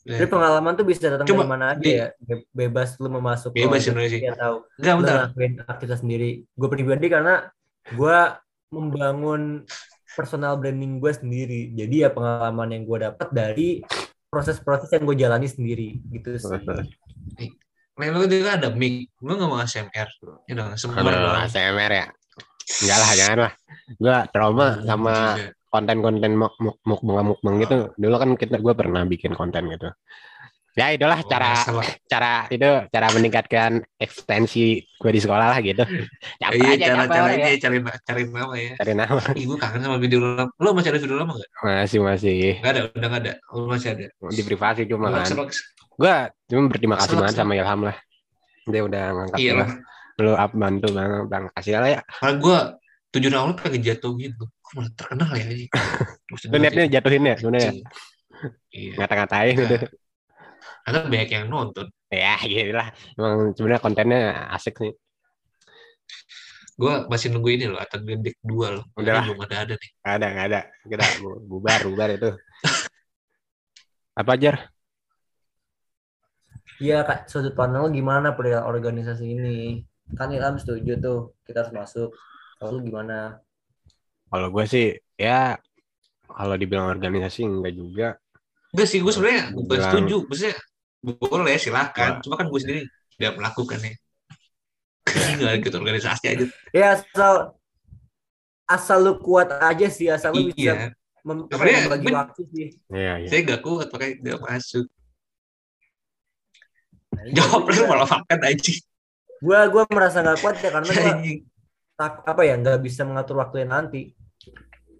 Jadi 0.00 0.26
pengalaman 0.26 0.72
tuh 0.72 0.86
bisa 0.88 1.12
datang 1.12 1.28
Coba 1.28 1.44
dari 1.44 1.50
mana 1.52 1.64
aja 1.76 1.82
di- 1.84 1.92
ya. 2.00 2.08
Be- 2.16 2.48
Bebas 2.48 2.96
lu 2.96 3.12
mau 3.12 3.20
masuk 3.20 3.52
Bebas 3.52 3.84
sebenarnya 3.84 4.10
sih. 4.10 4.20
atau 4.24 4.64
Enggak, 4.80 4.92
lu 4.92 4.98
bentar. 5.04 5.14
ngelakuin 5.28 5.52
aktivitas 5.60 5.98
sendiri. 6.00 6.30
Gue 6.56 6.68
pribadi 6.72 7.06
karena 7.12 7.34
gue 7.94 8.18
membangun 8.70 9.66
personal 10.14 10.58
branding 10.58 10.98
gue 10.98 11.12
sendiri. 11.14 11.60
Jadi 11.74 12.06
ya 12.06 12.10
pengalaman 12.10 12.74
yang 12.74 12.82
gue 12.86 12.98
dapat 13.10 13.28
dari 13.30 13.68
proses-proses 14.30 14.90
yang 14.94 15.04
gue 15.06 15.16
jalani 15.18 15.48
sendiri 15.50 15.98
gitu 16.14 16.38
sih. 16.38 16.62
Lu 18.00 18.24
juga 18.26 18.56
ada 18.56 18.70
mic. 18.72 19.10
Lu 19.20 19.36
nggak 19.36 19.48
mau 19.50 19.60
ASMR. 19.60 20.08
Ya 20.48 20.54
dong, 20.54 20.72
dong. 20.72 21.36
ASMR 21.44 21.92
ya. 21.92 22.06
Enggak 22.80 22.98
lah, 23.02 23.10
jangan 23.18 23.38
lah. 23.44 23.52
Gue 23.98 24.16
trauma 24.30 24.66
sama 24.86 25.14
konten-konten 25.70 26.32
muk 26.34 26.54
muk 26.62 26.78
mukbang 26.86 27.26
mukbang 27.26 27.54
gitu. 27.62 27.76
Dulu 27.98 28.14
kan 28.16 28.30
kita 28.38 28.56
gue 28.62 28.74
pernah 28.74 29.02
bikin 29.06 29.34
konten 29.34 29.70
gitu. 29.70 29.90
Ya 30.78 30.94
itulah 30.94 31.18
Oh, 31.18 31.26
cara 31.26 31.50
masalah. 31.58 31.86
cara 32.12 32.32
itu 32.46 32.70
cara 32.94 33.06
meningkatkan 33.10 33.70
ekstensi 33.98 34.86
gue 34.86 35.10
di 35.10 35.20
sekolah 35.20 35.46
lah 35.50 35.58
gitu. 35.62 35.82
Iya, 36.40 36.74
aja 36.74 36.86
cara 36.90 37.04
caper 37.06 37.14
caranya 37.14 37.48
ya. 37.52 37.58
cari 37.60 37.78
cari 38.06 38.22
nama 38.26 38.54
ya. 38.56 38.72
Cari 38.80 38.92
nama. 38.96 39.22
Gue 39.34 39.58
kangen 39.58 39.80
sama 39.82 39.96
video 40.00 40.18
lama. 40.22 40.50
Lu 40.58 40.68
masih 40.74 40.90
ada 40.94 41.00
video 41.02 41.16
lama 41.18 41.32
nggak? 41.36 41.50
Masih 41.62 41.98
masih 42.02 42.38
Nggak 42.58 42.72
ada, 42.72 42.82
udah 42.90 43.08
nggak 43.10 43.22
ada. 43.22 43.32
Lu 43.54 43.66
masih 43.68 43.88
ada. 43.94 44.06
di 44.10 44.42
privasi 44.42 44.80
cuma 44.86 45.06
kan. 45.14 45.26
Gue 46.00 46.14
cuma 46.50 46.60
berterima 46.70 46.96
kasih 46.98 47.14
banget 47.18 47.34
sama 47.36 47.52
Ilham 47.54 47.80
lah. 47.86 47.96
Dia 48.70 48.82
udah 48.86 49.04
ngangkat 49.14 49.38
Iya 49.38 49.52
lah. 49.62 49.68
Lu 50.20 50.32
up 50.36 50.52
bantu 50.52 50.88
bang, 50.92 51.12
bang 51.26 51.44
kasih 51.56 51.72
lah 51.80 51.90
ya. 51.96 52.00
Karena 52.06 52.34
gue 52.38 52.58
tujuan 53.18 53.34
awalnya 53.36 53.56
pengen 53.58 53.82
jatuh 53.82 54.12
gitu. 54.16 54.44
Kok 54.46 54.72
malah 54.78 54.92
terkenal 54.94 55.30
ya? 55.34 55.46
Lu 56.52 56.56
niatnya 56.56 56.84
jatuhin 56.98 57.22
ya 57.26 57.34
sebenarnya. 57.38 57.72
Iya. 58.70 58.92
Ngata-ngatain 58.96 59.54
gitu. 59.58 59.76
Karena 60.90 61.06
banyak 61.06 61.30
yang 61.30 61.46
nonton. 61.46 61.86
Ya 62.10 62.34
gitu 62.50 62.74
lah. 62.74 62.90
Emang 63.14 63.54
sebenarnya 63.54 63.80
kontennya 63.80 64.20
asik 64.50 64.74
sih. 64.82 64.92
Gue 66.74 67.06
masih 67.06 67.28
nunggu 67.30 67.54
ini 67.54 67.68
loh, 67.70 67.78
Atan 67.78 68.02
Gendek 68.02 68.40
2 68.42 68.66
loh. 68.74 68.84
Udah 68.98 69.20
lah. 69.20 69.24
Belum 69.28 69.44
ada 69.46 69.56
ada 69.62 69.74
nih. 69.78 69.90
Nggak 70.00 70.14
ada, 70.16 70.26
nggak 70.32 70.46
ada. 70.48 70.60
Kita 70.82 71.04
bu- 71.22 71.40
bubar, 71.46 71.78
bubar 71.86 72.08
itu. 72.10 72.30
Apa 74.20 74.34
aja? 74.34 74.52
Iya 76.80 77.04
kak, 77.04 77.28
sudut 77.28 77.52
pandang 77.52 77.84
lu 77.84 77.90
gimana 77.92 78.32
perihal 78.32 78.64
organisasi 78.64 79.24
ini? 79.36 79.84
Kan 80.16 80.32
Ilham 80.32 80.56
setuju 80.56 80.96
tuh 80.96 81.18
kita 81.44 81.62
harus 81.62 81.72
masuk. 81.76 82.10
Kalau 82.56 82.80
gimana? 82.80 83.36
Kalau 84.32 84.48
gue 84.48 84.64
sih 84.64 84.86
ya 85.20 85.60
kalau 86.24 86.56
dibilang 86.56 86.88
organisasi 86.88 87.44
enggak 87.44 87.74
juga. 87.76 88.08
Enggak 88.72 88.88
sih, 88.88 89.04
gue 89.04 89.12
sebenarnya 89.12 89.52
bukan 89.52 89.68
Bilang- 89.76 89.84
setuju. 89.92 90.16
Maksudnya 90.24 90.56
boleh 91.00 91.56
silakan. 91.56 92.18
Wah. 92.18 92.22
Cuma 92.22 92.34
kan 92.36 92.46
gue 92.48 92.60
sendiri 92.60 92.80
tidak 93.16 93.32
melakukannya. 93.40 93.92
Nggak 95.10 95.54
ikut 95.64 95.72
organisasi 95.80 96.24
aja. 96.28 96.44
Ya 96.70 96.86
asal 96.94 97.56
asal 98.64 98.98
lu 99.02 99.14
kuat 99.18 99.50
aja 99.58 99.88
sih, 99.90 100.06
asal 100.06 100.30
lu 100.30 100.52
bisa 100.52 100.60
Iya. 100.60 100.74
mem- 101.26 101.48
Sebenarnya 101.50 101.74
ya, 101.74 101.84
membagi 101.88 102.04
ben- 102.06 102.16
waktu 102.16 102.40
sih. 102.54 102.66
Iya, 102.88 103.12
iya. 103.24 103.28
Saya 103.28 103.40
nggak 103.44 103.60
kuat 103.60 103.88
makanya 103.90 104.14
nggak 104.22 104.40
masuk. 104.44 104.86
Nah, 107.10 107.24
Jawab 107.34 107.62
lu 107.66 107.82
malah 107.90 108.08
makan 108.08 108.40
aja. 108.46 108.72
Gua 109.40 109.60
gua 109.72 109.82
merasa 109.90 110.20
nggak 110.22 110.38
kuat 110.38 110.56
ya 110.60 110.70
karena 110.70 110.92
gua 110.92 111.12
tak 111.98 112.12
apa 112.24 112.42
ya 112.44 112.54
nggak 112.56 112.78
bisa 112.80 113.02
mengatur 113.04 113.40
waktunya 113.40 113.66
nanti. 113.66 114.12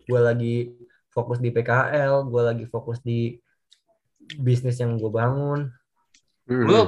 Gua 0.08 0.20
lagi 0.26 0.74
fokus 1.12 1.38
di 1.38 1.52
PKL, 1.52 2.26
gua 2.26 2.50
lagi 2.50 2.64
fokus 2.66 2.98
di 3.00 3.36
bisnis 4.30 4.78
yang 4.78 4.94
gue 4.94 5.10
bangun. 5.10 5.70
Hmm. 6.50 6.66
Lu 6.66 6.80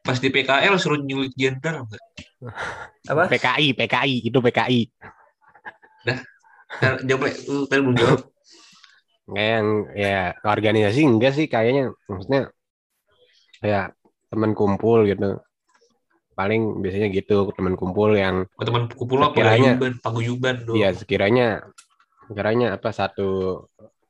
pas 0.00 0.16
di 0.16 0.32
PKL 0.32 0.74
suruh 0.80 0.96
nyulik 0.96 1.36
jenderal 1.36 1.84
nggak? 1.84 2.02
Apa? 3.04 3.28
PKI, 3.28 3.76
PKI 3.76 4.16
itu 4.24 4.38
PKI. 4.40 4.80
Nah, 6.08 6.18
Jawab, 7.04 7.26
Le. 7.26 7.30
lu 7.50 7.60
tadi 7.68 7.80
belum 7.84 7.96
jawab. 7.98 8.20
Kayak 9.30 9.50
yang 9.60 9.68
ya 9.92 10.18
organisasi 10.42 11.00
enggak 11.04 11.32
sih 11.36 11.46
kayaknya 11.46 11.92
maksudnya 12.08 12.50
kayak 13.60 13.92
teman 14.30 14.56
kumpul 14.56 15.04
gitu. 15.04 15.38
Paling 16.32 16.80
biasanya 16.80 17.12
gitu 17.12 17.52
teman 17.52 17.76
kumpul 17.76 18.16
yang 18.16 18.48
Oh, 18.56 18.64
teman 18.64 18.88
kumpul 18.88 19.20
apa? 19.20 19.36
Paguyuban, 19.36 19.92
paguyuban 20.00 20.54
dong. 20.64 20.74
ya 20.80 20.94
sekiranya 20.96 21.68
sekiranya 22.30 22.78
apa 22.78 22.88
satu 22.94 23.60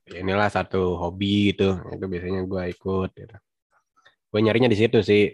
inilah 0.06 0.46
satu 0.52 0.94
hobi 1.00 1.50
gitu 1.50 1.80
itu 1.90 2.04
biasanya 2.06 2.46
gua 2.46 2.70
ikut 2.70 3.10
gitu. 3.16 3.36
Gue 4.30 4.40
nyarinya 4.40 4.70
di 4.70 4.78
situ 4.78 5.02
sih. 5.02 5.26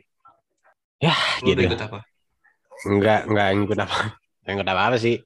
Ya 0.97 1.13
Lu 1.45 1.53
gitu. 1.53 1.69
ikut 1.69 1.81
apa? 1.81 2.01
Enggak, 2.89 3.21
enggak 3.29 3.49
ngikut 3.61 3.79
apa. 3.81 3.99
Enggak 4.45 4.53
ngikut 4.57 4.69
apa-apa 4.73 4.97
sih. 4.97 5.17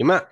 Cuma 0.00 0.24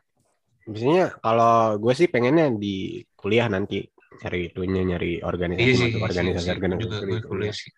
biasanya 0.64 1.12
kalau 1.20 1.76
gue 1.76 1.92
sih 1.92 2.08
pengennya 2.08 2.48
di 2.56 3.04
kuliah 3.12 3.46
nanti 3.52 3.84
cari 4.22 4.48
itunya 4.52 4.86
nyari 4.86 5.18
organisasi 5.20 5.66
Iya 5.66 5.74
sih, 5.74 5.90
masuk 5.90 5.98
iya 5.98 6.06
organisasi 6.06 6.44
sih, 6.46 6.52
organisasi 6.54 6.82
juga 6.86 6.98
gue 7.04 7.20
kuliah 7.26 7.54
sih. 7.54 7.70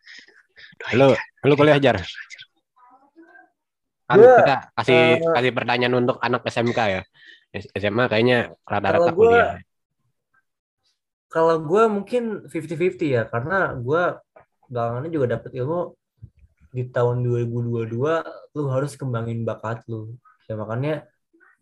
Lu 0.99 1.09
lu 1.49 1.55
kuliah 1.59 1.79
jar. 1.83 1.97
Kan 4.05 4.21
Gua, 4.21 4.37
kita 4.37 4.57
kasih 4.77 5.01
eh, 5.17 5.33
kasih 5.33 5.53
pertanyaan 5.57 5.95
untuk 5.97 6.17
anak 6.21 6.45
SMK 6.45 6.81
ya. 6.93 7.03
SMA 7.55 8.05
kayaknya 8.11 8.53
rata-rata 8.67 9.11
kuliah. 9.17 9.59
Kalau 11.31 11.59
gue 11.67 11.85
mungkin 11.91 12.47
50-50 12.47 13.11
ya, 13.11 13.23
karena 13.27 13.75
gue 13.75 14.03
belakangannya 14.71 15.11
juga 15.13 15.27
dapet 15.39 15.51
ilmu 15.61 15.95
di 16.75 16.83
tahun 16.91 17.23
2022 17.23 17.95
lu 18.59 18.63
harus 18.71 18.93
kembangin 18.99 19.47
bakat 19.47 19.87
lu. 19.87 20.15
Ya 20.51 20.59
makanya 20.59 21.07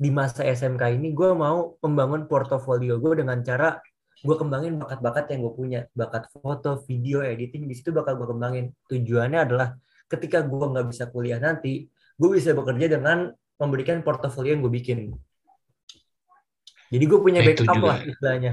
di 0.01 0.11
masa 0.11 0.43
SMK 0.43 0.99
ini 0.99 1.15
gue 1.15 1.31
mau 1.37 1.79
membangun 1.85 2.27
portofolio 2.27 2.99
gue 2.99 3.23
dengan 3.23 3.39
cara 3.45 3.79
gue 4.23 4.37
kembangin 4.39 4.79
bakat-bakat 4.79 5.35
yang 5.35 5.41
gue 5.43 5.55
punya, 5.55 5.81
bakat 5.99 6.31
foto, 6.31 6.79
video, 6.87 7.27
editing 7.27 7.67
di 7.67 7.75
situ 7.75 7.91
bakal 7.91 8.15
gue 8.17 8.29
kembangin. 8.31 8.71
Tujuannya 8.87 9.39
adalah 9.51 9.75
ketika 10.07 10.47
gue 10.47 10.63
nggak 10.63 10.87
bisa 10.95 11.11
kuliah 11.11 11.43
nanti, 11.43 11.91
gue 11.91 12.31
bisa 12.31 12.55
bekerja 12.55 12.87
dengan 12.87 13.35
memberikan 13.59 13.99
portofolio 14.07 14.55
yang 14.55 14.63
gue 14.63 14.73
bikin. 14.73 14.99
Jadi 16.93 17.05
gue 17.09 17.19
punya 17.19 17.41
Nah, 17.43 17.49
backup 17.51 17.83
lah 17.83 17.99
istilahnya. 18.05 18.53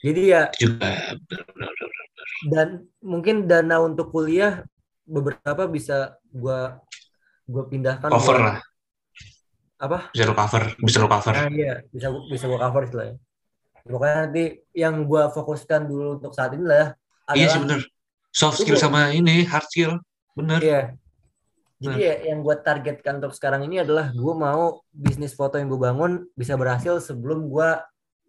Jadi 0.00 0.22
ya 0.32 0.48
Juga. 0.56 0.90
Dan 2.46 2.88
mungkin 3.02 3.44
dana 3.44 3.82
untuk 3.82 4.08
kuliah 4.08 4.64
beberapa 5.04 5.66
bisa 5.66 6.16
gua 6.30 6.78
gua 7.44 7.64
pindahkan 7.66 8.08
Cover 8.08 8.38
lah. 8.38 8.58
apa 9.76 10.12
Bisa 10.12 10.24
lo 10.24 10.34
cover. 10.36 10.62
Bisa 10.78 10.98
lo 11.00 11.08
cover. 11.08 11.34
nah 11.34 11.48
iya 11.50 11.74
bisa 11.88 12.08
bisa 12.30 12.44
gua 12.46 12.60
cover 12.62 12.86
istilahnya 12.86 13.16
pokoknya 13.82 14.16
nanti 14.24 14.44
yang 14.72 14.94
gua 15.04 15.28
fokuskan 15.28 15.84
dulu 15.84 16.16
untuk 16.16 16.32
saat 16.32 16.52
ini 16.54 16.64
lah 16.64 16.94
Iya 17.30 17.46
sih 17.46 17.58
adalah 17.58 17.62
bener. 17.62 17.80
Soft 18.30 18.56
skill 18.58 18.74
Itu. 18.74 18.82
sama 18.82 19.10
ini 19.10 19.42
hard 19.44 19.66
skill. 19.66 19.92
Bener. 20.32 20.60
iya 20.62 20.82
jadi 21.80 21.96
ya, 21.96 22.14
yang 22.28 22.44
gua 22.44 22.60
targetkan 22.60 23.18
untuk 23.18 23.32
sekarang 23.32 23.64
ini 23.64 23.80
adalah 23.80 24.12
gua 24.12 24.34
mau 24.36 24.62
bisnis 24.92 25.32
foto 25.32 25.56
yang 25.56 25.66
gua 25.66 25.90
bangun 25.90 26.28
bisa 26.36 26.54
berhasil 26.54 27.00
sebelum 27.00 27.48
gua 27.48 27.80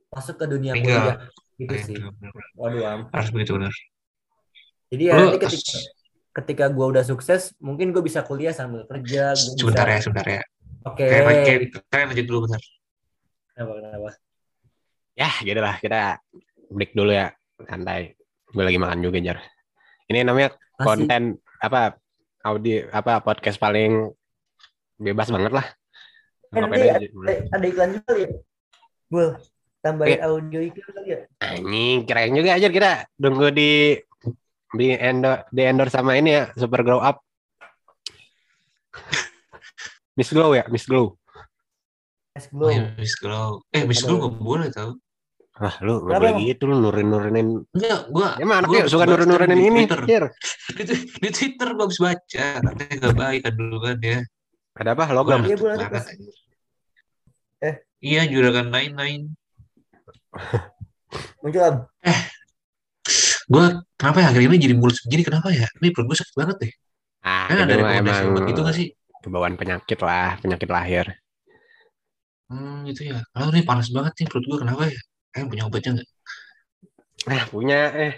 masuk 0.07 0.39
ke 0.39 0.45
dunia 0.47 0.71
kuliah 0.73 1.19
gitu 1.55 1.71
Nah, 1.71 1.83
sih 1.83 1.97
bener, 1.99 2.09
bener, 2.17 2.31
bener. 2.31 2.45
waduh 2.57 2.83
am. 2.89 3.01
Harus 3.11 3.29
begitu 3.29 3.51
bener. 3.59 3.73
Jadi 4.91 5.03
ya 5.07 5.13
Lu 5.15 5.31
nanti 5.31 5.39
ketika 5.41 5.77
ketika 6.31 6.65
gua 6.71 6.85
udah 6.91 7.03
sukses 7.03 7.55
mungkin 7.57 7.91
gua 7.95 8.03
bisa 8.03 8.21
kuliah 8.21 8.51
sambil 8.51 8.83
kerja 8.85 9.31
gua 9.31 9.39
bisa 9.39 9.55
sebentar 9.57 9.87
ya, 9.87 9.99
sebentar 10.03 10.27
ya. 10.27 10.41
oke 10.85 11.03
kayak 11.03 11.23
kalian 11.89 12.05
lanjut 12.11 12.25
dulu 12.27 12.39
bentar. 12.47 12.61
kenapa 13.55 13.71
kenapa 13.79 14.09
Ya, 15.11 15.27
gitu 15.43 15.59
lah. 15.59 15.75
Kita 15.77 16.17
break 16.71 16.95
dulu 16.95 17.11
ya. 17.11 17.35
Santai. 17.67 18.15
Gue 18.47 18.63
lagi 18.63 18.79
makan 18.79 19.03
juga, 19.03 19.19
Jar. 19.19 19.43
Ini 20.07 20.23
namanya 20.23 20.55
Masih- 20.55 20.87
konten 20.87 21.21
apa 21.61 21.99
audio 22.41 22.87
apa 22.89 23.19
podcast 23.21 23.59
paling 23.59 24.07
bebas 24.97 25.29
banget 25.29 25.51
lah. 25.51 25.67
Ngapain 26.51 26.67
nanti 26.67 26.89
ada, 26.89 27.33
ada 27.53 27.65
iklan 27.67 27.89
juga 27.95 28.11
ya 28.17 28.29
Bul 29.07 29.27
tambahin 29.79 30.19
audio 30.19 30.59
iklan 30.59 30.89
kali 30.91 31.09
ya 31.15 31.19
Anjing, 31.39 31.97
keren 32.03 32.31
juga 32.35 32.49
aja 32.59 32.67
kita 32.67 32.91
tunggu 33.15 33.47
di 33.55 33.95
di 34.71 34.95
endor 34.95 35.43
di 35.51 35.61
endorse 35.67 35.95
sama 35.95 36.15
ini 36.15 36.29
ya, 36.35 36.43
Super 36.55 36.81
Grow 36.83 37.03
Up. 37.03 37.19
Miss 40.17 40.31
Glow 40.31 40.51
ya, 40.55 40.63
Miss 40.71 40.87
Glow. 40.87 41.15
Oh, 42.31 42.43
glow. 42.55 42.71
ya, 42.71 42.87
Miss 42.95 43.15
Glow. 43.19 43.59
Eh, 43.75 43.83
Miss 43.83 44.03
Glow 44.07 44.23
Aduh. 44.23 44.31
gak 44.31 44.35
boleh 44.39 44.69
tau. 44.71 44.91
Wah, 45.61 45.75
lu 45.83 45.99
nggak 46.07 46.15
Kenapa 46.15 46.31
boleh 46.31 46.47
gitu 46.47 46.63
lu 46.63 46.75
nurin-nurinin. 46.79 47.47
Enggak, 47.75 48.01
gua 48.09 48.29
Emang 48.39 48.63
gua 48.65 48.81
anaknya 48.81 48.89
suka 48.89 49.03
nurin-nurinin 49.03 49.59
di 49.59 49.67
ini. 49.67 49.83
Twitter. 49.85 50.23
Di, 50.79 50.95
di 51.19 51.29
Twitter 51.29 51.67
gua 51.75 51.85
habis 51.85 51.99
baca, 51.99 52.45
katanya 52.63 52.95
gak 53.03 53.15
baik 53.19 53.41
kan 53.43 53.53
dulu 53.59 53.77
kan 53.83 53.97
ya. 53.99 54.19
Ada 54.79 54.89
apa? 54.95 55.05
Logam. 55.11 55.43
Iya, 55.43 55.55
gua. 55.59 55.75
Eh. 57.61 57.75
Iya, 58.01 58.21
juragan 58.31 58.71
Nine 58.71 58.93
Nine. 58.95 59.25
Muncul 61.43 61.61
Am. 61.61 61.75
Gua 63.51 63.65
kenapa 63.99 64.17
ya 64.23 64.27
akhir 64.31 64.41
ini 64.47 64.57
jadi 64.65 64.75
mulus 64.79 64.97
begini? 65.05 65.21
Kenapa 65.27 65.47
ya? 65.51 65.67
Ini 65.79 65.87
perut 65.93 66.05
gua 66.09 66.17
sakit 66.21 66.35
banget 66.39 66.55
deh. 66.63 66.71
Ah, 67.21 67.45
Kan 67.51 67.57
ada 67.67 67.73
rekomendasi 67.77 68.21
obat 68.31 68.43
gitu 68.49 68.61
gak 68.65 68.75
sih? 68.79 68.87
kebawaan 69.21 69.53
penyakit 69.59 69.99
lah, 70.01 70.29
penyakit 70.41 70.69
lahir. 70.71 71.05
Hmm, 72.49 72.83
gitu 72.89 73.01
ya. 73.11 73.17
Kalau 73.31 73.47
ini 73.53 73.61
panas 73.69 73.87
banget 73.95 74.13
nih 74.17 74.27
perut 74.31 74.45
gua 74.49 74.57
kenapa 74.63 74.83
ya? 74.89 74.99
Kayak 75.31 75.47
punya 75.51 75.63
obatnya 75.69 75.89
nggak? 75.99 76.07
Ah, 77.29 77.43
punya 77.53 77.79
eh. 77.93 78.13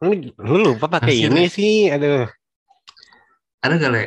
Lu, 0.00 0.12
lu 0.48 0.56
lupa 0.64 0.86
pakai 0.88 1.12
Hasil 1.18 1.28
ini 1.28 1.42
ya? 1.44 1.50
sih. 1.56 1.74
Aduh. 1.92 2.24
Ada 3.60 3.74
gak, 3.76 3.90
Le? 3.92 4.02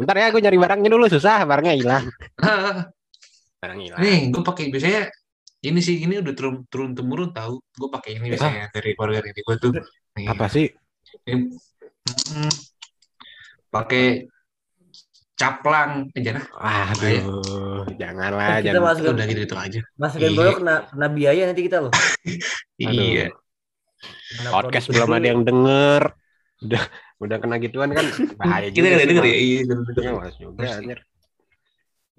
Bentar 0.00 0.16
ya, 0.16 0.26
gue 0.32 0.40
nyari 0.40 0.56
barangnya 0.56 0.88
dulu 0.88 1.04
susah, 1.12 1.44
barangnya 1.44 1.74
hilang. 1.76 2.04
Barang 3.60 3.76
hilang. 3.84 4.00
Nih, 4.00 4.32
gue 4.32 4.40
pakai 4.40 4.72
biasanya 4.72 5.12
ini 5.60 5.80
sih 5.80 6.00
ini 6.00 6.18
udah 6.18 6.32
turun 6.32 6.64
turun 6.66 6.90
temurun 6.92 7.30
tahu. 7.30 7.60
Gue 7.72 7.88
pakai 7.88 8.16
ini 8.16 8.32
biasanya 8.32 8.72
dari 8.72 8.96
keluarga 8.96 9.20
ini 9.22 9.40
gue 9.40 9.56
tuh. 9.56 9.72
Nih, 10.16 10.26
Apa 10.26 10.46
sih? 10.46 10.66
ini, 11.26 11.52
mm, 12.32 12.52
pakai 13.68 14.24
caplang 15.34 16.08
aja 16.12 16.30
nah. 16.36 16.44
Waduh, 16.52 17.88
janganlah, 17.96 18.60
Kita 18.60 18.76
jangan. 18.76 18.82
masukin 18.84 19.12
Udah 19.12 19.26
gitu, 19.26 19.40
gitu 19.44 19.56
aja. 19.56 19.80
masukin 19.96 20.28
Iya. 20.28 20.36
dulu 20.36 20.50
kena 20.58 20.74
kena 20.86 21.06
biaya 21.08 21.42
nanti 21.48 21.62
kita 21.64 21.76
loh. 21.80 21.92
Aduh. 22.80 22.92
Iya. 22.92 23.26
Kena 24.30 24.48
Podcast 24.52 24.86
produk 24.86 24.96
belum 25.00 25.16
ada 25.16 25.26
yang 25.28 25.40
denger. 25.42 26.02
Udah 26.60 26.82
udah 27.20 27.36
kena 27.36 27.56
gituan 27.56 27.90
kan 27.92 28.04
bahaya 28.40 28.68
Kita 28.68 28.80
juga 28.80 28.88
nggak 28.88 29.00
sih, 29.00 29.08
denger 29.08 29.24
ya. 29.24 29.36
Iya, 29.36 29.60
denger. 29.64 29.84
Iya, 29.96 30.30
juga 30.36 30.66
anjir. 30.72 30.98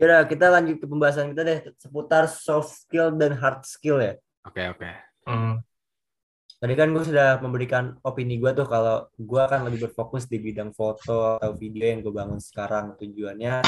Yaudah, 0.01 0.25
kita 0.25 0.49
lanjut 0.49 0.81
ke 0.81 0.89
pembahasan 0.89 1.29
kita 1.29 1.41
deh 1.45 1.59
seputar 1.77 2.25
soft 2.25 2.73
skill 2.73 3.13
dan 3.13 3.37
hard 3.37 3.61
skill 3.61 4.01
ya. 4.01 4.17
Oke, 4.49 4.65
oke. 4.73 4.89
Hmm. 5.29 5.61
Tadi 6.57 6.73
kan 6.73 6.89
gue 6.89 7.05
sudah 7.05 7.37
memberikan 7.37 8.01
opini 8.01 8.41
gue 8.41 8.49
tuh 8.57 8.65
kalau 8.65 9.05
gue 9.13 9.41
akan 9.45 9.69
lebih 9.69 9.85
berfokus 9.85 10.25
di 10.25 10.41
bidang 10.41 10.73
foto 10.73 11.37
atau 11.37 11.53
video 11.53 11.85
yang 11.85 12.01
gue 12.01 12.09
bangun 12.09 12.41
sekarang. 12.41 12.97
Tujuannya 12.97 13.61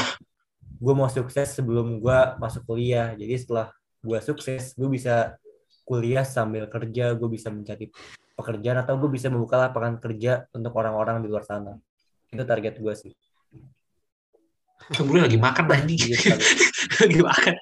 gue 0.58 0.94
mau 0.98 1.06
sukses 1.06 1.54
sebelum 1.54 2.02
gue 2.02 2.18
masuk 2.42 2.66
kuliah. 2.66 3.14
Jadi 3.14 3.34
setelah 3.38 3.70
gue 4.02 4.18
sukses, 4.18 4.74
gue 4.74 4.90
bisa 4.90 5.38
kuliah 5.86 6.26
sambil 6.26 6.66
kerja, 6.66 7.14
gue 7.14 7.28
bisa 7.30 7.54
mencari 7.54 7.94
pekerjaan 8.34 8.82
atau 8.82 8.98
gue 8.98 9.10
bisa 9.14 9.30
membuka 9.30 9.70
lapangan 9.70 10.02
kerja 10.02 10.50
untuk 10.50 10.74
orang-orang 10.74 11.22
di 11.22 11.30
luar 11.30 11.46
sana. 11.46 11.78
Itu 12.26 12.42
target 12.42 12.82
gue 12.82 12.94
sih. 12.98 13.14
Kemudian 14.92 15.24
lagi 15.24 15.38
makan 15.40 15.64
anjing. 15.70 16.00
Iya, 16.02 16.16
sekali. 16.18 16.44
lagi 17.04 17.18
makan. 17.20 17.54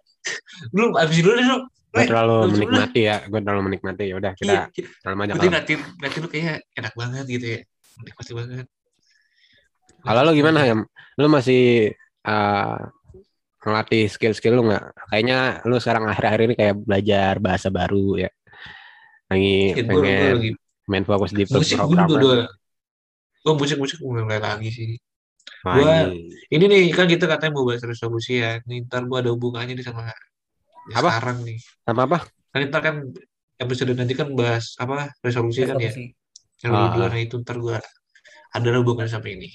Belum 0.74 0.90
habis 0.98 1.18
dulu 1.22 1.34
deh. 1.38 1.46
Gue 1.92 2.04
terlalu 2.08 2.34
Bagus 2.40 2.52
menikmati 2.56 3.00
ya, 3.04 3.16
gue 3.28 3.40
terlalu 3.44 3.62
menikmati. 3.68 4.04
Ya 4.08 4.14
udah 4.16 4.32
Iya, 4.32 4.40
kita 4.40 4.52
iya. 4.80 4.88
terlalu 5.04 5.18
aja 5.18 5.22
Berarti 5.22 5.36
kalau. 5.36 5.50
ngeliatin, 5.52 5.78
ngeliatin 5.92 6.20
lu 6.20 6.28
kayak 6.32 6.56
enak 6.72 6.92
banget 6.96 7.24
gitu 7.28 7.46
ya. 7.46 7.60
Nikmati 8.00 8.32
banget. 8.32 8.66
Kalau 10.02 10.20
lu 10.24 10.32
gimana 10.32 10.58
ya? 10.64 10.74
Lu 11.14 11.26
masih 11.28 11.62
eh, 12.24 12.78
ngelatih 13.62 14.04
skill-skill 14.08 14.54
lu 14.56 14.62
nggak? 14.66 14.84
Kayaknya 15.06 15.38
lu 15.62 15.76
sekarang 15.78 16.04
akhir-akhir 16.08 16.40
ini 16.48 16.54
kayak 16.56 16.74
belajar 16.80 17.32
bahasa 17.38 17.68
baru 17.68 18.18
ya. 18.18 18.30
Lagi 19.28 19.54
Ya, 19.70 19.74
gue, 19.76 19.84
gue 19.84 20.00
pengen 20.02 20.32
lagi 20.34 20.50
main 20.82 21.04
fokus 21.06 21.30
di 21.30 21.44
musik 21.46 21.76
gue 21.76 21.86
program. 21.94 22.08
udah 22.10 22.44
gue 23.42 23.54
musik 23.54 23.78
musik 23.78 23.98
mulai 24.02 24.38
lagi 24.38 24.68
sih 24.68 24.90
gua- 25.62 26.10
ini 26.48 26.64
nih 26.66 26.82
kan 26.90 27.06
kita 27.06 27.24
katanya 27.26 27.52
mau 27.54 27.64
bahas 27.64 27.82
resolusi 27.82 28.42
ya 28.42 28.58
nih 28.64 28.86
ntar 28.86 29.06
gue 29.06 29.18
ada 29.18 29.30
hubungannya 29.30 29.74
nih 29.74 29.86
sama 29.86 30.06
ya 30.06 30.16
Apa? 30.98 31.10
sekarang 31.14 31.38
nih 31.46 31.58
Sama 31.86 32.00
apa? 32.04 32.18
kan 32.50 32.60
ntar 32.66 32.80
kan 32.82 32.96
episode 33.56 33.94
nanti 33.94 34.12
kan 34.12 34.28
bahas 34.34 34.74
apa 34.76 35.14
resolusi 35.20 35.62
kan 35.62 35.78
ya 35.78 35.90
Resolusi. 35.90 36.14
yang 36.62 36.72
Ah. 36.74 36.90
dua 36.90 37.14
itu 37.16 37.38
ntar 37.38 37.56
gue 37.56 37.78
ada 38.52 38.68
hubungannya 38.78 39.08
sama 39.08 39.28
ini 39.28 39.48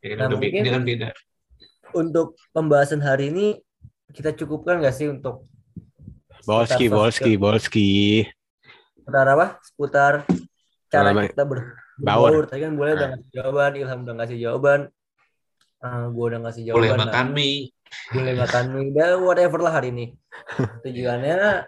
ya, 0.00 0.14
kan 0.14 0.30
Nah, 0.30 0.38
mungkin- 0.38 0.62
ini 0.62 0.70
kan 0.70 0.82
beda 0.82 1.10
Untuk 1.94 2.34
pembahasan 2.50 3.00
hari 3.00 3.30
ini 3.30 3.56
kita 4.12 4.34
cukupkan 4.34 4.78
nggak 4.78 4.92
sih 4.92 5.06
untuk 5.06 5.46
Bolski, 6.44 6.86
Bolski? 6.86 7.32
Bolski. 7.34 7.88
seputar 8.96 9.26
apa? 9.28 9.46
Seputar 9.62 10.12
cara 10.86 11.10
kita 11.26 11.42
ber 11.42 11.78
Baur. 11.98 12.30
berbaur. 12.30 12.44
Tadi 12.46 12.60
kan 12.60 12.72
boleh 12.74 12.92
udah 12.92 13.08
ngasih 13.10 13.30
jawaban, 13.32 13.70
Ilham 13.74 13.98
udah 14.04 14.14
ngasih 14.14 14.38
jawaban, 14.38 14.80
uh, 15.82 16.06
gue 16.12 16.24
udah 16.32 16.40
ngasih 16.46 16.62
boleh 16.72 16.88
jawaban. 16.92 17.08
makan 17.08 17.26
Nah, 17.26 17.34
mie 17.34 17.58
boleh 18.12 18.34
makan 18.34 18.64
mie, 18.72 18.86
udah 18.92 19.08
whatever 19.22 19.60
lah 19.62 19.72
hari 19.78 19.88
ini. 19.94 20.06
Tujuannya 20.84 21.64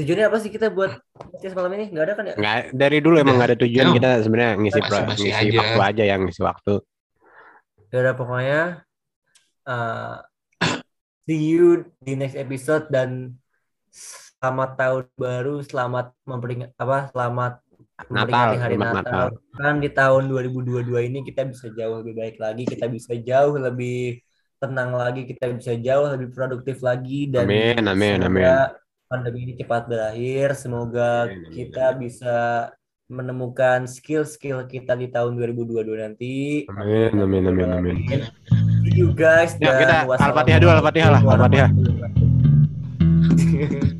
tujuannya 0.00 0.26
apa 0.32 0.38
sih 0.40 0.48
kita 0.48 0.72
buat 0.72 0.96
podcast 1.12 1.52
malam 1.52 1.76
ini? 1.76 1.92
Nggak 1.92 2.04
ada 2.08 2.14
kan 2.16 2.24
ya? 2.24 2.34
Nggak, 2.40 2.56
dari 2.72 2.98
dulu 3.04 3.16
emang 3.20 3.36
nggak 3.36 3.50
ada 3.52 3.58
tujuan 3.60 3.88
kita 3.92 4.10
sebenarnya 4.24 4.52
ngisi 4.58 4.80
pro- 4.80 4.88
basa-basi 4.88 5.20
ngisi 5.28 5.44
aja. 5.52 5.58
waktu 5.60 5.80
aja 5.84 6.04
yang 6.08 6.20
ngisi 6.24 6.42
waktu. 6.42 6.74
Ya 7.90 7.96
udah 8.06 8.14
pokoknya 8.16 8.60
uh, 9.66 10.14
see 11.28 11.40
you 11.52 11.84
di 12.00 12.16
next 12.16 12.38
episode 12.38 12.88
dan 12.88 13.36
selamat 13.92 14.70
tahun 14.80 15.04
baru, 15.20 15.54
selamat 15.60 16.16
memperingat 16.24 16.70
apa? 16.80 17.12
Selamat 17.12 17.60
Natal, 18.08 18.56
hari 18.56 18.80
selamat 18.80 19.04
Natal. 19.04 19.26
Kan 19.52 19.74
di 19.84 19.92
tahun 19.92 20.32
2022 20.32 21.08
ini 21.12 21.20
kita 21.20 21.44
bisa 21.44 21.68
jauh 21.68 22.00
lebih 22.00 22.14
baik 22.16 22.36
lagi, 22.40 22.64
kita 22.64 22.88
bisa 22.88 23.12
jauh 23.20 23.60
lebih 23.60 24.24
tenang 24.56 24.96
lagi, 24.96 25.28
kita 25.28 25.52
bisa 25.52 25.76
jauh 25.76 26.08
lebih 26.08 26.32
produktif 26.32 26.80
lagi 26.80 27.28
dan 27.28 27.44
Amin, 27.44 27.84
amin, 27.84 28.24
semoga 28.24 28.72
amin. 28.72 29.08
pandemi 29.08 29.38
ini 29.44 29.54
cepat 29.60 29.82
berakhir. 29.88 30.48
Semoga 30.56 31.28
Amin, 31.28 31.44
amin, 31.44 31.52
kita 31.52 31.86
bisa 32.00 32.36
menemukan 33.10 33.90
skill-skill 33.90 34.70
kita 34.70 34.94
di 34.94 35.10
tahun 35.10 35.34
2022 35.36 35.98
nanti. 35.98 36.64
Amin, 36.70 37.10
amin, 37.18 37.42
amin, 37.50 37.68
amin. 37.74 37.96
See 38.86 38.96
you 38.96 39.10
guys 39.12 39.58
Ya, 39.58 39.76
dan 39.76 40.06
kita 40.06 40.08
Al-Fatihah 40.08 40.58
dulu, 40.62 40.72
Al-Fatihah 40.78 41.10
lah, 41.10 41.20
Al-Fatihah. 41.20 41.70